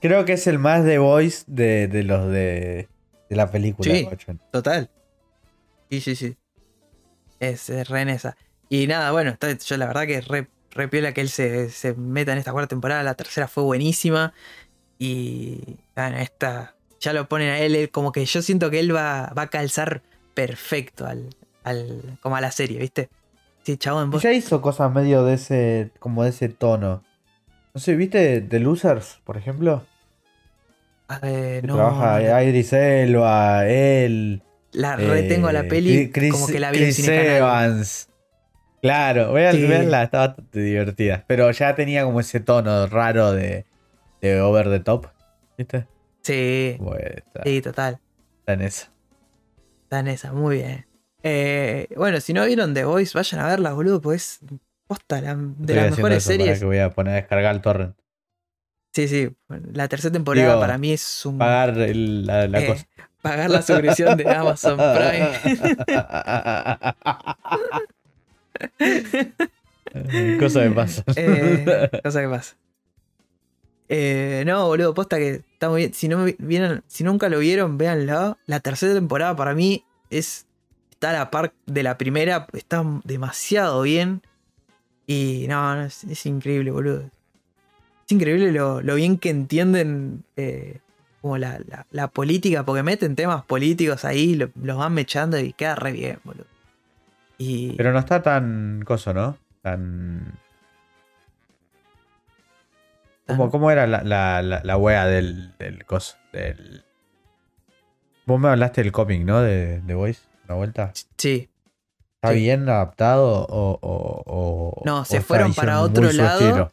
Creo 0.00 0.24
que 0.24 0.34
es 0.34 0.46
el 0.46 0.58
más 0.60 0.84
de 0.84 0.98
voice 0.98 1.42
de, 1.48 1.88
de 1.88 2.04
los 2.04 2.30
de, 2.30 2.88
de 3.28 3.36
la 3.36 3.50
película. 3.50 3.92
Sí. 3.92 4.08
Total. 4.52 4.88
Sí, 5.90 6.00
sí, 6.00 6.14
sí. 6.14 6.36
Es, 7.40 7.68
es 7.70 7.88
re 7.88 8.02
en 8.02 8.10
esa. 8.10 8.36
Y 8.68 8.86
nada, 8.86 9.10
bueno, 9.10 9.36
yo 9.66 9.76
la 9.76 9.86
verdad 9.86 10.06
que 10.06 10.20
re, 10.20 10.46
re 10.72 10.88
piola 10.88 11.12
que 11.12 11.20
él 11.20 11.28
se, 11.28 11.70
se 11.70 11.94
meta 11.94 12.33
en 12.33 12.38
esta 12.38 12.52
cuarta 12.52 12.68
temporada. 12.68 13.02
La 13.02 13.14
tercera 13.14 13.48
fue 13.48 13.62
buenísima. 13.62 14.33
Y 14.98 15.76
bueno, 15.94 16.18
esta 16.18 16.74
ya 17.00 17.12
lo 17.12 17.28
ponen 17.28 17.50
a 17.50 17.59
él, 17.61 17.76
él 17.76 17.90
como 17.90 18.11
que 18.12 18.24
yo 18.24 18.42
siento 18.42 18.70
que 18.70 18.81
él 18.81 18.94
va, 18.94 19.33
va 19.37 19.42
a 19.42 19.46
calzar 19.48 20.02
perfecto 20.35 21.07
al, 21.07 21.28
al, 21.64 22.18
como 22.20 22.37
a 22.37 22.40
la 22.40 22.50
serie, 22.50 22.78
¿viste? 22.81 23.09
Sí, 23.62 23.76
chabón, 23.76 24.11
vos. 24.11 24.22
ya 24.22 24.33
hizo 24.33 24.61
cosas 24.62 24.92
medio 24.92 25.24
de 25.24 25.35
ese, 25.35 25.90
como 26.00 26.24
de 26.24 26.31
ese 26.31 26.48
tono. 26.48 27.04
No 27.74 27.81
sé, 27.81 27.94
¿viste 27.94 28.40
The 28.40 28.59
Losers, 28.61 29.20
por 29.24 29.37
ejemplo? 29.37 29.87
eh, 31.22 31.61
no, 31.64 31.74
trabaja 31.74 32.20
no, 32.20 32.42
Idris 32.42 32.72
Elba, 32.72 33.66
él. 33.66 34.42
la 34.72 34.96
retengo 34.96 35.52
la 35.52 35.61
eh, 35.61 35.64
peli 35.64 36.11
Chris- 36.11 36.33
como 36.33 36.46
que 36.46 36.59
la 36.61 36.70
vi 36.70 36.78
en 36.78 36.85
Chris 36.85 36.96
Cinecanal. 36.96 37.37
Evans. 37.37 38.09
Claro, 38.80 39.32
vean, 39.32 39.56
Sí. 39.56 39.66
veanla, 39.66 40.04
está 40.04 40.18
bastante 40.28 40.60
divertida. 40.60 41.24
Pero 41.26 41.50
ya 41.50 41.74
tenía 41.74 42.04
como 42.04 42.20
ese 42.20 42.40
tono 42.40 42.86
raro 42.86 43.32
de, 43.32 43.66
de 44.20 44.40
over 44.40 44.68
the 44.70 44.80
top. 44.80 45.06
¿Viste? 45.56 45.86
Sí, 46.22 46.76
Bueno, 46.78 47.04
está, 47.16 47.42
sí, 47.44 47.62
total. 47.62 47.98
está 48.40 48.52
en 48.52 48.60
eso. 48.62 48.86
Está 49.84 50.00
en 50.00 50.08
esa, 50.08 50.32
muy 50.32 50.56
bien. 50.58 50.86
Eh, 51.22 51.88
bueno, 51.96 52.20
si 52.20 52.32
no 52.32 52.44
vieron 52.46 52.74
The 52.74 52.84
Voice, 52.84 53.16
vayan 53.18 53.40
a 53.40 53.48
verla, 53.48 53.72
boludo, 53.72 54.00
pues 54.00 54.40
posta 54.86 55.20
la- 55.20 55.34
de 55.34 55.72
Estoy 55.72 55.76
las 55.76 55.90
mejores 55.96 56.18
eso, 56.18 56.30
series. 56.30 56.58
que 56.60 56.64
voy 56.64 56.78
a 56.78 56.90
poner 56.90 57.14
a 57.14 57.16
descargar 57.16 57.54
el 57.54 57.60
torrent. 57.60 57.96
Sí, 58.94 59.08
sí. 59.08 59.36
La 59.72 59.88
tercera 59.88 60.12
temporada 60.12 60.46
Digo, 60.48 60.60
para 60.60 60.78
mí 60.78 60.92
es 60.92 61.26
un 61.26 61.38
Pagar 61.38 61.76
el- 61.78 62.26
la, 62.26 62.46
la 62.48 62.60
Eh, 62.60 62.66
cosa. 62.66 62.86
pagar 63.22 63.50
la 63.50 63.62
suscripción 63.62 64.16
de 64.16 64.28
Amazon 64.30 64.76
Prime. 64.94 65.30
cosa 70.38 70.60
me 70.60 70.70
pasa. 70.70 71.04
Eh, 71.16 71.88
cosa 72.02 72.20
que 72.22 72.28
pasa. 72.28 72.56
Eh, 73.88 74.42
no, 74.46 74.66
boludo, 74.66 74.92
posta 74.94 75.16
que 75.16 75.42
está 75.52 75.70
muy 75.70 75.80
bien. 75.82 75.94
Si, 75.94 76.08
no 76.08 76.24
vi- 76.24 76.36
vieron, 76.38 76.82
si 76.86 77.04
nunca 77.04 77.28
lo 77.28 77.38
vieron, 77.38 77.78
véanlo. 77.78 78.36
La 78.46 78.60
tercera 78.60 78.94
temporada 78.94 79.34
para 79.36 79.54
mí 79.54 79.84
es. 80.10 80.46
Está 80.90 81.10
a 81.10 81.12
la 81.14 81.30
par 81.30 81.52
de 81.66 81.82
la 81.82 81.96
primera. 81.96 82.46
Está 82.52 82.84
demasiado 83.04 83.82
bien. 83.82 84.20
Y 85.06 85.46
no, 85.48 85.82
es, 85.84 86.26
increíble, 86.26 86.70
boludo. 86.70 87.04
Es 88.06 88.12
increíble 88.12 88.52
lo, 88.52 88.82
lo 88.82 88.94
bien 88.96 89.16
que 89.16 89.30
entienden 89.30 90.24
eh, 90.36 90.80
como 91.22 91.38
la, 91.38 91.58
la- 91.66 91.86
política, 92.08 92.64
porque 92.64 92.82
meten 92.82 93.16
temas 93.16 93.44
políticos 93.44 94.04
ahí, 94.04 94.34
lo- 94.34 94.50
los 94.62 94.76
van 94.76 94.92
mechando 94.92 95.38
y 95.38 95.52
queda 95.54 95.76
re 95.76 95.92
bien, 95.92 96.18
boludo. 96.24 96.44
Y 97.38 97.72
Pero 97.77 97.92
no 97.92 97.98
está 98.01 98.20
tan 98.22 98.83
coso, 98.85 99.14
¿no? 99.14 99.38
Tan. 99.62 100.38
¿Cómo, 103.27 103.70
era 103.70 103.87
la, 103.87 104.03
la, 104.03 104.40
la, 104.42 104.61
la 104.64 104.77
wea 104.79 105.07
del, 105.07 105.55
del 105.59 105.85
coso? 105.85 106.16
Del, 106.33 106.83
Vos 108.24 108.40
me 108.40 108.48
hablaste 108.48 108.83
del 108.83 108.90
cómic, 108.92 109.22
¿no? 109.22 109.40
De, 109.42 109.81
de 109.81 109.94
Voice, 109.94 110.22
una 110.46 110.55
vuelta. 110.57 110.92
Sí. 111.16 111.48
¿Está 112.16 112.31
Sí. 112.33 112.40
bien 112.40 112.68
adaptado 112.68 113.46
o, 113.48 113.79
o- 113.81 114.22
o- 114.27 114.83
No, 114.85 115.05
se 115.05 115.20
fueron 115.20 115.55
para 115.55 115.81
otro 115.83 116.11
lado. 116.12 116.70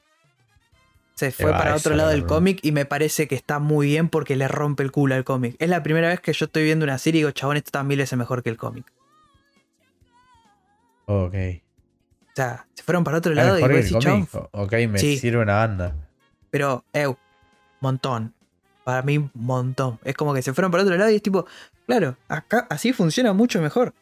Se 1.13 1.31
fue 1.31 1.51
para 1.51 1.75
otro 1.75 1.95
lado 1.95 2.09
la 2.09 2.15
del 2.15 2.25
cómic 2.25 2.59
y 2.61 2.71
me 2.73 2.85
parece 2.85 3.27
que 3.27 3.35
está 3.35 3.59
muy 3.59 3.87
bien 3.87 4.09
porque 4.09 4.35
le 4.35 4.47
rompe 4.49 4.83
el 4.83 4.91
culo 4.91 5.15
al 5.15 5.23
cómic. 5.23 5.55
Es 5.59 5.69
la 5.69 5.81
primera 5.83 6.09
vez 6.09 6.19
que 6.19 6.33
yo 6.33 6.45
estoy 6.45 6.63
viendo 6.65 6.83
una 6.83 6.97
serie 6.97 7.19
y 7.19 7.21
digo, 7.21 7.31
chabón, 7.31 7.55
esto 7.57 7.67
está 7.69 7.83
mil 7.83 7.97
veces 7.99 8.17
mejor 8.17 8.43
que 8.43 8.49
el 8.49 8.57
cómic. 8.57 8.85
Ok. 11.05 11.33
O 11.35 12.35
sea, 12.35 12.67
se 12.73 12.83
fueron 12.83 13.03
para 13.03 13.17
otro 13.17 13.31
¿Está 13.31 13.43
lado 13.45 13.57
y 13.59 13.61
vos 13.61 13.71
decís, 13.71 13.97
chabón, 13.99 14.25
cómic? 14.25 14.49
O- 14.53 14.63
Ok, 14.63 14.73
me 14.89 14.99
Sí. 14.99 15.17
sirve 15.17 15.41
una 15.41 15.55
banda. 15.55 15.95
pero, 16.49 16.83
eu, 16.93 17.17
montón. 17.81 18.33
Para 18.83 19.01
mí, 19.01 19.29
montón. 19.33 19.99
Es 20.03 20.15
como 20.15 20.33
que 20.33 20.41
se 20.41 20.53
fueron 20.53 20.71
para 20.71 20.83
otro 20.83 20.95
lado 20.95 21.09
y 21.11 21.15
es 21.15 21.21
tipo, 21.21 21.45
claro, 21.87 22.15
acá 22.29 22.67
así 22.69 22.93
funciona 22.93 23.33
mucho 23.33 23.61
mejor. 23.61 23.93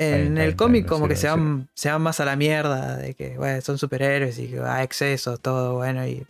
En 0.00 0.38
el 0.38 0.54
cómic 0.54 0.86
como 0.86 1.08
que 1.08 1.16
se 1.16 1.28
van, 1.28 1.68
se 1.74 1.90
van 1.90 2.00
más 2.02 2.20
a 2.20 2.24
la 2.24 2.36
mierda, 2.36 2.96
de 2.96 3.14
que 3.14 3.36
bueno, 3.36 3.60
son 3.62 3.78
superhéroes 3.78 4.38
y 4.38 4.46
que 4.48 4.60
va 4.60 4.76
a 4.76 4.82
excesos, 4.84 5.40
todo 5.40 5.74
bueno 5.74 6.06
y 6.06 6.24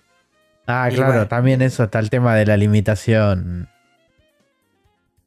Ah, 0.66 0.88
Y 0.90 0.94
claro, 0.96 1.12
bueno. 1.12 1.28
también 1.28 1.62
eso 1.62 1.84
está 1.84 1.98
el 1.98 2.10
tema 2.10 2.34
de 2.34 2.44
la 2.46 2.56
limitación. 2.56 3.68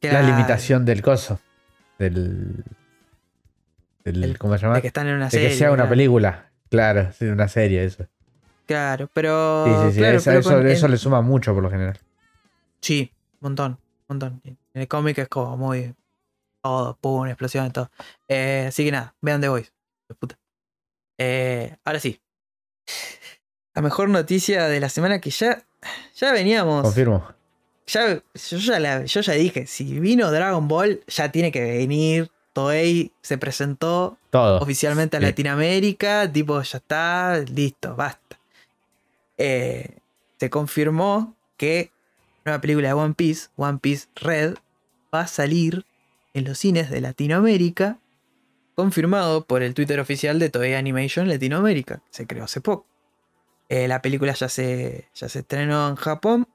La 0.00 0.22
limitación 0.22 0.84
del 0.84 1.02
coso. 1.02 1.40
Del. 2.10 2.64
del 4.04 4.24
El- 4.24 4.38
¿Cómo 4.38 4.56
se 4.56 4.62
llama? 4.62 4.76
de 4.76 4.80
que 4.82 4.88
están 4.88 5.06
en 5.08 5.14
una 5.14 5.26
De 5.26 5.30
serie. 5.30 5.48
que 5.50 5.54
sea 5.54 5.68
una 5.68 5.76
claro. 5.84 5.90
película. 5.90 6.50
Claro, 6.70 7.10
una 7.20 7.48
serie, 7.48 7.84
eso. 7.84 8.06
Claro, 8.66 9.08
pero. 9.12 9.64
Sí, 9.66 9.72
sí, 9.88 9.92
sí. 9.94 9.98
claro, 9.98 10.18
eso 10.18 10.30
pero 10.30 10.68
eso- 10.68 10.88
le 10.88 10.96
suma 10.96 11.20
mucho 11.20 11.52
por 11.54 11.62
lo 11.62 11.70
general. 11.70 11.98
Sí, 12.80 13.12
montón, 13.40 13.78
montón. 14.08 14.40
En 14.44 14.56
el 14.74 14.88
cómic 14.88 15.18
es 15.18 15.28
como 15.28 15.56
muy. 15.56 15.94
Todo, 16.62 16.96
pum, 17.00 17.26
explosión 17.26 17.66
y 17.66 17.70
todo. 17.70 17.90
Eh, 18.28 18.66
así 18.68 18.84
que 18.84 18.92
nada, 18.92 19.14
vean 19.20 19.40
The 19.40 19.48
Voice. 19.48 19.70
puta. 20.18 20.38
Eh, 21.18 21.76
ahora 21.84 21.98
sí. 22.00 22.20
La 23.74 23.82
mejor 23.82 24.08
noticia 24.10 24.68
de 24.68 24.80
la 24.80 24.88
semana 24.88 25.20
que 25.20 25.30
ya. 25.30 25.62
Ya 26.16 26.32
veníamos. 26.32 26.82
Confirmo. 26.82 27.26
Ya, 27.86 28.22
yo, 28.50 28.56
ya 28.58 28.78
la- 28.78 29.04
yo 29.04 29.20
ya 29.20 29.32
dije, 29.34 29.66
si 29.66 29.98
vino 29.98 30.30
Dragon 30.30 30.68
Ball, 30.68 31.00
ya 31.06 31.30
tiene 31.32 31.50
que 31.52 31.60
venir. 31.62 32.30
Toei 32.52 33.12
se 33.22 33.38
presentó 33.38 34.18
Todo. 34.30 34.58
oficialmente 34.60 35.16
a 35.16 35.20
Sí. 35.20 35.26
Latinoamérica, 35.26 36.30
tipo, 36.30 36.60
ya 36.60 36.78
está, 36.78 37.38
listo, 37.38 37.96
basta. 37.96 38.38
Eh, 39.38 39.96
se 40.38 40.50
confirmó 40.50 41.34
que 41.56 41.90
una 42.44 42.60
película 42.60 42.88
de 42.88 42.94
One 42.94 43.14
Piece, 43.14 43.48
One 43.56 43.78
Piece 43.80 44.06
Red, 44.16 44.56
va 45.14 45.20
a 45.22 45.26
salir 45.26 45.84
en 46.34 46.44
los 46.44 46.58
cines 46.58 46.90
de 46.90 47.00
Latinoamérica, 47.00 47.98
confirmado 48.74 49.44
por 49.44 49.62
el 49.62 49.74
Twitter 49.74 50.00
oficial 50.00 50.38
de 50.38 50.50
Toei 50.50 50.74
Animation 50.74 51.28
Latinoamérica, 51.28 51.96
que 51.96 52.02
se 52.10 52.26
creó 52.26 52.44
hace 52.44 52.60
poco. 52.60 52.86
Eh, 53.68 53.88
la 53.88 54.02
película 54.02 54.34
ya 54.34 54.48
se, 54.48 55.08
ya 55.14 55.28
se 55.28 55.38
estrenó 55.40 55.88
en 55.88 55.96
Japón, 55.96 56.46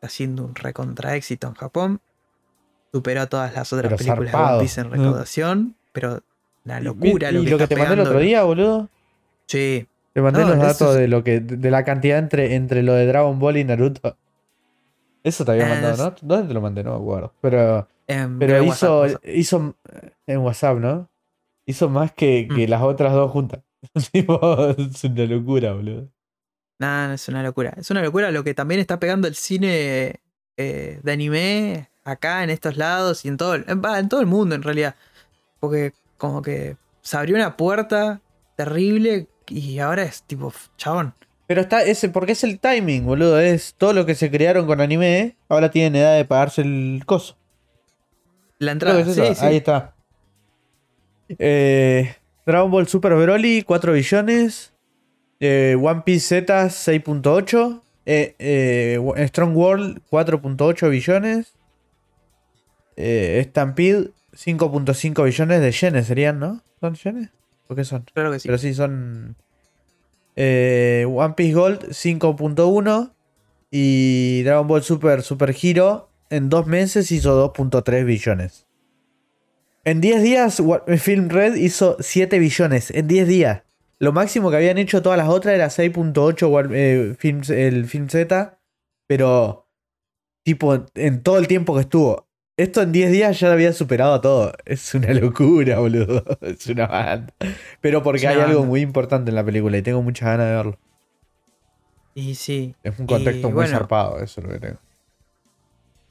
haciendo 0.00 0.44
un 0.44 0.54
recontra 0.54 1.16
éxito 1.16 1.48
en 1.48 1.54
Japón, 1.54 2.00
superó 2.92 3.22
a 3.22 3.26
todas 3.26 3.54
las 3.54 3.72
otras 3.72 3.88
Pero 3.90 3.96
películas 3.98 4.32
de 4.32 4.38
zarpado. 4.38 4.56
One 4.58 4.64
Piece 4.64 4.80
en 4.80 4.90
recaudación, 4.90 5.76
pero 5.92 6.22
una 6.64 6.80
locura 6.80 7.30
y, 7.30 7.34
lo 7.34 7.40
y 7.42 7.44
que, 7.44 7.50
lo 7.50 7.56
que 7.58 7.62
está 7.64 7.74
te 7.74 7.80
mandé 7.80 7.94
el 7.94 8.00
otro 8.00 8.18
día, 8.20 8.42
boludo. 8.44 8.88
Sí, 9.46 9.86
Te 10.12 10.20
mandé 10.22 10.40
No, 10.42 10.48
los 10.50 10.58
datos 10.58 10.94
es- 10.94 11.00
de 11.00 11.08
lo 11.08 11.22
que. 11.22 11.40
de 11.40 11.70
la 11.70 11.84
cantidad 11.84 12.18
entre, 12.18 12.54
entre 12.56 12.82
lo 12.82 12.94
de 12.94 13.06
Dragon 13.06 13.38
Ball 13.38 13.56
y 13.56 13.64
Naruto. 13.64 14.16
Eso 15.22 15.44
te 15.44 15.52
había 15.52 15.66
Ah, 15.66 15.68
mandado, 15.70 15.96
¿no? 15.96 16.16
¿Dónde 16.22 16.48
te 16.48 16.54
lo 16.54 16.60
mandé? 16.60 16.82
No 16.84 16.92
me 16.96 17.02
acuerdo. 17.02 17.34
Pero. 17.40 17.88
en- 18.06 18.38
Pero 18.38 18.56
en 18.56 18.64
hizo, 18.64 19.00
WhatsApp, 19.00 19.20
WhatsApp. 19.22 19.36
hizo 19.36 19.74
en 20.26 20.38
WhatsApp, 20.38 20.78
¿no? 20.78 21.08
Hizo 21.66 21.88
más 21.88 22.12
que, 22.12 22.48
que 22.54 22.66
Mm. 22.66 22.70
las 22.70 22.82
otras 22.82 23.12
dos 23.12 23.30
juntas. 23.30 23.60
Es 24.02 25.04
una 25.04 25.24
locura, 25.26 25.72
boludo. 25.74 26.08
No, 26.78 27.12
es 27.12 27.28
una 27.28 27.42
locura. 27.42 27.74
Es 27.76 27.90
una 27.90 28.02
locura 28.02 28.30
lo 28.30 28.44
que 28.44 28.54
también 28.54 28.80
está 28.80 29.00
pegando 29.00 29.26
el 29.28 29.34
cine 29.34 30.20
eh, 30.56 31.00
de 31.02 31.12
anime 31.12 31.88
acá 32.04 32.42
en 32.44 32.50
estos 32.50 32.76
lados 32.76 33.24
y 33.24 33.28
en 33.28 33.36
todo, 33.36 33.54
el- 33.54 33.64
en, 33.68 34.08
todo 34.08 34.20
el 34.20 34.26
mundo 34.26 34.54
en 34.54 34.62
realidad. 34.62 34.94
Porque 35.60 35.92
como 36.16 36.40
que 36.42 36.76
se 37.02 37.16
abrió 37.16 37.34
una 37.36 37.56
puerta 37.56 38.20
terrible 38.56 39.26
y 39.48 39.78
ahora 39.80 40.02
es 40.04 40.22
tipo, 40.22 40.52
chabón. 40.76 41.14
Pero 41.46 41.62
está 41.62 41.82
ese, 41.82 42.10
porque 42.10 42.32
es 42.32 42.44
el 42.44 42.60
timing, 42.60 43.06
boludo. 43.06 43.40
Es 43.40 43.74
todo 43.76 43.92
lo 43.92 44.04
que 44.06 44.14
se 44.14 44.30
crearon 44.30 44.66
con 44.66 44.80
anime, 44.80 45.36
ahora 45.48 45.70
tienen 45.70 45.96
edad 45.96 46.16
de 46.16 46.24
pagarse 46.24 46.60
el 46.62 47.02
coso. 47.06 47.36
La 48.58 48.72
entrada, 48.72 49.00
es 49.00 49.14
sí, 49.14 49.20
eso. 49.20 49.34
sí. 49.34 49.46
Ahí 49.46 49.56
está. 49.56 49.94
Eh, 51.38 52.14
Dragon 52.46 52.70
Ball 52.70 52.88
Super 52.88 53.14
Broly, 53.14 53.62
4 53.62 53.92
billones. 53.92 54.72
Eh, 55.40 55.76
One 55.80 56.02
Piece 56.04 56.40
Z, 56.42 56.68
6.8. 56.70 57.80
Eh, 58.06 58.34
eh, 58.38 59.26
Strong 59.28 59.56
World, 59.56 60.00
4.8 60.10 60.88
billones. 60.90 61.54
Eh, 62.96 63.44
Stampede, 63.48 64.10
5.5 64.32 65.24
billones 65.24 65.60
de 65.60 65.70
yenes 65.72 66.06
serían, 66.06 66.38
¿no? 66.40 66.62
¿Son 66.80 66.94
yenes? 66.94 67.30
¿O 67.68 67.74
qué 67.74 67.84
son? 67.84 68.04
Claro 68.14 68.32
que 68.32 68.40
sí. 68.40 68.48
Pero 68.48 68.58
sí, 68.58 68.74
son. 68.74 69.36
eh, 70.36 71.06
One 71.08 71.34
Piece 71.34 71.52
Gold 71.54 71.88
5.1. 71.90 73.12
Y 73.70 74.42
Dragon 74.44 74.66
Ball 74.66 74.82
Super 74.82 75.22
Super 75.22 75.54
Hero 75.62 76.08
en 76.30 76.48
dos 76.48 76.66
meses 76.66 77.12
hizo 77.12 77.52
2.3 77.52 78.04
billones. 78.06 78.66
En 79.84 80.00
10 80.00 80.22
días, 80.22 80.62
Film 80.98 81.28
Red 81.28 81.54
hizo 81.56 81.96
7 82.00 82.38
billones. 82.38 82.90
En 82.90 83.06
10 83.08 83.28
días. 83.28 83.62
Lo 84.00 84.12
máximo 84.12 84.50
que 84.50 84.56
habían 84.56 84.78
hecho 84.78 85.02
todas 85.02 85.18
las 85.18 85.28
otras 85.28 85.54
era 85.54 85.68
6.8 85.70 86.48
Wa- 86.48 86.68
eh, 86.72 87.16
el 87.50 87.86
Film 87.86 88.08
Z. 88.08 88.58
Pero, 89.08 89.68
tipo, 90.44 90.86
en 90.94 91.22
todo 91.22 91.38
el 91.38 91.48
tiempo 91.48 91.74
que 91.74 91.80
estuvo. 91.82 92.28
Esto 92.56 92.82
en 92.82 92.90
10 92.92 93.12
días 93.12 93.38
ya 93.38 93.46
lo 93.48 93.54
había 93.54 93.72
superado 93.72 94.14
a 94.14 94.20
todo. 94.20 94.52
Es 94.64 94.92
una 94.94 95.12
locura, 95.14 95.78
boludo. 95.78 96.24
Es 96.42 96.66
una 96.66 96.86
banda. 96.86 97.32
Pero 97.80 98.02
porque 98.02 98.26
hay 98.28 98.38
algo 98.40 98.64
muy 98.64 98.80
importante 98.80 99.30
en 99.30 99.36
la 99.36 99.44
película 99.44 99.78
y 99.78 99.82
tengo 99.82 100.02
muchas 100.02 100.28
ganas 100.28 100.46
de 100.48 100.54
verlo. 100.56 100.78
Y 102.14 102.34
sí. 102.34 102.74
Es 102.82 102.98
un 102.98 103.06
contexto 103.06 103.42
Y 103.48 103.50
muy 103.50 103.52
bueno. 103.54 103.70
zarpado, 103.70 104.18
eso 104.20 104.40
es 104.40 104.46
lo 104.46 104.52
que 104.52 104.58
tengo. 104.58 104.78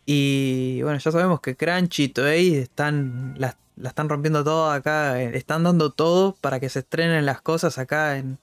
Y 0.10 0.82
bueno, 0.84 1.00
ya 1.00 1.12
sabemos 1.12 1.42
que 1.42 1.58
Crunchy 1.58 2.04
y 2.06 2.08
Toei 2.08 2.56
están, 2.56 3.36
la, 3.38 3.58
están 3.84 4.08
rompiendo 4.08 4.42
todo 4.42 4.72
acá, 4.72 5.22
eh, 5.22 5.38
están 5.38 5.66
dando 5.66 5.92
todo 5.92 6.34
para 6.40 6.62
que 6.62 6.70
se 6.70 6.80
estrenen 6.80 7.26
las 7.26 7.42
cosas 7.42 7.78
acá 7.78 8.18
en, 8.18 8.40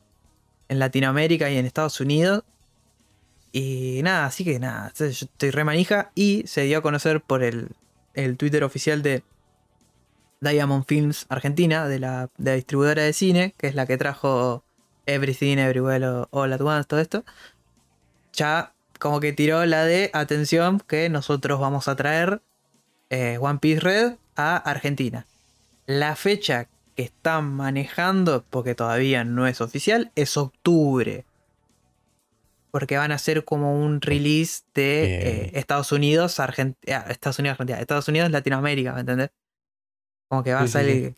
en 0.68 0.78
Latinoamérica 0.78 1.50
y 1.50 1.56
en 1.56 1.64
Estados 1.64 1.98
Unidos. 2.02 2.44
Y 3.50 4.02
nada, 4.04 4.26
así 4.26 4.44
que 4.44 4.58
nada, 4.58 4.92
yo 4.94 5.06
estoy 5.06 5.50
re 5.50 5.64
manija 5.64 6.10
y 6.14 6.46
se 6.46 6.64
dio 6.64 6.76
a 6.78 6.82
conocer 6.82 7.22
por 7.22 7.42
el, 7.42 7.70
el 8.12 8.36
Twitter 8.36 8.62
oficial 8.62 9.00
de 9.00 9.22
Diamond 10.42 10.84
Films 10.84 11.24
Argentina, 11.30 11.88
de 11.88 11.98
la, 11.98 12.28
de 12.36 12.50
la 12.50 12.56
distribuidora 12.56 13.04
de 13.04 13.14
cine, 13.14 13.54
que 13.56 13.68
es 13.68 13.74
la 13.74 13.86
que 13.86 13.96
trajo 13.96 14.64
Everything, 15.06 15.56
Everywhere, 15.56 16.26
All 16.30 16.52
at 16.52 16.60
Once, 16.60 16.86
todo 16.86 17.00
esto. 17.00 17.24
Ya 18.34 18.73
como 19.04 19.20
que 19.20 19.34
tiró 19.34 19.66
la 19.66 19.84
de 19.84 20.08
atención 20.14 20.80
que 20.80 21.10
nosotros 21.10 21.60
vamos 21.60 21.88
a 21.88 21.94
traer 21.94 22.40
eh, 23.10 23.36
One 23.38 23.58
Piece 23.58 23.80
Red 23.80 24.14
a 24.34 24.56
Argentina. 24.56 25.26
La 25.84 26.16
fecha 26.16 26.68
que 26.96 27.02
están 27.02 27.52
manejando, 27.52 28.46
porque 28.48 28.74
todavía 28.74 29.22
no 29.22 29.46
es 29.46 29.60
oficial, 29.60 30.10
es 30.14 30.38
octubre. 30.38 31.26
Porque 32.70 32.96
van 32.96 33.12
a 33.12 33.18
ser 33.18 33.44
como 33.44 33.78
un 33.78 34.00
release 34.00 34.62
de 34.74 35.04
eh, 35.20 35.50
Estados 35.52 35.92
Unidos, 35.92 36.40
Argentina, 36.40 37.04
Estados 37.10 37.38
Unidos, 37.38 37.56
Argentina, 37.56 37.80
Estados 37.80 38.08
Unidos, 38.08 38.30
Latinoamérica, 38.30 38.94
¿me 38.94 39.00
entendés? 39.00 39.28
Como 40.30 40.42
que 40.42 40.54
va 40.54 40.60
Sí, 40.60 40.64
a 40.64 40.66
sí, 40.66 40.72
salir. 40.72 41.14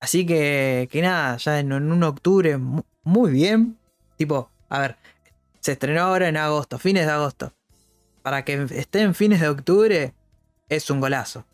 Así 0.00 0.26
que, 0.26 0.88
que 0.90 1.02
nada, 1.02 1.36
ya 1.36 1.60
en, 1.60 1.70
en 1.70 1.92
un 1.92 2.02
octubre 2.02 2.58
mu- 2.58 2.82
muy 3.04 3.30
bien. 3.30 3.78
Tipo, 4.16 4.50
a 4.68 4.80
ver, 4.80 4.96
se 5.60 5.72
estrenó 5.72 6.02
ahora 6.02 6.28
en 6.28 6.36
agosto, 6.36 6.78
fines 6.78 7.06
de 7.06 7.12
agosto. 7.12 7.52
Para 8.22 8.44
que 8.44 8.66
esté 8.74 9.00
en 9.02 9.14
fines 9.14 9.40
de 9.40 9.48
octubre, 9.48 10.12
es 10.68 10.90
un 10.90 11.00
golazo. 11.00 11.44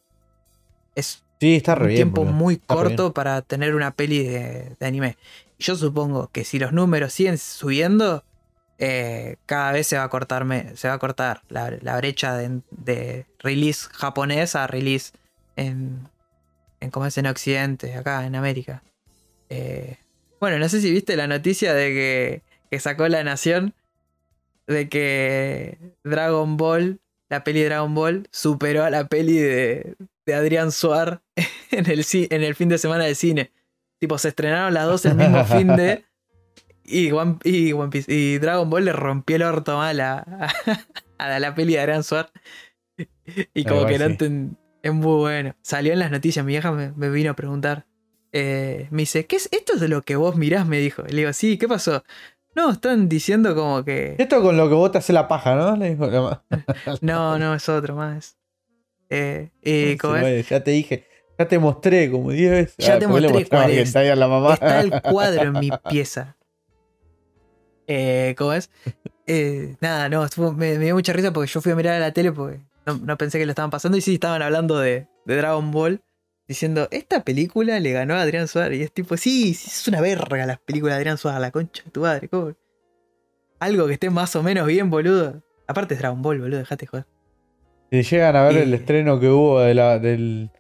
Es 0.95 1.23
Sí, 1.41 1.57
está 1.57 1.75
un 1.75 1.87
bien. 1.87 1.97
tiempo 1.97 2.25
muy 2.25 2.55
Está 2.55 2.75
corto 2.75 3.13
para 3.13 3.43
tener 3.43 3.75
una 3.75 3.91
peli 3.91 4.25
de, 4.25 4.75
de 4.81 4.87
anime. 4.87 5.17
Y 5.59 5.65
yo 5.65 5.77
supongo 5.77 6.29
que 6.33 6.45
si 6.45 6.59
los 6.59 6.73
números 6.73 7.13
siguen 7.13 7.37
subiendo, 7.39 8.25
eh, 8.79 9.37
cada 9.47 9.73
vez 9.73 9.87
se 9.87 9.99
va 9.99 10.05
a 10.05 10.09
cortar, 10.09 10.45
me- 10.45 10.77
se 10.77 10.89
va 10.89 10.95
a 10.95 10.99
cortar 10.99 11.43
la, 11.49 11.71
la 11.83 11.97
brecha 11.99 12.37
de, 12.37 12.61
de 12.71 13.27
release 13.41 13.89
japonés 13.93 14.55
a 14.57 14.67
release 14.67 15.13
en, 15.57 16.09
en 16.81 16.91
como 16.91 17.05
es 17.07 17.19
en 17.19 17.27
Occidente, 17.27 17.95
acá 17.95 18.25
en 18.27 18.35
América. 18.35 18.83
Eh, 19.51 19.99
bueno, 20.41 20.59
no 20.59 20.69
sé 20.69 20.81
si 20.81 20.91
viste 20.91 21.17
la 21.17 21.27
noticia 21.27 21.75
de 21.75 21.89
que, 21.91 22.43
que 22.71 22.81
sacó 22.81 23.07
la 23.09 23.23
nación 23.25 23.75
de 24.67 24.89
que 24.89 25.79
Dragon 26.05 26.57
Ball 26.57 27.01
la 27.29 27.43
peli 27.45 27.61
de 27.61 27.67
Dragon 27.67 27.95
Ball 27.95 28.29
superó 28.31 28.85
a 28.85 28.91
la 28.91 29.09
peli 29.09 29.37
de, 29.39 29.97
de 30.25 30.35
Adrián 30.35 30.73
Suar 30.73 31.23
en 31.71 31.91
el, 31.91 32.05
en 32.13 32.43
el 32.43 32.55
fin 32.55 32.69
de 32.69 32.79
semana 32.79 33.05
de 33.05 33.15
cine. 33.15 33.53
Tipo, 33.99 34.19
se 34.19 34.29
estrenaron 34.29 34.75
las 34.75 34.87
dos 34.87 35.05
el 35.07 35.17
mismo 35.17 35.45
fin 35.45 35.69
de. 35.69 36.05
Y 36.85 37.11
One, 37.11 37.39
y 37.43 37.73
One 37.73 37.91
Piece. 37.91 38.13
Y 38.13 38.39
Dragon 38.39 38.71
Ball 38.71 38.85
le 38.85 38.93
rompió 38.93 39.37
el 39.37 39.43
orto 39.43 39.77
mal 39.77 39.99
a, 40.01 40.53
a, 41.19 41.39
la 41.41 41.55
peli 41.55 41.73
de 41.73 41.81
Adrián 41.81 42.05
Suar. 42.05 42.31
Y 43.55 43.65
como 43.65 43.87
que 43.87 43.99
no 43.99 44.09
sí. 44.11 44.57
Es 44.83 44.93
muy 44.93 45.17
bueno. 45.17 45.57
Salió 45.63 45.93
en 45.93 45.99
las 45.99 46.13
noticias, 46.13 46.45
mi 46.45 46.53
vieja 46.53 46.71
me, 46.71 46.93
me 46.93 47.11
vino 47.11 47.33
a 47.33 47.35
preguntar. 47.35 47.87
eh, 48.33 48.87
me 48.93 49.03
dice, 49.03 49.27
¿qué 49.27 49.35
es 49.35 49.49
esto 49.51 49.75
es 49.75 49.81
de 49.81 49.89
lo 49.89 50.03
que 50.03 50.15
vos 50.15 50.37
mirás? 50.37 50.67
Me 50.67 50.79
dijo. 50.79 51.03
Le 51.03 51.17
digo, 51.17 51.33
sí, 51.33 51.59
¿qué 51.59 51.67
pasó? 51.67 52.05
No, 52.57 52.71
están 52.71 53.07
diciendo 53.09 53.55
como 53.55 53.85
que. 53.85 54.17
Esto 54.19 54.41
con 54.43 54.57
lo 54.57 54.67
que 54.69 54.75
vos 54.75 54.91
te 54.91 54.97
haces 54.99 55.13
la 55.13 55.29
paja, 55.29 55.55
¿no? 55.55 55.77
Le 55.77 55.91
dijo 55.91 56.07
la 56.07 56.23
ma- 56.23 56.45
No, 57.03 57.39
no, 57.39 57.55
es 57.55 57.69
otro 57.69 57.95
más. 57.95 58.39
Eh, 59.11 59.51
es, 59.61 60.03
oye, 60.03 60.43
ya 60.43 60.65
te 60.65 60.71
dije, 60.71 61.07
ya 61.39 61.47
te 61.47 61.59
mostré 61.59 62.11
como 62.11 62.31
10 62.31 62.51
veces. 62.51 62.77
Ya 62.79 62.95
te 62.95 63.01
después 63.01 63.23
le 63.23 63.29
mostré 63.29 63.49
cuál 63.59 63.71
es. 63.71 63.89
está 63.89 64.03
la 64.17 64.27
mamá. 64.27 64.55
está 64.55 64.81
el 64.81 65.03
cuadro 65.03 65.43
en 65.43 65.53
mi 65.61 65.71
pieza. 65.91 66.35
Eh, 67.87 68.35
¿Cómo 68.39 68.53
es? 68.55 68.71
Eh, 69.27 69.77
nada, 69.81 70.09
no, 70.09 70.25
estuvo- 70.25 70.53
me, 70.53 70.79
me 70.79 70.87
dio 70.87 70.95
mucha 70.95 71.13
risa 71.13 71.33
porque 71.33 71.51
yo 71.53 71.61
fui 71.61 71.73
a 71.73 71.77
mirar 71.77 71.95
a 71.97 71.99
la 72.01 72.13
tele 72.13 72.33
porque 72.33 72.61
no, 72.87 72.95
no 72.97 73.19
pensé 73.19 73.39
que 73.39 73.45
lo 73.47 73.53
estaban 73.53 73.71
pasando 73.71 73.99
y 73.99 74.01
sí 74.01 74.15
estaban 74.15 74.41
hablando 74.43 74.79
de, 74.79 75.07
de 75.27 75.37
Dragon 75.37 75.71
Ball. 75.71 76.01
Diciendo, 76.49 76.87
esta 76.93 77.25
película 77.25 77.81
le 77.81 77.93
ganó 77.93 78.15
a 78.15 78.21
Adrián 78.23 78.47
Suárez. 78.47 78.79
Y 78.79 78.83
es 78.83 78.93
tipo, 78.93 79.17
sí, 79.17 79.53
sí, 79.55 79.69
es 79.69 79.89
una 79.89 80.01
verga 80.01 80.47
las 80.47 80.59
películas 80.61 80.95
de 80.95 80.99
Adrián 80.99 81.19
Suárez, 81.19 81.41
la 81.41 81.51
concha 81.51 81.83
de 81.85 81.91
tu 81.91 82.01
madre. 82.03 82.29
¿cómo? 82.29 82.53
Algo 83.59 83.87
que 83.87 83.95
esté 83.95 84.11
más 84.11 84.37
o 84.37 84.43
menos 84.43 84.67
bien, 84.67 84.89
boludo. 84.91 85.43
Aparte 85.67 85.95
es 85.95 86.01
Dragon 86.01 86.23
Ball, 86.23 86.41
boludo, 86.41 86.59
dejate 86.59 86.85
de 86.85 86.89
joder. 86.89 87.07
Si 87.91 88.03
llegan 88.03 88.37
a 88.37 88.45
ver 88.45 88.55
Y- 88.55 88.59
el 88.59 88.75
estreno 88.75 89.19
que 89.19 89.29
hubo 89.29 89.61
de 89.61 89.75
la, 89.75 89.99
del. 89.99 90.51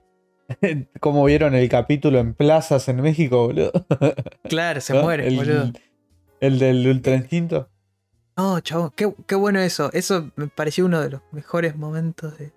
cómo 1.00 1.24
vieron 1.24 1.54
el 1.54 1.68
capítulo 1.68 2.18
en 2.18 2.34
plazas 2.34 2.88
en 2.88 3.00
México, 3.00 3.46
boludo. 3.46 3.72
Claro, 4.48 4.80
se 4.80 4.94
¿No? 4.94 5.02
muere, 5.02 5.26
el, 5.28 5.36
boludo. 5.36 5.72
El 6.40 6.58
del 6.58 6.86
Ultra 6.86 7.14
Instinto. 7.14 7.68
No, 8.36 8.60
chabón, 8.60 8.92
qué, 8.94 9.12
qué 9.26 9.34
bueno 9.34 9.60
eso. 9.60 9.90
Eso 9.92 10.30
me 10.36 10.48
pareció 10.48 10.84
uno 10.84 11.00
de 11.00 11.10
los 11.10 11.20
mejores 11.32 11.76
momentos 11.76 12.36
de, 12.38 12.52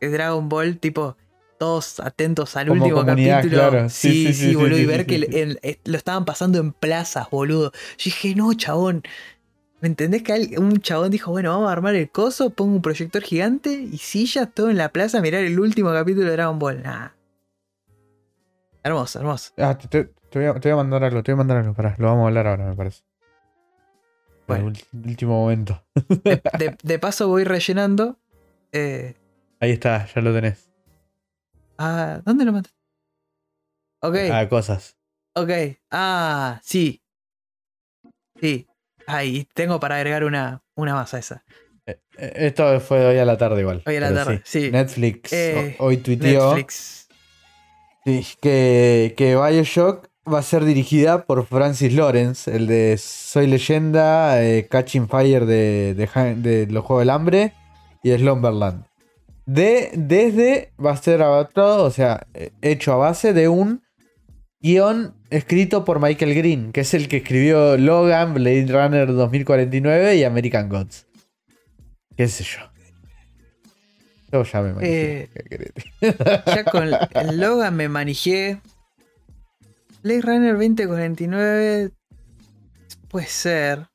de 0.00 0.08
Dragon 0.10 0.48
Ball, 0.48 0.78
tipo, 0.78 1.16
todos 1.58 2.00
atentos 2.00 2.56
al 2.56 2.68
Como 2.68 2.84
último 2.84 3.04
capítulo. 3.06 3.40
claro. 3.70 3.88
Sí, 3.88 4.10
Sí, 4.10 4.34
sí, 4.34 4.48
sí, 4.50 4.54
boludo. 4.54 4.78
y 4.78 4.86
ver 4.86 5.06
que 5.06 5.16
sí. 5.18 5.24
el- 5.26 5.34
el- 5.34 5.58
el- 5.62 5.78
lo 5.84 5.96
estaban 5.96 6.24
pasando 6.24 6.58
en 6.58 6.72
plazas, 6.72 7.28
boludo. 7.30 7.72
Yo 7.72 8.04
dije, 8.04 8.34
no, 8.34 8.52
chabón. 8.54 9.02
¿Me 9.80 9.88
entendés 9.88 10.22
que 10.22 10.54
un 10.58 10.80
chabón 10.80 11.10
dijo, 11.10 11.30
bueno, 11.30 11.50
vamos 11.50 11.68
a 11.68 11.72
armar 11.72 11.94
el 11.94 12.10
coso, 12.10 12.50
pongo 12.50 12.74
un 12.76 12.80
proyector 12.82 13.22
gigante 13.22 13.70
y 13.72 13.98
sillas 13.98 14.48
todo 14.54 14.70
en 14.70 14.78
la 14.78 14.88
plaza 14.90 15.18
a 15.18 15.20
mirar 15.20 15.44
el 15.44 15.60
último 15.60 15.92
capítulo 15.92 16.26
de 16.26 16.32
Dragon 16.32 16.58
Ball? 16.58 16.82
Nah. 16.82 17.10
Hermoso, 18.82 19.18
hermoso. 19.18 19.52
Ah, 19.58 19.76
te, 19.76 19.88
te- 19.88 20.12
te 20.30 20.38
voy 20.38 20.48
a, 20.48 20.54
te 20.60 20.68
voy 20.70 20.72
a 20.72 20.76
mandar 20.82 21.04
algo, 21.04 21.22
te 21.22 21.32
voy 21.32 21.36
a 21.36 21.38
mandar 21.38 21.56
algo, 21.58 21.74
pará, 21.74 21.94
lo 21.98 22.06
vamos 22.08 22.24
a 22.24 22.28
hablar 22.28 22.46
ahora, 22.46 22.66
me 22.66 22.74
parece. 22.76 23.02
Bueno. 24.46 24.68
El 24.92 25.08
último 25.10 25.40
momento. 25.42 25.82
De, 26.24 26.42
de- 26.58 26.76
de 26.82 26.98
paso 26.98 27.28
voy 27.28 27.44
rellenando. 27.44 28.18
Eh, 28.72 29.14
Ahí 29.60 29.70
está, 29.72 30.06
ya 30.14 30.20
lo 30.20 30.32
tenés. 30.34 30.70
Ah, 31.78 32.20
¿Dónde 32.24 32.44
lo 32.44 32.52
mandaste? 32.52 32.76
Ok. 34.02 34.16
Ah, 34.30 34.48
cosas. 34.48 34.96
Ok. 35.34 35.50
Ah, 35.90 36.60
sí. 36.62 37.02
Sí. 38.40 38.66
Ahí 39.06 39.46
tengo 39.54 39.80
para 39.80 39.96
agregar 39.96 40.24
una, 40.24 40.62
una 40.76 40.94
más 40.94 41.12
a 41.14 41.18
esa. 41.18 41.44
Eh, 41.86 41.98
eh, 42.18 42.32
Esto 42.36 42.80
fue 42.80 43.04
hoy 43.06 43.18
a 43.18 43.24
la 43.24 43.36
tarde 43.36 43.60
igual. 43.60 43.82
Hoy 43.86 43.96
a 43.96 44.00
la 44.00 44.14
tarde, 44.14 44.42
sí. 44.44 44.70
Netflix 44.70 45.32
Eh, 45.32 45.76
ho- 45.78 45.84
hoy 45.86 45.98
tuiteó 45.98 46.54
Netflix. 46.54 47.08
que, 48.40 49.14
que 49.16 49.36
Bioshock 49.36 50.08
va 50.32 50.38
a 50.38 50.42
ser 50.42 50.64
dirigida 50.64 51.26
por 51.26 51.46
Francis 51.46 51.92
Lawrence, 51.94 52.54
el 52.54 52.66
de 52.66 52.96
Soy 52.98 53.46
Leyenda, 53.46 54.42
eh, 54.42 54.66
Catching 54.68 55.08
Fire 55.08 55.44
de, 55.44 55.94
de, 55.94 56.34
de 56.36 56.66
los 56.72 56.84
Juegos 56.84 57.02
del 57.02 57.10
Hambre 57.10 57.52
y 58.02 58.12
Slumberland. 58.16 58.84
De, 59.46 59.90
desde 59.94 60.72
va 60.82 60.92
a 60.92 60.96
ser 60.96 61.22
adaptado, 61.22 61.84
o 61.84 61.90
sea, 61.90 62.26
eh, 62.32 62.50
hecho 62.62 62.92
a 62.92 62.96
base 62.96 63.34
de 63.34 63.48
un 63.48 63.82
guion 64.60 65.14
escrito 65.28 65.84
por 65.84 66.00
Michael 66.00 66.34
Green, 66.34 66.72
que 66.72 66.80
es 66.80 66.94
el 66.94 67.08
que 67.08 67.18
escribió 67.18 67.76
Logan, 67.76 68.32
Blade 68.32 68.66
Runner 68.68 69.06
2049 69.12 70.16
y 70.16 70.24
American 70.24 70.70
Gods. 70.70 71.06
¿Qué 72.16 72.28
sé 72.28 72.44
yo? 72.44 72.60
Yo 74.32 74.42
ya 74.44 74.62
me 74.62 74.72
manejé. 74.72 75.30
Eh. 76.00 76.14
Ya 76.46 76.64
con 76.64 76.84
el 76.84 77.40
Logan 77.40 77.76
me 77.76 77.88
manejé. 77.88 78.60
Blade 80.02 80.22
Runner 80.22 80.52
2049. 80.54 81.90
Puede 83.08 83.26
ser. 83.26 83.86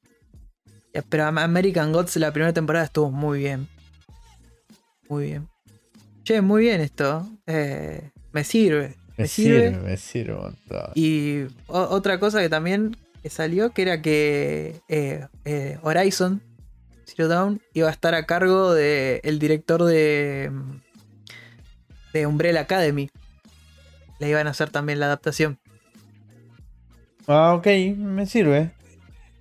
Pero 1.10 1.26
American 1.26 1.92
Gods 1.92 2.16
la 2.18 2.32
primera 2.32 2.54
temporada 2.54 2.86
estuvo 2.86 3.12
muy 3.12 3.40
bien. 3.40 3.68
Muy 5.10 5.26
bien. 5.26 5.48
Che, 6.24 6.42
muy 6.42 6.62
bien 6.64 6.82
esto. 6.82 7.28
Eh, 7.48 8.12
me 8.32 8.44
sirve. 8.44 8.96
Me 9.18 9.24
Me 9.24 9.28
sirve. 9.28 9.70
sirve, 9.72 9.78
me 9.84 9.98
sirve 9.98 10.34
un 10.36 10.42
montón. 10.42 10.92
Y 10.96 11.44
otra 11.68 12.20
cosa 12.20 12.40
que 12.42 12.48
también 12.50 12.96
que 13.22 13.30
salió, 13.30 13.72
que 13.72 13.82
era 13.82 14.02
que 14.02 14.80
eh, 14.88 15.26
eh, 15.44 15.78
Horizon 15.82 16.42
Zero 17.06 17.28
Dawn 17.28 17.62
iba 17.74 17.90
a 17.90 17.92
estar 17.92 18.14
a 18.16 18.26
cargo 18.26 18.74
de 18.74 19.20
el 19.24 19.40
director 19.40 19.84
de, 19.84 20.52
de 22.14 22.26
Umbrella 22.28 22.62
Academy. 22.62 23.10
Le 24.20 24.30
iban 24.30 24.48
a 24.48 24.52
hacer 24.52 24.70
también 24.70 25.00
la 25.00 25.08
adaptación. 25.08 25.60
Ah, 27.28 27.54
ok, 27.56 27.68
me 27.98 28.26
sirve. 28.26 28.72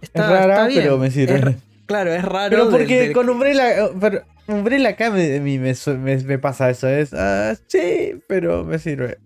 Está, 0.01 0.25
es 0.25 0.31
rara, 0.31 0.55
está 0.55 0.67
bien. 0.69 0.83
pero 0.83 0.99
me 0.99 1.11
sirve. 1.11 1.37
Es 1.51 1.57
claro, 1.87 2.13
es 2.13 2.25
raro. 2.25 2.51
pero 2.51 2.65
del- 2.65 2.73
porque 2.73 2.99
del- 3.01 3.13
con 3.13 3.29
Umbrella, 3.29 3.91
pero 4.01 4.23
Umbrella 4.49 4.91
acá 4.91 5.11
me, 5.11 5.41
me, 5.41 5.59
me 5.59 5.75
su- 5.75 5.97
me- 5.99 6.17
me 6.19 6.39
pasa 6.39 6.71
eso. 6.71 6.89
Es, 6.89 7.13
ah, 7.15 7.55
sí, 7.67 8.15
pero 8.27 8.65
me 8.65 8.79
sirve. 8.79 9.19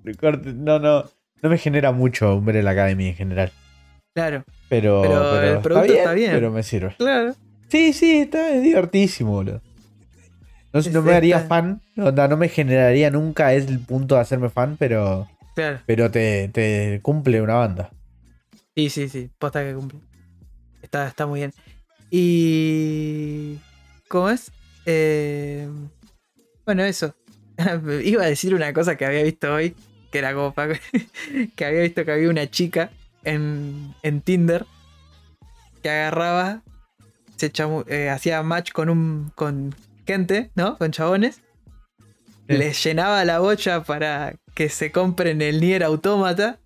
No, 0.57 0.79
no, 0.79 1.05
no 1.43 1.49
me 1.49 1.59
genera 1.59 1.93
mucho 1.93 2.37
Umbrella 2.37 2.71
Academy 2.71 3.09
en 3.09 3.15
general. 3.15 3.53
Claro, 4.15 4.45
Pero, 4.69 5.01
Pero 5.03 5.31
pero 5.33 5.53
el 5.57 5.59
producto 5.61 5.93
está 5.95 6.13
bien. 6.13 6.33
Pero 6.33 6.51
me 6.51 6.63
sirve. 6.63 6.95
claro. 6.99 7.35
Sí, 7.69 7.95
sí, 7.95 8.21
está 8.23 8.51
es 8.51 8.63
divertísimo, 8.63 9.31
boludo. 9.33 9.63
No, 10.75 10.81
Es- 10.81 10.93
no 10.93 11.01
me 11.03 11.15
haría 11.15 11.37
está- 11.37 11.49
fan, 11.49 11.81
onda, 11.97 12.29
no 12.29 12.37
me 12.37 12.49
generaría 12.49 13.11
nunca 13.11 13.55
es 13.55 13.67
el 13.69 13.79
punto 13.79 14.17
de 14.17 14.21
hacerme 14.21 14.51
fan, 14.51 14.77
pero, 14.79 15.29
Claro. 15.55 15.81
pero 15.87 16.11
te, 16.11 16.49
te 16.49 16.99
cumple 17.03 17.41
una 17.41 17.55
banda. 17.55 17.91
Sí, 18.75 18.91
sí, 18.91 19.09
sí. 19.09 19.31
Posta 19.39 19.63
que 19.65 19.73
cumple. 19.75 20.01
Está, 20.83 21.07
está 21.09 21.27
muy 21.27 21.41
bien. 21.41 21.53
Y. 22.11 23.59
¿Cómo 24.09 24.29
es? 24.29 24.51
Eh, 24.87 25.69
bueno, 26.65 26.85
eso. 26.85 27.15
Iba 28.05 28.25
a 28.25 28.27
decir 28.27 28.55
una 28.55 28.73
cosa 28.73 28.97
que 28.97 29.05
había 29.07 29.23
visto 29.23 29.53
hoy. 29.53 29.75
Que 30.11 30.19
era 30.19 30.35
como 30.35 30.55
que 31.57 31.65
había 31.65 31.81
visto 31.81 32.05
que 32.05 32.13
había 32.13 32.29
una 32.29 32.51
chica 32.51 32.91
en, 33.25 33.95
en 34.03 34.21
Tinder. 34.21 34.67
Que 35.83 35.91
agarraba. 35.91 36.63
Se 37.37 37.51
eh, 37.89 38.11
hacía 38.11 38.43
match 38.43 38.73
con 38.73 38.89
un. 38.89 39.33
con 39.35 39.75
gente, 40.07 40.51
¿no? 40.55 40.79
Con 40.79 40.91
chabones. 40.91 41.37
Sí. 42.49 42.57
Les 42.59 42.83
llenaba 42.85 43.25
la 43.25 43.39
bocha 43.39 43.85
para 43.85 44.35
que 44.55 44.69
se 44.69 44.93
compren 44.93 45.41
el 45.43 45.61
Nier 45.61 45.85
Automata. 45.85 46.59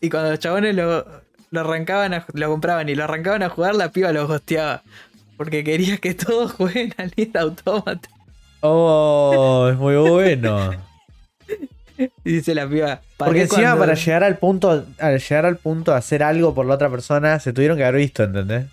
Y 0.00 0.10
cuando 0.10 0.30
los 0.30 0.38
chabones 0.38 0.74
lo, 0.74 1.06
lo 1.50 1.60
arrancaban 1.60 2.14
a- 2.14 2.26
lo 2.32 2.48
compraban 2.50 2.88
y 2.88 2.94
lo 2.94 3.04
arrancaban 3.04 3.42
a 3.42 3.48
jugar, 3.48 3.74
la 3.74 3.90
piba 3.90 4.12
lo 4.12 4.26
hosteaba. 4.26 4.82
Porque 5.38 5.64
quería 5.64 5.96
que 5.96 6.12
todos 6.12 6.52
jueguen 6.58 6.92
al 6.98 7.10
Nier 7.16 7.38
Automata. 7.38 8.08
Oh, 8.60 9.68
es 9.72 9.78
muy 9.78 9.96
bueno. 9.96 10.72
Dice 12.24 12.54
la 12.54 12.68
piba. 12.68 13.00
¿para 13.16 13.28
Porque 13.30 13.42
encima 13.42 13.62
cuando- 13.62 13.78
para 13.80 13.94
llegar 13.94 14.22
al 14.24 14.36
punto, 14.38 14.84
al 14.98 15.18
llegar 15.18 15.46
al 15.46 15.56
punto 15.56 15.92
de 15.92 15.96
hacer 15.98 16.22
algo 16.22 16.54
por 16.54 16.66
la 16.66 16.74
otra 16.74 16.90
persona, 16.90 17.40
se 17.40 17.52
tuvieron 17.52 17.76
que 17.78 17.84
haber 17.84 18.00
visto, 18.00 18.22
¿entendés? 18.24 18.66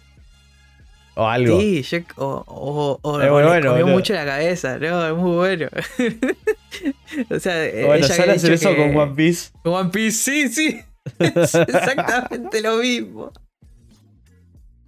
O 1.16 1.26
algo. 1.28 1.60
Sí, 1.60 1.82
yo- 1.82 2.00
o, 2.18 2.44
o, 2.46 3.00
o- 3.02 3.22
Es 3.22 3.30
o 3.30 3.32
muy 3.34 3.42
le 3.44 3.48
bueno, 3.48 3.70
comió 3.72 3.88
mucho 3.88 4.14
la 4.14 4.26
cabeza, 4.26 4.78
¿no? 4.78 5.08
Es 5.08 5.14
muy 5.16 5.36
bueno. 5.38 5.68
o 7.32 7.40
sea, 7.40 7.56
bueno, 7.72 7.94
ella 7.96 8.08
sale 8.08 8.22
había 8.24 8.34
a 8.34 8.36
hacer 8.36 8.52
eso 8.54 8.70
que- 8.70 8.76
con 8.76 8.96
One 8.98 9.14
Piece. 9.16 9.50
One 9.64 9.90
Piece, 9.92 10.18
sí, 10.18 10.50
sí. 10.50 10.82
Es 11.20 11.56
exactamente 11.56 12.62
lo 12.62 12.78
mismo. 12.78 13.32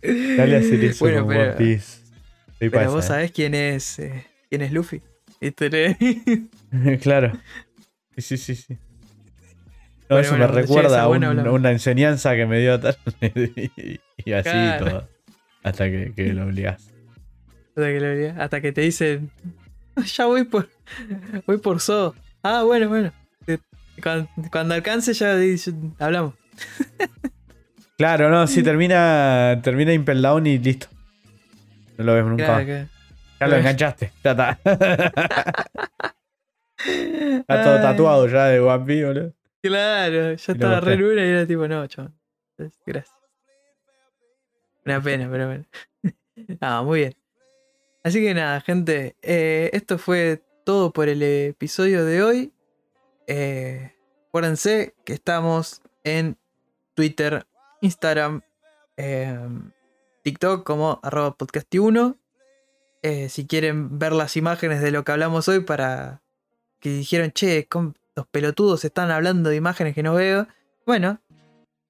Dale 0.02 0.56
a 0.56 0.60
hacer 0.60 0.84
eso 0.86 1.06
Bueno, 1.06 1.26
con 1.26 1.30
pero- 1.36 1.44
One 1.44 1.54
Piece. 1.58 2.02
Vos 2.60 2.82
esa, 2.82 3.02
sabés 3.02 3.32
quién 3.32 3.54
es. 3.54 4.00
eh, 4.00 4.26
quién 4.50 4.62
es 4.64 4.72
Luffy. 4.72 5.02
¿eh? 5.42 6.48
claro. 7.02 7.34
Sí, 8.16 8.22
sí, 8.22 8.38
sí, 8.38 8.56
sí. 8.56 8.74
No, 10.10 10.16
Bueno, 10.16 10.22
eso 10.22 10.32
bueno, 10.38 10.48
me 10.48 10.62
recuerda 10.62 11.02
a 11.02 11.08
un- 11.10 11.24
una 11.48 11.72
enseñanza 11.72 12.36
que 12.36 12.46
me 12.46 12.60
dio 12.60 12.80
y, 13.22 14.00
y 14.26 14.32
así 14.34 14.50
Claro. 14.50 14.86
todo. 14.86 15.10
Hasta 15.64 15.86
que, 15.90 16.14
que 16.16 16.34
lo 16.34 16.46
obligás. 16.46 16.88
Hasta 17.70 17.88
que, 17.88 18.00
lo 18.00 18.42
hasta 18.42 18.62
que 18.62 18.72
te 18.72 18.82
dicen. 18.82 19.30
ya 20.16 20.26
voy 20.26 20.46
por. 20.46 20.70
Voy 21.46 21.58
por 21.60 21.80
So. 21.82 22.16
Ah, 22.42 22.64
bueno, 22.64 22.88
bueno. 22.90 23.12
Eh, 23.46 23.58
Cuando, 24.02 24.30
cuando 24.52 24.74
alcance 24.74 25.14
ya 25.14 25.36
hablamos. 26.00 26.34
Claro, 27.98 28.30
no, 28.30 28.46
si 28.48 28.62
termina, 28.64 29.60
termina 29.64 29.92
Impel 29.92 30.22
Down 30.22 30.46
y 30.48 30.60
listo. 30.60 30.88
No 31.98 32.04
lo 32.06 32.14
ves 32.14 32.26
nunca. 32.26 32.46
Claro, 32.46 32.58
más. 32.60 32.66
claro. 32.66 32.90
Ya 33.40 33.48
lo 33.48 33.56
enganchaste. 33.58 34.12
Ya 34.24 34.32
está. 34.32 34.60
Está 36.78 37.64
todo 37.64 37.82
tatuado 37.82 38.28
ya 38.28 38.46
de 38.46 38.60
One 38.60 38.86
Piece, 38.86 39.06
boludo. 39.06 39.34
Claro, 39.64 40.14
yo 40.14 40.22
lo 40.22 40.54
estaba 40.54 40.80
re 40.80 40.96
luna 40.96 41.26
y 41.26 41.30
era 41.30 41.48
tipo, 41.48 41.68
no, 41.68 41.88
chaval. 41.88 42.14
Gracias. 42.86 43.16
Una 44.86 45.02
pena, 45.02 45.28
pero 45.30 45.48
bueno. 45.48 45.66
Ah, 46.62 46.84
muy 46.84 47.00
bien. 47.00 47.16
Así 48.04 48.22
que 48.22 48.34
nada, 48.36 48.62
gente. 48.62 49.16
eh, 49.24 49.72
esto 49.74 49.98
fue 49.98 50.44
todo 50.64 50.94
por 50.94 51.10
el 51.10 51.24
episodio 51.24 52.06
de 52.06 52.22
hoy. 52.22 52.54
Eh, 53.26 53.92
acuérdense 54.28 54.94
que 55.04 55.14
estamos 55.14 55.82
en 56.04 56.38
Twitter, 56.94 57.48
Instagram, 57.82 58.42
eh, 58.98 59.38
TikTok 60.24 60.64
como 60.66 61.00
arroba 61.04 61.36
podcasti1. 61.38 62.18
Eh, 63.04 63.30
si 63.30 63.46
quieren 63.48 64.00
ver 64.00 64.12
las 64.14 64.36
imágenes 64.38 64.82
de 64.82 64.92
lo 64.92 65.04
que 65.04 65.12
hablamos 65.12 65.48
hoy 65.48 65.60
para 65.62 66.22
que 66.80 66.90
dijeron, 66.90 67.32
che, 67.32 67.68
los 68.16 68.28
pelotudos 68.28 68.84
están 68.86 69.12
hablando 69.12 69.50
de 69.50 69.56
imágenes 69.56 69.94
que 69.94 70.04
no 70.04 70.16
veo. 70.16 70.48
Bueno, 70.86 71.20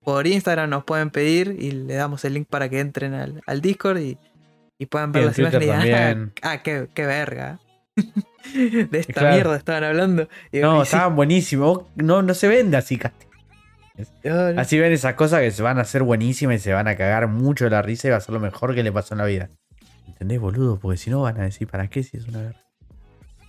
por 0.04 0.28
Instagram 0.28 0.70
nos 0.70 0.84
pueden 0.84 1.10
pedir 1.10 1.56
y 1.60 1.72
le 1.72 1.96
damos 1.96 2.24
el 2.26 2.34
link 2.34 2.48
para 2.50 2.70
que 2.70 2.80
entren 2.80 3.14
al, 3.14 3.42
al 3.46 3.62
Discord 3.62 4.00
y, 4.00 4.18
y 4.78 4.86
puedan 4.88 5.12
ver 5.12 5.24
Y 5.24 5.26
las 5.28 5.40
imágenes. 5.40 5.88
y, 5.88 5.92
ah, 5.92 6.30
ah, 6.44 6.64
qué, 6.64 6.88
qué 6.94 7.06
verga. 7.06 7.60
de 8.54 9.00
esta 9.00 9.14
Claro. 9.14 9.36
mierda 9.36 9.56
estaban 9.58 9.84
hablando. 9.86 10.28
Y 10.52 10.60
No, 10.60 10.76
y 10.76 10.80
sí, 10.80 10.84
estaban 10.84 11.16
buenísimos. 11.16 11.82
No, 11.96 12.22
no 12.22 12.34
se 12.34 12.48
vende 12.48 12.78
así, 12.78 12.98
Casti. 12.98 13.27
Así 14.58 14.78
ven 14.80 14.92
esas 14.92 15.16
cosas 15.16 15.42
que 15.42 15.52
se 15.52 15.62
van 15.64 15.78
a 15.78 15.82
hacer 15.82 16.04
buenísimas 16.04 16.58
y 16.58 16.60
se 16.60 16.74
van 16.74 16.88
a 16.88 16.96
cagar 16.96 17.28
mucho 17.28 17.64
de 17.66 17.72
la 17.72 17.82
risa 17.82 18.08
y 18.08 18.12
va 18.12 18.18
a 18.18 18.22
ser 18.22 18.34
lo 18.34 18.40
mejor 18.40 18.76
que 18.76 18.84
le 18.84 18.92
pasó 18.92 19.14
en 19.14 19.20
la 19.20 19.26
vida. 19.26 19.50
¿Entendés, 20.08 20.40
boludo? 20.40 20.80
Porque 20.80 20.98
si 20.98 21.10
no 21.10 21.22
van 21.22 21.40
a 21.40 21.44
decir, 21.44 21.68
¿para 21.68 21.88
qué 21.90 22.04
si 22.04 22.18
es 22.18 22.28
una 22.28 22.42
verga? 22.42 22.62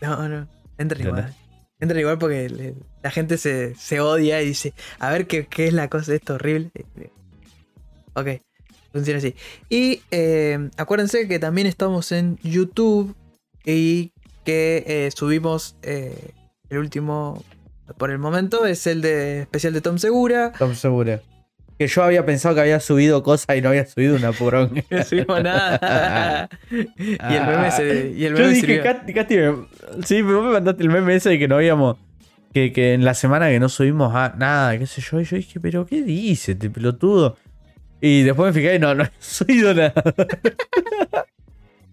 No, 0.01 0.28
no. 0.28 0.49
Entren 0.78 1.07
igual. 1.07 1.34
Entren 1.80 2.01
igual 2.01 2.18
porque 2.18 2.49
le- 2.49 2.74
la 3.03 3.11
gente 3.11 3.36
se, 3.38 3.74
se 3.74 4.01
odia 4.01 4.42
y 4.42 4.46
dice, 4.46 4.74
a 4.99 5.11
ver 5.11 5.26
qué, 5.26 5.46
qué 5.46 5.68
es 5.68 5.72
la 5.72 5.88
cosa 5.88 6.11
de 6.12 6.16
esto 6.18 6.34
horrible. 6.34 6.70
Ok, 8.14 8.28
funciona 8.92 9.18
así. 9.18 9.34
Y 9.68 10.03
eh, 10.11 10.70
acuérdense 10.76 11.28
que 11.28 11.38
también 11.38 11.66
estamos 11.66 12.11
en 12.12 12.38
YouTube 12.42 13.14
y 13.64 14.12
que 14.44 14.84
eh, 14.86 15.11
subimos 15.14 15.76
eh, 15.82 16.32
el 16.68 16.78
último, 16.78 17.44
por 17.97 18.11
el 18.11 18.18
momento, 18.18 18.66
es 18.66 18.86
el 18.86 19.01
de 19.01 19.41
especial 19.41 19.72
de 19.72 19.80
Tom 19.80 19.99
Segura. 19.99 20.53
Tom 20.59 20.74
seguro. 20.74 21.20
Que 21.78 21.86
yo 21.86 22.03
había 22.03 22.26
pensado 22.26 22.57
que 22.57 22.61
había 22.62 22.80
subido 22.80 23.22
cosas 23.22 23.57
y 23.57 23.61
no 23.62 23.68
había 23.68 23.86
subido 23.86 24.16
una 24.16 24.32
porón. 24.32 24.82
No 24.91 25.03
subimos 25.05 25.43
nada. 25.43 26.49
y 26.70 27.34
el 27.34 27.47
meme, 27.47 27.70
se, 27.70 28.12
y 28.16 28.24
el 28.24 28.34
Yo 28.36 28.49
dije, 28.49 28.61
sirvió. 28.61 28.82
Cati, 28.82 29.14
Cati, 29.14 29.36
me- 29.36 29.55
sí, 30.05 30.16
pero 30.22 30.39
vos 30.39 30.47
me 30.47 30.53
mandaste 30.55 30.82
el 30.82 30.89
meme 30.91 31.14
ese 31.14 31.30
de 31.30 31.39
que 31.39 31.47
no 31.49 31.55
habíamos. 31.57 31.97
Que, 32.53 32.72
que 32.72 32.95
en 32.95 33.05
la 33.05 33.14
semana 33.14 33.49
que 33.49 33.61
no 33.61 33.68
subimos 33.68 34.12
a 34.14 34.34
nada, 34.36 34.76
qué 34.78 34.86
sé 34.86 35.01
yo. 35.03 35.20
Y 35.20 35.24
yo 35.24 35.36
dije, 35.36 35.61
pero 35.61 35.86
¿qué 35.86 36.03
dice 36.03 36.53
este 36.53 36.68
pelotudo? 36.70 37.36
Y 38.01 38.22
después 38.22 38.53
me 38.55 38.61
fijé 38.61 38.74
y 38.76 38.78
no, 38.80 38.95
no 38.95 39.05
he 39.05 39.11
subido 39.20 39.72
nada. 39.74 39.93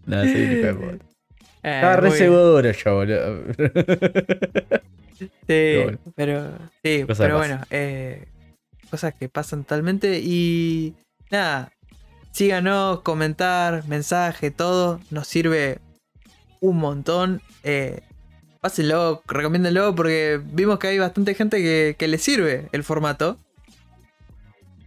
no, 0.05 0.21
soy 0.23 0.31
un 0.31 0.51
hijo 0.51 0.65
de 0.67 0.73
puta. 0.73 1.05
Eh, 1.61 1.75
Estaba 1.75 1.95
re 1.97 2.11
seguro 2.11 2.71
yo, 2.71 2.95
boludo. 2.95 3.43
Sí, 5.17 5.27
bueno. 5.47 5.97
pero, 6.15 6.57
sí, 6.83 7.03
Cosa 7.07 7.23
pero 7.23 7.37
bueno, 7.37 7.61
eh, 7.69 8.27
cosas 8.89 9.13
que 9.13 9.29
pasan 9.29 9.63
totalmente 9.63 10.19
y 10.19 10.93
nada, 11.31 11.71
síganos, 12.31 13.01
comentar, 13.01 13.87
mensaje, 13.87 14.51
todo, 14.51 14.99
nos 15.09 15.27
sirve 15.27 15.79
un 16.59 16.77
montón. 16.77 17.41
Eh, 17.63 18.01
pásenlo, 18.61 19.21
recomiéndenlo 19.27 19.95
porque 19.95 20.41
vimos 20.43 20.79
que 20.79 20.87
hay 20.87 20.99
bastante 20.99 21.33
gente 21.33 21.57
que, 21.57 21.95
que 21.97 22.07
le 22.07 22.17
sirve 22.17 22.67
el 22.71 22.83
formato. 22.83 23.37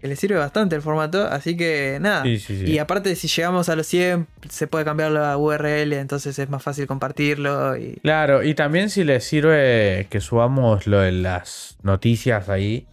Que 0.00 0.06
le 0.06 0.14
sirve 0.14 0.36
bastante 0.36 0.76
el 0.76 0.82
formato, 0.82 1.26
así 1.26 1.56
que 1.56 1.98
nada. 2.00 2.22
Sí, 2.22 2.38
sí, 2.38 2.64
sí. 2.64 2.70
Y 2.70 2.78
aparte, 2.78 3.16
si 3.16 3.26
llegamos 3.26 3.68
a 3.68 3.74
los 3.74 3.86
100, 3.88 4.28
se 4.48 4.68
puede 4.68 4.84
cambiar 4.84 5.10
la 5.10 5.36
URL, 5.36 5.92
entonces 5.94 6.38
es 6.38 6.48
más 6.48 6.62
fácil 6.62 6.86
compartirlo. 6.86 7.76
Y... 7.76 7.98
Claro, 8.02 8.44
y 8.44 8.54
también 8.54 8.90
si 8.90 9.02
les 9.02 9.24
sirve 9.24 10.06
que 10.08 10.20
subamos 10.20 10.86
lo 10.86 11.00
de 11.00 11.10
las 11.10 11.78
noticias 11.82 12.48
ahí, 12.48 12.86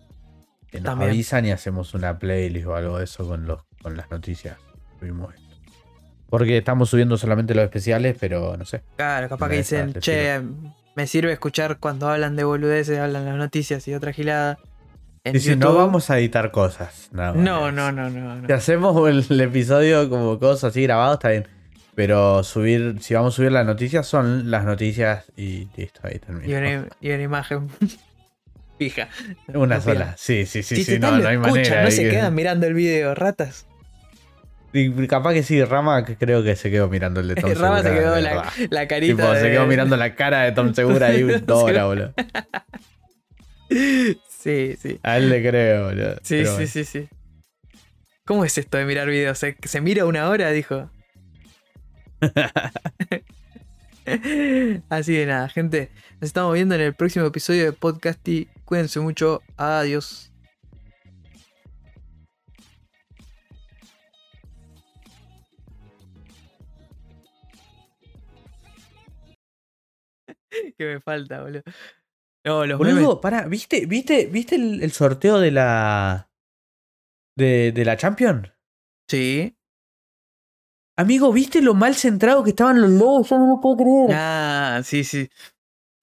que 0.72 0.80
nos 0.80 0.86
También. 0.86 1.12
avisan 1.12 1.46
y 1.46 1.52
hacemos 1.52 1.94
una 1.94 2.18
playlist 2.18 2.66
o 2.66 2.76
algo 2.76 2.98
de 2.98 3.04
eso 3.04 3.28
con, 3.28 3.46
los, 3.46 3.62
con 3.84 3.96
las 3.96 4.10
noticias. 4.10 4.58
Subimos 5.00 5.34
esto. 5.36 5.46
Porque 6.28 6.58
estamos 6.58 6.90
subiendo 6.90 7.18
solamente 7.18 7.54
los 7.54 7.66
especiales, 7.66 8.18
pero 8.20 8.58
no 8.58 8.66
sé. 8.66 8.82
Claro, 8.98 9.30
capaz 9.30 9.50
que 9.50 9.58
dicen, 9.58 9.94
che, 10.00 10.42
me 10.96 11.06
sirve 11.06 11.32
escuchar 11.32 11.78
cuando 11.78 12.10
hablan 12.10 12.36
de 12.36 12.44
boludeces, 12.46 12.98
hablan 12.98 13.26
las 13.26 13.36
noticias 13.36 13.88
y 13.88 13.94
otra 13.94 14.12
gilada. 14.12 14.58
En 15.26 15.34
Dice, 15.34 15.56
no 15.56 15.66
YouTube. 15.68 15.78
vamos 15.80 16.10
a 16.12 16.20
editar 16.20 16.52
cosas. 16.52 17.10
nada 17.12 17.34
más. 17.34 17.44
No, 17.44 17.72
no, 17.72 17.92
no, 17.92 18.10
no. 18.10 18.36
no. 18.36 18.48
Si 18.48 18.54
hacemos 18.54 19.10
el, 19.10 19.26
el 19.30 19.42
episodio 19.42 20.08
como 20.10 20.40
cosas 20.40 20.70
así 20.72 20.84
grabados, 20.84 21.16
está 21.16 21.30
bien. 21.30 21.48
Pero 21.96 22.44
subir, 22.44 22.98
si 23.02 23.14
vamos 23.16 23.34
a 23.34 23.36
subir 23.38 23.52
las 23.52 23.66
noticias, 23.66 24.06
son 24.06 24.52
las 24.52 24.66
noticias 24.66 25.26
y 25.36 25.68
listo, 25.76 26.02
ahí 26.04 26.14
Y 26.16 26.20
termina. 26.20 26.58
una, 26.60 26.88
y 27.02 27.10
una 27.12 27.24
imagen 27.24 27.70
fija. 28.78 29.08
Una 29.48 29.76
No 29.78 29.82
sola. 29.82 30.14
Sí, 30.18 30.46
sí, 30.46 30.62
sí, 30.62 30.76
si 30.76 30.84
sí, 30.84 30.92
se 30.94 31.00
no, 31.00 31.18
no 31.18 31.28
hay 31.28 31.38
manera. 31.38 31.84
no 31.86 31.92
se 31.92 32.04
que- 32.04 32.10
quedan 32.12 32.36
mirando 32.36 32.68
el 32.68 32.74
video, 32.74 33.16
ratas. 33.16 33.66
Y 34.74 35.08
capaz 35.08 35.34
que 35.34 35.42
sí, 35.42 35.64
Rama 35.64 36.04
creo 36.04 36.44
que 36.44 36.58
se 36.58 36.70
quedó 36.70 36.90
mirando 36.90 37.22
el 37.22 37.30
de 37.30 37.36
Tom 37.36 37.50
Rama 37.56 37.78
se 37.78 37.84
Segura, 37.84 38.02
quedó 38.04 38.14
de 38.16 38.22
la, 38.22 38.30
verdad. 38.36 38.54
la 38.70 38.88
carita. 38.90 39.16
Tipo, 39.24 39.36
se 39.36 39.50
quedó 39.50 39.66
mirando 39.66 39.96
la 39.98 40.16
cara 40.16 40.42
de 40.42 40.52
Tom 40.52 40.74
Segura 40.76 41.08
ahí 41.08 41.24
Sí. 41.40 41.44
horas, 41.50 41.86
boludo. 41.86 42.14
Sí, 44.46 44.78
sí. 44.80 45.00
A 45.02 45.18
él 45.18 45.30
le 45.30 45.42
creo, 45.42 45.86
boludo. 45.86 46.18
Sí, 46.22 46.36
Pero 46.36 46.50
sí, 46.50 46.54
bueno. 46.54 46.68
sí, 46.68 46.86
sí. 46.86 47.10
¿Cómo 48.28 48.46
es 48.46 48.56
esto 48.60 48.78
de 48.78 48.86
mirar 48.86 49.10
videos? 49.10 49.40
¿Se, 49.40 49.58
se 49.64 49.82
mira 49.82 50.06
una 50.06 50.30
hora? 50.30 50.52
Dijo. 50.52 50.92
Así 54.90 55.16
de 55.16 55.26
nada, 55.26 55.50
gente. 55.50 55.90
Nos 56.22 56.28
estamos 56.28 56.54
viendo 56.54 56.76
en 56.76 56.82
el 56.82 56.94
próximo 56.94 57.26
episodio 57.26 57.66
de 57.66 57.74
Podcast 57.74 58.28
y 58.28 58.46
cuídense 58.66 59.00
mucho. 59.00 59.42
Adiós. 59.58 60.32
¿Qué 70.78 70.86
me 70.86 71.02
falta, 71.02 71.42
boludo? 71.42 71.64
No, 72.46 72.66
los 72.66 72.80
memes. 72.80 72.96
Boludo, 72.96 73.22
pará, 73.22 73.48
¿viste, 73.48 73.86
viste, 73.88 74.28
viste 74.28 74.56
el, 74.56 74.84
el 74.84 74.92
sorteo 74.92 75.40
de 75.40 75.52
la. 75.52 76.30
de, 77.38 77.72
de 77.72 77.86
la 77.86 77.98
Champion? 77.98 78.52
Sí. 79.10 79.58
Amigo, 80.98 81.34
¿viste 81.34 81.62
lo 81.62 81.74
mal 81.74 81.96
centrado 81.96 82.44
que 82.44 82.52
estaban 82.52 82.80
los 82.80 82.90
logos? 82.92 83.30
Yo 83.30 83.38
no 83.38 83.48
lo 83.48 83.60
puedo 83.62 83.78
creer. 83.78 84.10
Ah, 84.14 84.82
sí, 84.84 85.04
sí. 85.04 85.30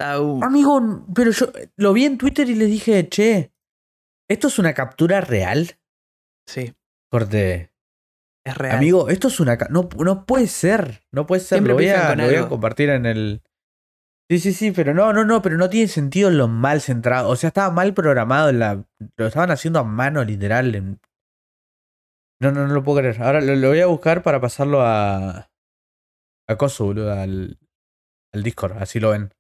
Uh, 0.01 0.43
Amigo, 0.43 1.07
pero 1.15 1.31
yo 1.31 1.47
lo 1.77 1.93
vi 1.93 2.05
en 2.05 2.19
Twitter 2.19 2.49
y 2.51 2.57
le 2.57 2.67
dije, 2.67 3.09
che, 3.09 3.53
¿esto 4.29 4.49
es 4.49 4.59
una 4.59 4.75
captura 4.75 5.21
real? 5.21 5.79
sí, 6.47 6.75
Corte. 7.11 7.73
es 8.45 8.57
real. 8.57 8.77
Amigo, 8.77 9.09
esto 9.09 9.29
es 9.29 9.39
una. 9.39 9.57
No, 9.71 9.89
no 9.99 10.27
puede 10.27 10.49
ser. 10.49 11.03
No 11.13 11.27
puede 11.27 11.41
ser. 11.41 11.59
Siempre 11.59 11.71
Lo 11.71 11.75
voy, 11.77 11.89
a, 11.89 12.15
lo 12.17 12.25
voy 12.25 12.35
a 12.35 12.49
compartir 12.49 12.91
en 12.91 13.07
el. 13.07 13.43
Sí, 14.33 14.39
sí, 14.39 14.53
sí, 14.55 14.71
pero 14.71 14.95
no, 14.95 15.13
no, 15.13 15.27
no, 15.27 15.43
pero 15.43 15.59
no 15.59 15.69
tiene 15.69 15.89
sentido 15.89 16.31
lo 16.31 16.49
mal 16.49 16.81
centrado. 16.81 17.29
O 17.29 17.37
sea, 17.37 17.49
estaba 17.49 17.71
mal 17.71 17.93
programado. 17.93 18.51
la, 18.51 18.83
lo 19.19 19.27
estaban 19.27 19.51
haciendo 19.51 19.79
a 19.81 19.85
mano, 19.85 20.25
literal. 20.25 20.75
en- 20.75 21.01
No, 22.41 22.51
no, 22.51 22.67
no 22.67 22.73
lo 22.73 22.83
puedo 22.83 23.01
creer. 23.01 23.21
Ahora 23.21 23.43
lo, 23.43 23.55
lo 23.57 23.69
voy 23.69 23.81
a 23.81 23.87
buscar 23.87 24.23
para 24.23 24.41
pasarlo 24.41 24.81
a. 24.81 25.51
A 26.49 26.57
Coso, 26.57 26.87
boludo, 26.87 27.13
al, 27.13 27.59
al 28.33 28.43
Discord. 28.43 28.79
Así 28.79 29.01
lo 29.01 29.11
ven. 29.11 29.35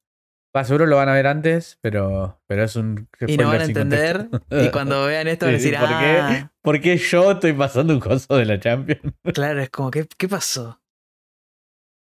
Va, 0.55 0.63
seguro 0.65 0.85
lo 0.85 0.97
van 0.97 1.09
a 1.09 1.15
ver 1.15 1.27
antes, 1.27 1.79
pero, 1.81 2.43
pero 2.47 2.63
es 2.65 2.77
un. 2.77 3.09
y 3.27 3.39
no 3.39 3.49
van 3.49 3.63
a 3.63 3.65
entender. 3.65 4.29
contexto. 4.29 4.63
y 4.63 4.71
cuando 4.71 5.07
vean 5.07 5.27
esto 5.27 5.47
van 5.47 5.55
a 5.55 5.57
decir, 5.57 5.79
¿por 5.79 5.89
qué? 5.89 6.19
ah, 6.21 6.53
¿Por 6.61 6.81
qué 6.83 6.99
yo 6.99 7.33
estoy 7.33 7.55
pasando 7.55 7.95
un 7.95 8.01
coso 8.01 8.37
de 8.37 8.45
la 8.45 8.61
Champions? 8.61 9.01
claro, 9.33 9.63
es 9.63 9.71
como, 9.71 9.91
¿qué, 9.91 10.07
qué 10.19 10.29
pasó? 10.29 10.83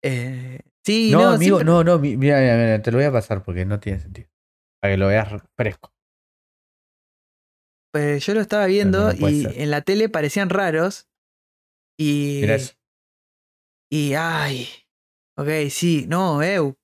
Eh, 0.03 0.59
sí, 0.85 1.11
no, 1.13 1.21
no, 1.23 1.29
amigo, 1.31 1.57
siempre- 1.59 1.73
no, 1.73 1.85
no, 1.85 1.99
mi- 1.99 2.17
mira, 2.17 2.41
mira, 2.41 2.57
mira, 2.57 2.83
te 2.83 2.91
lo 2.91 2.99
voy 2.99 3.07
a 3.07 3.13
pasar 3.13 3.43
porque 3.43 3.65
no 3.65 3.81
tiene 3.81 4.01
sentido. 4.01 4.29
Para 4.81 4.95
que 4.95 4.99
lo 4.99 5.09
veas 5.09 5.29
fresco. 5.57 5.93
Pues 7.93 8.25
yo 8.25 8.35
lo 8.35 8.41
estaba 8.41 8.67
viendo 8.67 9.13
no 9.13 9.29
y 9.29 9.43
ser. 9.43 9.61
en 9.61 9.71
la 9.71 9.81
tele 9.83 10.09
parecían 10.09 10.49
raros. 10.49 11.09
Y. 11.99 12.39
Mira 12.41 12.55
eso. 12.55 12.75
Y 13.93 14.15
ay. 14.15 14.69
Ok, 15.37 15.49
sí, 15.71 16.07
no, 16.09 16.43
eu. 16.43 16.77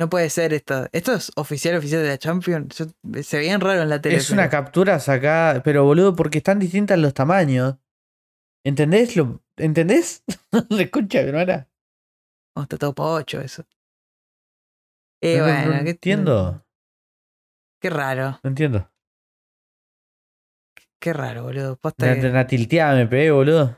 No 0.00 0.08
puede 0.08 0.30
ser 0.30 0.54
esto. 0.54 0.88
Esto 0.92 1.12
es 1.12 1.30
oficial, 1.36 1.76
oficial 1.76 2.02
de 2.02 2.08
la 2.08 2.18
Champions. 2.18 2.78
Yo- 2.78 3.22
se 3.22 3.36
veían 3.36 3.60
raro 3.60 3.82
en 3.82 3.90
la 3.90 4.00
tele. 4.00 4.16
Es 4.16 4.30
una 4.30 4.48
captura 4.48 4.98
sacada, 4.98 5.62
pero 5.62 5.84
boludo, 5.84 6.16
porque 6.16 6.38
están 6.38 6.58
distintas 6.58 6.98
los 6.98 7.12
tamaños. 7.14 7.76
¿Entendés? 8.64 9.16
Lo, 9.16 9.42
¿Entendés? 9.56 10.24
De 10.70 10.90
mi 10.92 11.08
hermana. 11.18 11.68
Oh, 12.56 12.62
está 12.62 12.76
todo 12.78 12.94
pocho 12.94 13.40
eso. 13.40 13.64
Eh, 15.22 15.38
No, 15.38 15.46
no, 15.46 15.52
bueno, 15.52 15.74
no 15.78 15.84
qué- 15.84 15.90
entiendo. 15.90 16.66
Qué 17.80 17.90
raro, 17.90 18.38
No 18.42 18.48
entiendo. 18.48 18.88
qué 21.00 21.12
raro, 21.12 21.44
boludo. 21.44 21.76
Posta 21.76 22.06
Una, 22.06 22.20
que- 22.20 22.26
una 22.28 22.46
tilteada 22.46 22.94
me 22.94 23.06
pegué, 23.06 23.30
boludo. 23.30 23.76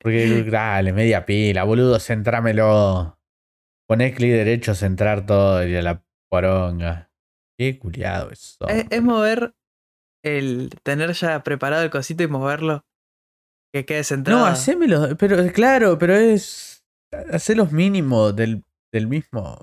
Porque, 0.00 0.44
dale, 0.50 0.92
media 0.92 1.24
pila, 1.26 1.64
boludo, 1.64 1.98
centrámelo. 1.98 3.18
Ponés 3.88 4.14
clic 4.14 4.30
derecho, 4.32 4.74
centrar 4.74 5.24
todo 5.26 5.66
y 5.66 5.74
a 5.74 5.82
la 5.82 6.04
poronga. 6.30 7.10
Qué 7.58 7.78
culiado 7.78 8.30
eso. 8.30 8.68
es, 8.68 8.86
es 8.90 9.02
mover 9.02 9.54
el 10.22 10.70
tener 10.82 11.12
ya 11.12 11.42
preparado 11.42 11.82
el 11.82 11.90
cosito 11.90 12.22
y 12.22 12.28
moverlo. 12.28 12.84
Que 13.72 13.84
quede 13.84 14.04
centrado. 14.04 14.40
No, 14.40 14.46
hacémelo, 14.46 15.16
pero 15.18 15.36
claro, 15.52 15.98
pero 15.98 16.14
es. 16.14 16.77
Hacé 17.32 17.54
los 17.54 17.72
mínimos 17.72 18.34
del, 18.36 18.64
del 18.92 19.06
mismo. 19.06 19.58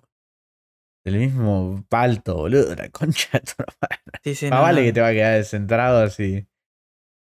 Del 1.05 1.17
mismo 1.17 1.85
palto, 1.87 2.35
boludo. 2.35 2.75
La 2.75 2.89
concha 2.89 3.29
de 3.33 3.39
tu 3.41 3.53
hermana. 3.59 4.19
Sí, 4.23 4.35
sí, 4.35 4.49
Más 4.49 4.59
no, 4.59 4.63
vale 4.63 4.81
no. 4.81 4.85
que 4.87 4.93
te 4.93 5.01
va 5.01 5.07
a 5.09 5.13
quedar 5.13 5.37
descentrado 5.37 6.03
así. 6.03 6.47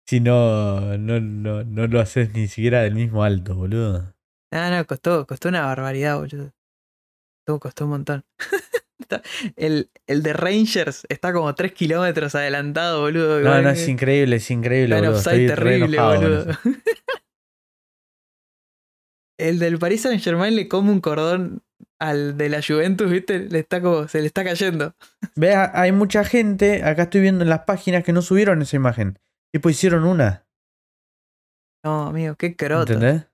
Si 0.07 0.21
no, 0.21 0.99
no, 0.99 1.21
no, 1.21 1.65
no 1.65 1.87
lo 1.87 2.01
haces 2.01 2.35
ni 2.35 2.49
siquiera 2.49 2.83
del 2.83 2.95
mismo 2.95 3.23
alto, 3.25 3.55
boludo. 3.55 4.15
No, 4.53 4.71
no, 4.71 4.87
costó, 4.87 5.27
costó 5.27 5.49
una 5.49 5.65
barbaridad, 5.65 6.19
boludo. 6.19 6.53
Costó, 7.47 7.61
costó 7.61 7.85
un 7.85 7.91
montón. 7.91 8.25
El, 9.57 9.91
el 10.07 10.23
de 10.23 10.33
Rangers 10.33 11.05
está 11.11 11.35
como 11.35 11.55
3 11.55 11.73
kilómetros 11.73 12.35
adelantado, 12.35 13.01
boludo. 13.03 13.41
No, 13.41 13.61
no, 13.61 13.69
es 13.71 13.87
increíble, 13.87 14.37
es 14.37 14.51
increíble, 14.51 14.97
boludo. 15.01 15.19
Estoy 15.19 15.49
re 15.49 15.55
terrible, 15.55 15.97
enojado 15.99 16.21
boludo. 16.21 16.59
el 19.49 19.59
del 19.59 19.79
Paris 19.79 20.03
Saint 20.03 20.23
Germain 20.23 20.55
le 20.57 20.69
come 20.69 20.91
un 20.91 21.01
cordón 21.01 21.63
al 21.99 22.37
de 22.37 22.49
la 22.49 22.61
Juventus, 22.63 23.11
¿viste? 23.11 23.39
Le 23.49 23.61
está 23.61 23.81
como, 23.81 24.09
se 24.09 24.21
le 24.21 24.27
está 24.27 24.45
cayendo. 24.45 24.95
Vea, 25.37 25.71
hay 25.75 25.93
mucha 25.93 26.25
gente, 26.25 26.83
acá 26.85 27.05
estoy 27.05 27.21
viendo 27.21 27.45
en 27.45 27.51
las 27.51 27.61
páginas 27.65 28.05
que 28.05 28.13
no 28.13 28.23
subieron 28.23 28.61
esa 28.63 28.77
imagen. 28.77 29.19
Tipo, 29.53 29.71
hicieron 29.71 30.05
una. 30.05 30.47
No, 31.85 32.07
amigo, 32.09 32.35
qué 32.37 32.57
croto. 32.57 32.93
¿Entendés? 32.93 33.27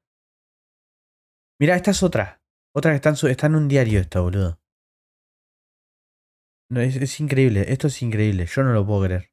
Mirá, 1.60 1.76
esta 1.76 1.90
es 1.90 2.02
otra. 2.02 2.40
Otra 2.74 2.92
que 2.92 2.96
está 2.96 3.08
en, 3.10 3.16
su- 3.16 3.28
está 3.28 3.46
en 3.46 3.56
un 3.56 3.68
diario 3.68 4.00
esta, 4.00 4.20
boludo. 4.20 4.60
No, 6.70 6.80
es, 6.80 6.96
es 6.96 7.18
increíble, 7.20 7.64
esto 7.72 7.86
es 7.86 8.02
increíble, 8.02 8.44
yo 8.46 8.62
no 8.62 8.72
lo 8.74 8.86
puedo 8.86 9.04
creer. 9.04 9.30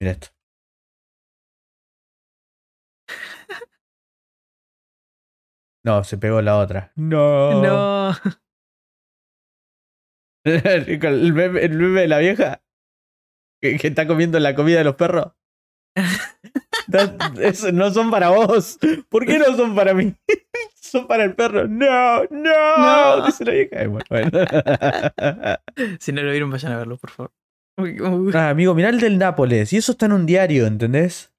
Mira 0.00 0.12
esto. 0.12 0.28
No, 5.84 6.02
se 6.04 6.16
pegó 6.18 6.40
la 6.40 6.58
otra. 6.58 6.92
No. 6.96 7.62
No. 7.62 8.16
El, 10.44 11.32
meme, 11.32 11.64
el 11.64 11.72
meme 11.78 12.02
de 12.02 12.08
la 12.08 12.18
vieja 12.18 12.62
que, 13.62 13.78
que 13.78 13.86
está 13.88 14.06
comiendo 14.06 14.38
la 14.38 14.54
comida 14.54 14.76
de 14.78 14.84
los 14.84 14.94
perros. 14.94 15.32
Eso 17.40 17.72
no 17.72 17.90
son 17.90 18.10
para 18.10 18.28
vos. 18.28 18.78
¿Por 19.08 19.24
qué 19.24 19.38
no 19.38 19.56
son 19.56 19.74
para 19.74 19.94
mí? 19.94 20.14
son 20.74 21.06
para 21.06 21.24
el 21.24 21.34
perro. 21.34 21.66
No, 21.66 22.24
no, 22.24 23.16
No. 23.16 23.26
dice 23.26 23.44
la 23.44 23.52
vieja. 23.52 23.88
Bueno, 23.88 24.04
bueno. 24.10 25.58
Si 25.98 26.12
no 26.12 26.22
lo 26.22 26.30
vieron, 26.30 26.50
vayan 26.50 26.72
a 26.72 26.78
verlo, 26.78 26.98
por 26.98 27.10
favor. 27.10 27.32
Uy, 27.78 28.00
uy. 28.00 28.32
Ah, 28.34 28.50
amigo, 28.50 28.74
mirá 28.74 28.90
el 28.90 29.00
del 29.00 29.18
Nápoles. 29.18 29.72
Y 29.72 29.78
eso 29.78 29.92
está 29.92 30.06
en 30.06 30.12
un 30.12 30.26
diario, 30.26 30.66
¿entendés? 30.66 31.33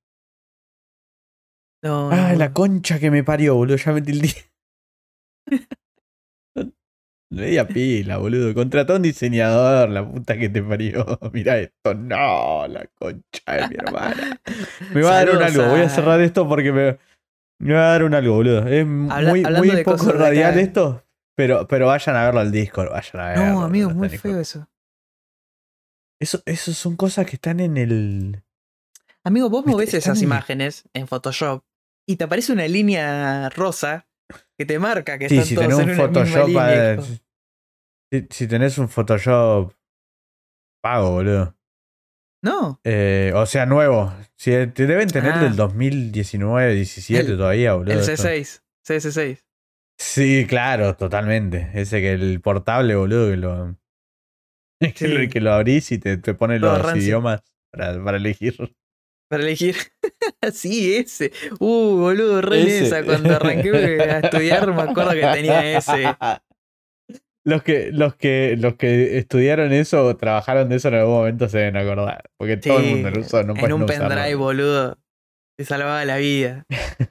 No, 1.85 2.09
Ah, 2.11 2.31
no, 2.31 2.37
la 2.39 2.51
concha 2.51 2.99
que 2.99 3.11
me 3.11 3.23
parió, 3.23 3.55
boludo. 3.55 3.77
Ya 3.77 3.91
metí 3.93 4.11
el 4.11 4.21
día. 4.21 4.33
Media 7.31 7.67
pila, 7.67 8.17
boludo. 8.17 8.53
Contrató 8.53 8.93
a 8.93 8.95
un 8.97 9.01
diseñador, 9.01 9.89
la 9.89 10.09
puta 10.09 10.37
que 10.37 10.47
te 10.49 10.61
parió. 10.63 11.05
Mirá 11.33 11.57
esto. 11.57 11.93
No, 11.93 12.67
la 12.67 12.85
concha 12.97 13.41
de 13.47 13.67
mi 13.69 13.75
hermana. 13.75 14.39
Me 14.93 15.01
va 15.01 15.11
a 15.19 15.25
dar 15.25 15.35
un 15.35 15.43
algo. 15.43 15.67
Voy 15.67 15.81
a 15.81 15.89
cerrar 15.89 16.21
esto 16.21 16.47
porque 16.47 16.71
me, 16.71 16.97
me 17.59 17.73
va 17.73 17.87
a 17.87 17.91
dar 17.91 18.03
un 18.03 18.13
algo, 18.13 18.35
boludo. 18.35 18.67
Es 18.67 18.85
Habla- 19.11 19.29
muy, 19.59 19.83
poco 19.83 20.11
radial 20.11 20.51
acá. 20.53 20.61
esto. 20.61 21.03
Pero, 21.35 21.67
pero 21.67 21.87
vayan 21.87 22.15
a 22.15 22.25
verlo 22.25 22.39
al 22.39 22.51
Discord. 22.51 22.91
Vayan 22.91 23.19
a 23.21 23.27
verlo. 23.29 23.45
No, 23.45 23.61
amigo, 23.63 23.87
boludo, 23.89 23.99
muy 24.07 24.17
feo 24.17 24.39
eso. 24.39 24.69
Eso, 26.21 26.41
eso 26.45 26.73
son 26.73 26.95
cosas 26.95 27.25
que 27.25 27.35
están 27.35 27.59
en 27.59 27.75
el. 27.75 28.43
Amigo, 29.25 29.49
vos 29.49 29.65
movés 29.65 29.93
esas 29.93 30.19
en- 30.19 30.23
imágenes 30.25 30.87
en 30.93 31.07
Photoshop 31.07 31.63
y 32.07 32.15
te 32.17 32.23
aparece 32.25 32.53
una 32.53 32.67
línea 32.67 33.49
rosa 33.49 34.07
que 34.57 34.65
te 34.65 34.79
marca 34.79 35.17
que 35.17 35.29
Sí, 35.29 35.35
están 35.37 35.47
si 35.47 35.55
todos 35.55 35.67
tenés 35.67 35.79
en 35.79 35.83
un 35.89 35.99
una 35.99 36.07
misma 36.07 36.23
Photoshop. 36.23 36.47
línea, 36.47 36.93
eh, 36.93 36.99
si, 38.11 38.27
si 38.31 38.47
tenés 38.47 38.77
un 38.77 38.89
Photoshop 38.89 39.73
pago, 40.83 41.11
boludo. 41.11 41.55
No, 42.43 42.79
Eh, 42.83 43.31
o 43.35 43.45
sea, 43.47 43.65
nuevo. 43.65 44.13
Si, 44.37 44.51
te 44.51 44.85
deben 44.85 45.07
tener 45.09 45.33
Ah. 45.33 45.39
del 45.39 45.55
2019, 45.55 46.75
17 46.75 47.31
El- 47.31 47.37
todavía, 47.37 47.73
boludo. 47.73 47.93
el 47.93 47.99
esto. 47.99 48.11
C6, 48.11 48.61
CS6. 48.85 49.43
Sí, 49.97 50.45
claro, 50.47 50.95
totalmente. 50.95 51.71
Ese 51.73 52.01
que 52.01 52.11
el 52.13 52.41
portable, 52.41 52.95
boludo, 52.95 53.29
que 53.31 53.37
lo. 53.37 53.75
Que, 54.95 55.07
lo, 55.07 55.19
Sí. 55.21 55.29
que 55.29 55.39
lo 55.41 55.53
abrís 55.53 55.91
y 55.93 55.97
te, 55.97 56.17
te 56.17 56.33
pone 56.33 56.59
Todo 56.59 56.73
los 56.73 56.81
rancio. 56.85 57.01
idiomas 57.01 57.41
para, 57.71 58.03
para 58.03 58.17
elegir. 58.17 58.55
Para 59.29 59.43
elegir. 59.43 59.75
sí, 60.53 60.95
ese. 60.95 61.31
Uh, 61.59 61.97
boludo, 61.97 62.41
re 62.41 62.61
Ese. 62.61 62.85
esa. 62.85 63.03
Cuando 63.03 63.35
arranqué 63.35 64.01
a 64.01 64.19
estudiar 64.19 64.71
me 64.73 64.81
acuerdo 64.83 65.11
que 65.11 65.21
tenía 65.33 65.77
ese. 65.77 66.03
Los 67.47 67.61
que, 67.61 67.91
los 67.91 68.15
que, 68.15 68.55
los 68.57 68.73
que 68.73 69.19
estudiaron 69.19 69.71
eso 69.71 70.03
o 70.03 70.17
trabajaron 70.17 70.67
de 70.67 70.77
eso 70.77 70.87
en 70.87 70.95
algún 70.95 71.13
momento 71.13 71.47
se 71.47 71.59
deben 71.59 71.77
acordar. 71.77 72.23
Porque 72.39 72.57
todo 72.57 72.79
el 72.79 72.85
mundo 72.85 73.11
lo 73.11 73.21
usó, 73.21 73.43
no 73.43 73.53
en 73.55 73.71
un 73.71 73.79
no 73.81 73.85
usarlo. 73.85 74.07
pendrive, 74.09 74.33
boludo. 74.33 74.97
Te 75.55 75.63
salvaba 75.63 76.03
la 76.05 76.17
vida. 76.17 76.65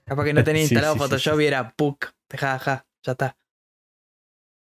Capaz 0.05 0.25
que 0.25 0.35
no 0.35 0.43
tenía 0.45 0.67
Sí, 0.67 0.75
instalado 0.75 0.95
sí, 0.95 0.99
Photoshop 0.99 1.41
y 1.41 1.47
era 1.47 1.73
PUC. 1.77 2.13
Ja, 2.37 2.59
ja, 2.59 2.85
ya 3.05 3.13
está. 3.13 3.37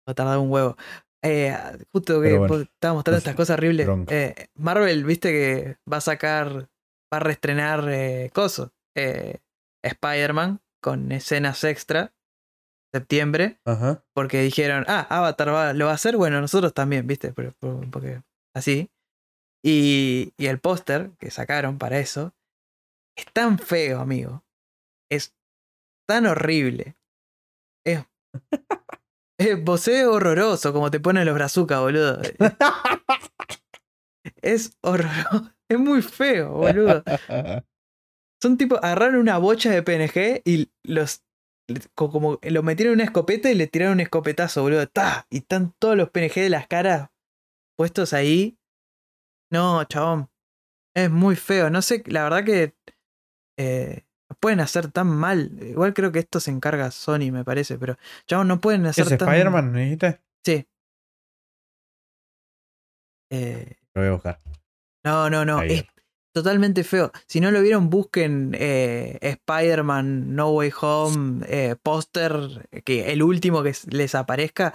Va 0.09 0.12
a 0.12 0.14
tardar 0.14 0.38
un 0.38 0.51
huevo. 0.51 0.74
Eh, 1.22 1.55
justo 1.92 2.22
que 2.22 2.38
bueno, 2.38 2.62
estábamos 2.62 3.01
mostrando 3.01 3.16
no 3.16 3.18
estas 3.18 3.34
cosas 3.34 3.59
horribles. 3.59 3.86
Eh, 4.09 4.34
Marvel, 4.55 5.05
viste 5.05 5.30
que 5.30 5.76
va 5.92 5.99
a 5.99 6.01
sacar, 6.01 6.70
va 7.12 7.18
a 7.18 7.20
reestrenar 7.20 7.84
eh, 7.88 8.30
Coso. 8.32 8.72
Eh, 8.96 9.38
Spider-Man 9.84 10.61
con 10.82 11.12
escenas 11.12 11.62
extra. 11.64 12.12
Septiembre. 12.94 13.61
Ajá. 13.66 14.02
Porque 14.14 14.40
dijeron, 14.42 14.84
ah, 14.88 15.06
Avatar 15.11 15.52
va- 15.52 15.72
lo 15.74 15.86
va 15.86 15.92
a 15.92 15.94
hacer, 15.94 16.16
bueno, 16.16 16.40
nosotros 16.40 16.72
también, 16.72 17.06
¿viste? 17.06 17.32
Porque 17.32 18.22
así. 18.56 18.90
Y, 19.64 20.32
y 20.38 20.46
el 20.46 20.59
póster 20.59 21.11
que 21.18 21.30
sacaron 21.30 21.78
para 21.78 21.98
eso 21.98 22.32
es 23.16 23.26
tan 23.32 23.59
feo, 23.59 24.00
amigo. 24.00 24.44
Es 25.11 25.34
tan 26.09 26.26
horrible. 26.26 26.96
Es, 27.84 28.04
es 29.38 30.06
horroroso, 30.06 30.72
como 30.72 30.90
te 30.90 31.00
ponen 31.00 31.26
los 31.26 31.34
brazucas, 31.34 31.80
boludo. 31.80 32.20
Es 34.43 34.76
horroroso. 34.82 35.53
Es 35.70 35.78
muy 35.78 36.01
feo, 36.01 36.53
boludo. 36.53 37.05
Son 38.43 38.57
tipo, 38.57 38.76
agarraron 38.76 39.16
una 39.16 39.36
bocha 39.36 39.70
de 39.70 39.82
PNG 39.82 40.41
y 40.47 40.70
los. 40.82 41.24
Como 41.95 42.39
lo 42.43 42.62
metieron 42.62 42.93
en 42.93 43.01
una 43.01 43.05
escopeta 43.05 43.51
y 43.51 43.55
le 43.55 43.66
tiraron 43.66 43.95
un 43.95 44.01
escopetazo, 44.01 44.62
boludo. 44.62 44.89
¡Ta! 44.89 45.26
Y 45.28 45.39
están 45.39 45.74
todos 45.78 45.95
los 45.95 46.09
PNG 46.09 46.36
de 46.36 46.49
las 46.49 46.66
caras 46.68 47.11
puestos 47.76 48.14
ahí. 48.14 48.59
No, 49.53 49.84
chabón. 49.84 50.30
Es 50.97 51.11
muy 51.11 51.36
feo. 51.36 51.68
No 51.68 51.82
sé, 51.82 52.03
la 52.07 52.24
verdad 52.24 52.45
que. 52.45 52.74
Eh, 53.59 54.07
no 54.30 54.36
pueden 54.41 54.61
hacer 54.61 54.91
tan 54.91 55.09
mal. 55.09 55.51
Igual 55.62 55.93
creo 55.93 56.12
que 56.12 56.20
esto 56.20 56.41
se 56.41 56.51
encarga 56.51 56.91
Sony, 56.91 57.30
me 57.30 57.45
parece. 57.45 57.78
Pero, 57.78 57.99
chabón, 58.26 58.49
no 58.49 58.61
pueden 58.61 58.86
¿Es 58.86 58.99
hacer 58.99 59.18
tan. 59.18 59.28
Spider-Man, 59.28 59.74
dijiste? 59.74 60.20
Sí. 60.45 60.66
Eh, 63.30 63.78
Lo 63.99 64.03
voy 64.05 64.09
a 64.09 64.12
buscar. 64.12 64.38
no, 65.05 65.28
no, 65.30 65.44
no. 65.44 65.62
Es 65.62 65.84
totalmente 66.34 66.84
feo. 66.84 67.11
Si 67.26 67.40
no 67.40 67.51
lo 67.51 67.61
vieron, 67.62 67.90
busquen 67.90 68.55
eh, 68.59 69.18
Spider-Man 69.20 70.34
No 70.36 70.51
Way 70.51 70.72
Home 70.80 71.44
eh, 71.49 71.76
póster, 71.82 72.68
que 72.84 73.11
el 73.12 73.22
último 73.22 73.62
que 73.62 73.74
les 73.90 74.14
aparezca. 74.14 74.72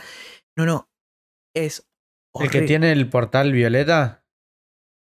No, 0.58 0.66
no. 0.66 0.90
Es 1.56 1.88
¿El 2.36 2.50
que 2.50 2.58
horrible. 2.58 2.68
tiene 2.68 2.92
el 2.92 3.10
portal 3.10 3.52
violeta? 3.54 4.26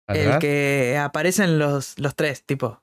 El 0.09 0.39
que 0.39 0.99
aparecen 0.99 1.59
los, 1.59 1.99
los 1.99 2.15
tres, 2.15 2.45
tipo. 2.45 2.83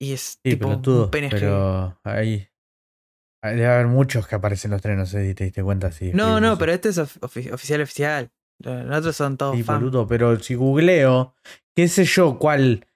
Y 0.00 0.12
es 0.14 0.38
Sí, 0.42 0.50
tipo 0.50 0.68
pelotudo. 0.68 1.04
un 1.04 1.10
PNG. 1.10 1.30
Pero 1.30 2.00
ahí. 2.04 2.48
Debe 3.42 3.66
haber 3.66 3.86
muchos 3.86 4.26
que 4.26 4.34
aparecen 4.34 4.70
en 4.70 4.72
los 4.72 4.82
trenes, 4.82 4.98
no 4.98 5.06
sé 5.06 5.26
si 5.28 5.34
te 5.34 5.44
diste 5.44 5.62
cuenta. 5.62 5.92
Si 5.92 6.12
No, 6.12 6.40
no, 6.40 6.48
eso. 6.52 6.58
pero 6.58 6.72
este 6.72 6.88
es 6.88 6.98
of- 6.98 7.18
ofi- 7.20 7.52
oficial, 7.52 7.80
oficial. 7.82 8.30
Los 8.62 8.84
los 8.86 8.98
otros 8.98 9.16
son 9.16 9.36
todos 9.36 9.56
Sí, 9.56 9.62
fan. 9.62 9.80
boludo, 9.80 10.06
pero 10.06 10.38
si 10.40 10.54
googleo, 10.54 11.34
qué 11.76 11.88
sé 11.88 12.04
yo, 12.04 12.38
cuál 12.38 12.86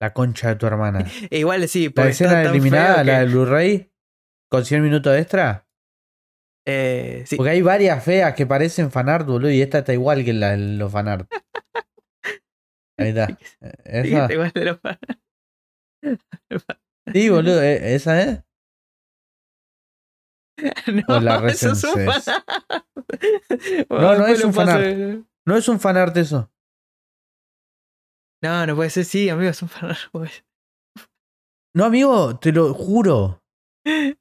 la 0.00 0.12
concha 0.12 0.48
de 0.48 0.56
tu 0.56 0.66
hermana. 0.66 1.04
Igual 1.30 1.68
sí, 1.68 1.92
La 1.94 2.08
escena 2.08 2.42
eliminada, 2.42 3.04
la 3.04 3.14
que- 3.14 3.18
del 3.20 3.30
Blu-ray, 3.30 3.92
con 4.50 4.64
100 4.64 4.82
minutos 4.82 5.16
extra. 5.18 5.66
eh, 6.66 7.24
sí. 7.26 7.36
Porque 7.36 7.50
hay 7.50 7.62
varias 7.62 8.02
feas 8.04 8.34
que 8.34 8.46
parecen 8.46 8.90
fanart, 8.90 9.26
boludo, 9.26 9.50
y 9.50 9.60
esta 9.62 9.78
está 9.80 9.92
igual 9.92 10.24
que 10.24 10.32
la, 10.32 10.56
los 10.56 10.90
fanart. 10.92 11.28
Ahí 12.98 13.08
está. 13.08 13.26
Sí, 13.28 13.36
Esa. 13.84 14.32
igual 14.32 14.50
de 14.54 14.64
los 14.64 14.80
fan. 14.80 14.98
Sí, 17.12 17.28
boludo, 17.28 17.60
e- 17.62 17.94
esa 17.94 18.22
es. 18.22 18.40
No, 20.86 21.16
O 21.16 21.20
la 21.20 21.36
eso 21.48 21.72
es 21.72 21.84
un 21.84 21.94
recenses. 21.96 22.24
fan. 22.24 22.44
No, 23.88 24.16
no 24.18 24.26
es 24.26 24.44
un 24.44 24.52
fanart. 24.54 25.26
No 25.46 25.56
es 25.56 25.68
un 25.68 25.80
fanart 25.80 26.16
eso. 26.16 26.50
No, 28.42 28.66
no 28.66 28.74
puede 28.76 28.90
ser, 28.90 29.04
sí, 29.04 29.28
amigo, 29.28 29.50
es 29.50 29.62
un 29.62 29.68
fanart. 29.68 29.98
No, 31.74 31.84
amigo, 31.84 32.38
te 32.38 32.52
lo 32.52 32.74
juro. 32.74 33.42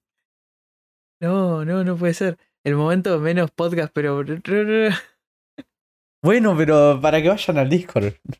No, 1.22 1.66
no, 1.66 1.84
no 1.84 1.98
puede 1.98 2.14
ser. 2.14 2.38
El 2.66 2.76
momento 2.76 3.20
menos 3.20 3.52
podcast, 3.52 3.92
pero. 3.94 4.24
Bueno, 6.24 6.56
pero 6.56 7.00
para 7.02 7.22
que 7.22 7.28
vayan 7.28 7.58
al 7.58 7.70
Discord. 7.70 8.14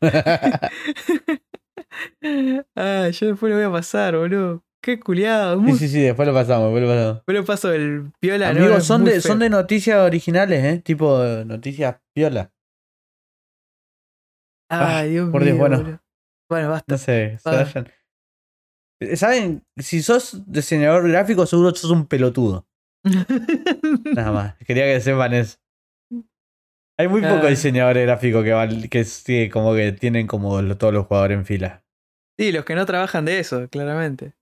ah, 2.74 3.08
yo 3.10 3.26
después 3.26 3.50
lo 3.50 3.56
voy 3.56 3.64
a 3.66 3.70
pasar, 3.70 4.16
boludo. 4.16 4.64
Qué 4.82 4.98
culiado. 4.98 5.56
sí, 5.56 5.60
Muy... 5.62 5.78
sí, 5.78 5.88
sí, 5.88 6.00
después 6.00 6.26
lo 6.26 6.32
pasamos, 6.34 6.66
después 6.72 6.82
lo 6.82 6.88
pasamos. 6.88 7.14
Después 7.16 7.36
lo 7.38 7.44
paso 7.44 7.72
el 7.72 8.12
piola, 8.20 8.52
¿no? 8.52 8.60
Amigos, 8.60 8.78
Es 8.78 8.84
son 8.86 9.04
de, 9.04 9.10
feo. 9.12 9.20
son 9.20 9.38
de 9.40 9.50
noticias 9.50 9.98
originales, 10.00 10.64
¿eh? 10.64 10.78
Tipo 10.82 11.22
noticias 11.44 11.96
piola. 12.14 12.50
Ah, 14.70 14.98
Ay, 14.98 15.10
Dios 15.10 15.30
por 15.30 15.42
mío. 15.42 15.54
Dios, 15.54 15.58
bueno. 15.58 16.00
Bueno, 16.48 16.70
basta. 16.70 16.94
No 16.94 16.98
sé, 16.98 17.38
se 17.38 17.50
vayan. 17.50 17.88
Eh, 19.02 19.16
¿Saben? 19.16 19.62
Si 19.76 20.02
sos 20.02 20.42
diseñador 20.46 21.08
gráfico, 21.08 21.46
seguro 21.46 21.74
sos 21.74 21.90
un 21.90 22.06
pelotudo. 22.06 22.66
Nada 24.14 24.32
más. 24.32 24.54
Quería 24.66 24.84
que 24.84 25.00
sepan 25.00 25.34
eso. 25.34 25.58
Hay 26.98 27.08
muy 27.08 27.22
pocos 27.22 27.48
diseñadores 27.48 28.04
gráficos 28.04 28.44
que, 28.44 28.52
val- 28.52 28.88
que 28.90 29.04
sí, 29.04 29.48
como 29.48 29.74
que 29.74 29.92
tienen 29.92 30.26
como 30.26 30.62
todos 30.76 30.92
los 30.92 31.06
jugadores 31.06 31.38
en 31.38 31.46
fila. 31.46 31.82
sí, 32.38 32.52
los 32.52 32.64
que 32.66 32.74
no 32.74 32.84
trabajan 32.84 33.24
de 33.24 33.38
eso, 33.38 33.68
claramente. 33.70 34.34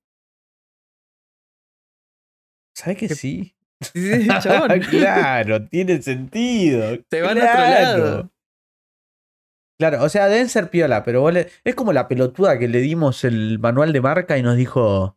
¿Sabes 2.79 2.97
que 2.99 3.09
¿Qué- 3.09 3.15
sí? 3.15 3.55
Sí, 3.81 4.27
claro, 4.91 5.67
tiene 5.69 6.01
sentido. 6.03 6.97
Se 7.11 7.21
van 7.23 7.39
a 7.39 7.43
otro 7.43 7.53
Claro. 7.53 7.99
lado. 8.05 8.31
Claro, 9.81 10.03
o 10.03 10.09
sea, 10.09 10.27
deben 10.29 10.49
ser 10.49 10.71
piola, 10.71 11.05
pero 11.05 11.21
vos 11.21 11.33
le- 11.33 11.49
es 11.65 11.75
como 11.77 11.93
la 11.93 12.09
pelotuda 12.09 12.59
que 12.59 12.67
le 12.69 12.81
dimos 12.81 13.23
el 13.25 13.59
manual 13.61 13.93
de 13.93 14.01
marca 14.01 14.37
y 14.39 14.43
nos 14.43 14.57
dijo. 14.57 15.17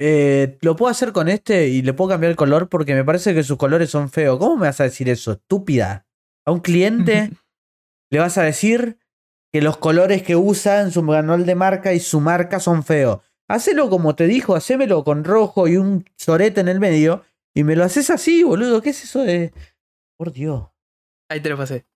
Eh, 0.00 0.58
lo 0.62 0.74
puedo 0.74 0.90
hacer 0.90 1.12
con 1.12 1.28
este 1.28 1.68
y 1.68 1.82
le 1.82 1.92
puedo 1.92 2.10
cambiar 2.10 2.30
el 2.30 2.36
color 2.36 2.68
porque 2.68 2.94
me 2.94 3.04
parece 3.04 3.32
que 3.34 3.42
sus 3.44 3.56
colores 3.58 3.90
son 3.90 4.10
feos. 4.10 4.38
¿Cómo 4.38 4.56
me 4.56 4.66
vas 4.66 4.80
a 4.80 4.84
decir 4.84 5.08
eso? 5.08 5.32
Estúpida. 5.32 6.06
A 6.46 6.50
un 6.52 6.60
cliente 6.60 7.30
le 8.10 8.18
vas 8.18 8.38
a 8.38 8.42
decir 8.42 8.98
que 9.52 9.62
los 9.62 9.76
colores 9.76 10.22
que 10.22 10.34
usa 10.36 10.80
en 10.80 10.90
su 10.90 11.02
manual 11.02 11.46
de 11.46 11.54
marca 11.54 11.92
y 11.92 12.00
su 12.00 12.20
marca 12.20 12.58
son 12.60 12.82
feos. 12.82 13.20
Hacelo 13.48 13.90
como 13.90 14.14
te 14.16 14.26
dijo, 14.26 14.54
hacémelo 14.54 15.04
con 15.04 15.24
rojo 15.24 15.68
y 15.68 15.76
un 15.76 16.04
sorete 16.16 16.60
en 16.60 16.68
el 16.68 16.80
medio 16.80 17.24
y 17.54 17.62
me 17.64 17.76
lo 17.76 17.84
haces 17.84 18.10
así, 18.10 18.42
boludo. 18.42 18.80
¿Qué 18.82 18.90
es 18.90 19.04
eso 19.04 19.22
de.? 19.22 19.52
Por 20.16 20.32
Dios. 20.32 20.68
Ahí 21.30 21.40
te 21.40 21.48
lo 21.50 21.56
pasé. 21.56 21.86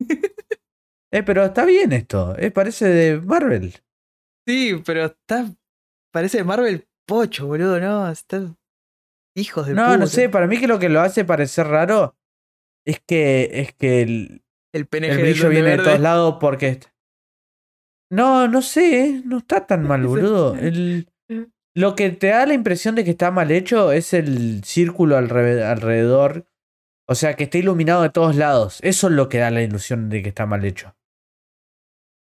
Eh, 1.12 1.22
pero 1.22 1.44
está 1.44 1.64
bien 1.64 1.92
esto. 1.92 2.34
Eh, 2.36 2.50
parece 2.50 2.88
de 2.88 3.20
Marvel. 3.20 3.72
Sí, 4.48 4.82
pero 4.84 5.04
está. 5.04 5.48
Parece 6.12 6.42
Marvel 6.42 6.88
pocho, 7.06 7.46
boludo, 7.46 7.78
¿no? 7.78 8.10
Está. 8.10 8.42
Hijos 9.36 9.68
de 9.68 9.74
No, 9.74 9.84
puta. 9.84 9.96
no 9.96 10.06
sé. 10.08 10.28
Para 10.28 10.48
mí 10.48 10.58
que 10.58 10.66
lo 10.66 10.80
que 10.80 10.88
lo 10.88 11.00
hace 11.00 11.24
parecer 11.24 11.68
raro 11.68 12.16
es 12.84 12.98
que, 12.98 13.48
es 13.60 13.72
que 13.74 14.02
el, 14.02 14.42
El 14.72 14.86
PNG 14.88 15.04
el 15.10 15.20
brillo 15.20 15.48
viene 15.50 15.76
de 15.76 15.84
todos 15.84 16.00
lados 16.00 16.38
porque... 16.40 16.66
est- 16.70 16.86
No, 18.10 18.48
no 18.48 18.62
sé. 18.62 19.04
eh, 19.06 19.22
No 19.24 19.38
está 19.38 19.66
tan 19.66 19.82
mal, 19.86 20.06
boludo. 20.06 20.54
El- 20.60 21.08
lo 21.76 21.96
que 21.96 22.10
te 22.10 22.28
da 22.28 22.46
la 22.46 22.54
impresión 22.54 22.94
de 22.94 23.02
que 23.04 23.10
está 23.10 23.32
mal 23.32 23.50
hecho 23.50 23.90
es 23.90 24.14
el 24.14 24.62
círculo 24.64 25.16
alre- 25.18 25.62
alrededor. 25.64 26.46
O 27.08 27.14
sea, 27.16 27.34
que 27.34 27.44
está 27.44 27.58
iluminado 27.58 28.02
de 28.02 28.10
todos 28.10 28.36
lados. 28.36 28.78
Eso 28.82 29.08
es 29.08 29.12
lo 29.14 29.28
que 29.28 29.38
da 29.38 29.50
la 29.50 29.62
ilusión 29.62 30.08
de 30.08 30.22
que 30.22 30.28
está 30.28 30.46
mal 30.46 30.64
hecho. 30.64 30.94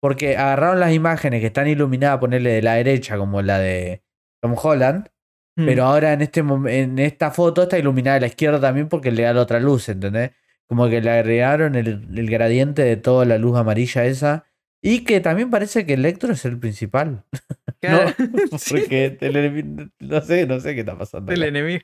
Porque 0.01 0.37
agarraron 0.37 0.80
las 0.80 0.93
imágenes 0.93 1.41
que 1.41 1.47
están 1.49 1.68
iluminadas, 1.68 2.18
ponerle 2.18 2.51
de 2.51 2.62
la 2.62 2.74
derecha, 2.74 3.18
como 3.18 3.43
la 3.43 3.59
de 3.59 4.03
Tom 4.43 4.57
Holland, 4.61 5.09
Mm. 5.55 5.66
pero 5.66 5.85
ahora 5.85 6.14
en, 6.14 6.22
este, 6.22 6.41
en 6.41 6.99
esta 6.99 7.30
foto 7.30 7.64
está 7.64 7.76
iluminada 7.78 8.14
de 8.14 8.22
la 8.22 8.26
izquierda 8.28 8.59
también 8.59 8.89
porque 8.89 9.11
le 9.12 9.24
da 9.24 9.35
la 9.35 9.43
otra 9.43 9.61
luz, 9.61 9.87
¿entendés? 9.91 10.30
Como 10.66 10.89
que 10.89 11.03
le 11.03 11.11
agregaron 11.11 11.74
el, 11.74 12.09
el 12.16 12.30
gradiente 12.30 12.83
de 12.83 12.97
toda 12.97 13.26
la 13.26 13.37
luz 13.37 13.59
amarilla 13.59 14.07
esa. 14.07 14.47
Y 14.85 15.05
que 15.05 15.20
también 15.20 15.49
parece 15.51 15.87
que 15.87 15.95
Electro 15.95 16.33
es 16.33 16.45
el 16.45 16.59
principal. 16.59 17.24
Claro. 17.80 18.12
¿No? 18.53 18.59
Sí, 18.59 18.74
Porque 18.78 19.18
el 19.20 19.35
enemi- 19.35 19.91
no 19.99 20.20
sé, 20.20 20.47
no 20.47 20.61
sé 20.61 20.74
qué 20.74 20.80
está 20.80 20.97
pasando. 20.97 21.33
el 21.33 21.43
acá. 21.43 21.49
enemigo. 21.49 21.80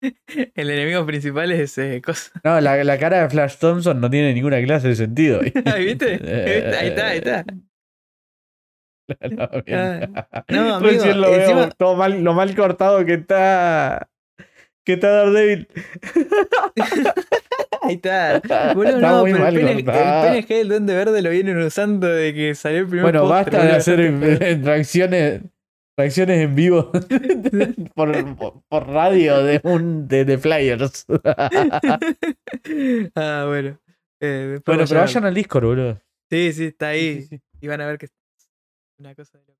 El 0.54 0.70
enemigo 0.70 1.04
principal 1.06 1.50
es 1.50 1.76
eh, 1.78 2.00
cosa. 2.04 2.30
No, 2.44 2.60
la, 2.60 2.84
la 2.84 2.98
cara 2.98 3.22
de 3.22 3.30
Flash 3.30 3.56
Thompson 3.58 4.00
no 4.00 4.08
tiene 4.10 4.32
ninguna 4.32 4.62
clase 4.62 4.86
de 4.88 4.94
sentido. 4.94 5.40
¿viste? 5.40 5.64
Ahí 5.66 6.88
está, 6.88 7.06
ahí 7.08 7.18
está. 7.18 7.44
No. 9.28 9.50
No, 10.48 10.74
amigo, 10.76 10.80
Recién 10.80 11.20
lo 11.20 11.30
veo 11.32 11.68
todo 11.70 11.96
mal, 11.96 12.22
lo 12.22 12.32
mal 12.34 12.54
cortado 12.54 13.04
que 13.04 13.14
está. 13.14 14.08
Que 14.84 14.92
está 14.92 15.08
Daredevil. 15.10 15.66
Ahí 17.88 17.94
está. 17.94 18.40
Boludo, 18.74 18.96
Está 18.96 19.10
no, 19.10 19.20
muy 19.22 19.32
pero 19.32 19.46
el, 19.48 19.54
mal 19.54 19.54
PNG, 19.54 19.84
cortado. 19.84 20.34
el 20.34 20.44
PNG 20.44 20.48
del 20.56 20.68
Duende 20.68 20.94
Verde 20.94 21.22
lo 21.22 21.30
vienen 21.30 21.58
usando 21.58 22.06
de 22.08 22.34
que 22.34 22.54
salió 22.54 22.80
el 22.80 22.86
primer 22.86 23.02
Bueno, 23.04 23.28
basta 23.28 23.64
de 23.64 23.72
hacer 23.72 23.98
reacciones, 24.64 25.42
reacciones 25.96 26.40
en 26.40 26.54
vivo 26.54 26.90
por, 27.94 28.12
por- 28.36 28.62
por 28.68 28.88
radio 28.88 29.42
de 29.42 29.60
un 29.64 30.08
de, 30.08 30.24
de 30.24 30.38
flyers. 30.38 31.06
ah, 33.14 33.44
bueno. 33.46 33.78
Eh, 34.20 34.60
bueno, 34.64 34.84
pero 34.88 35.00
vayan 35.00 35.24
al 35.24 35.34
Discord, 35.34 35.64
boludo. 35.64 36.00
Sí, 36.30 36.52
sí, 36.52 36.64
está 36.66 36.88
ahí. 36.88 37.22
Sí, 37.22 37.28
sí, 37.28 37.36
sí. 37.36 37.42
Y 37.60 37.68
van 37.68 37.80
a 37.80 37.86
ver 37.86 37.98
que 37.98 38.06
es 38.06 38.12
una 38.98 39.14
cosa 39.14 39.38
de. 39.38 39.53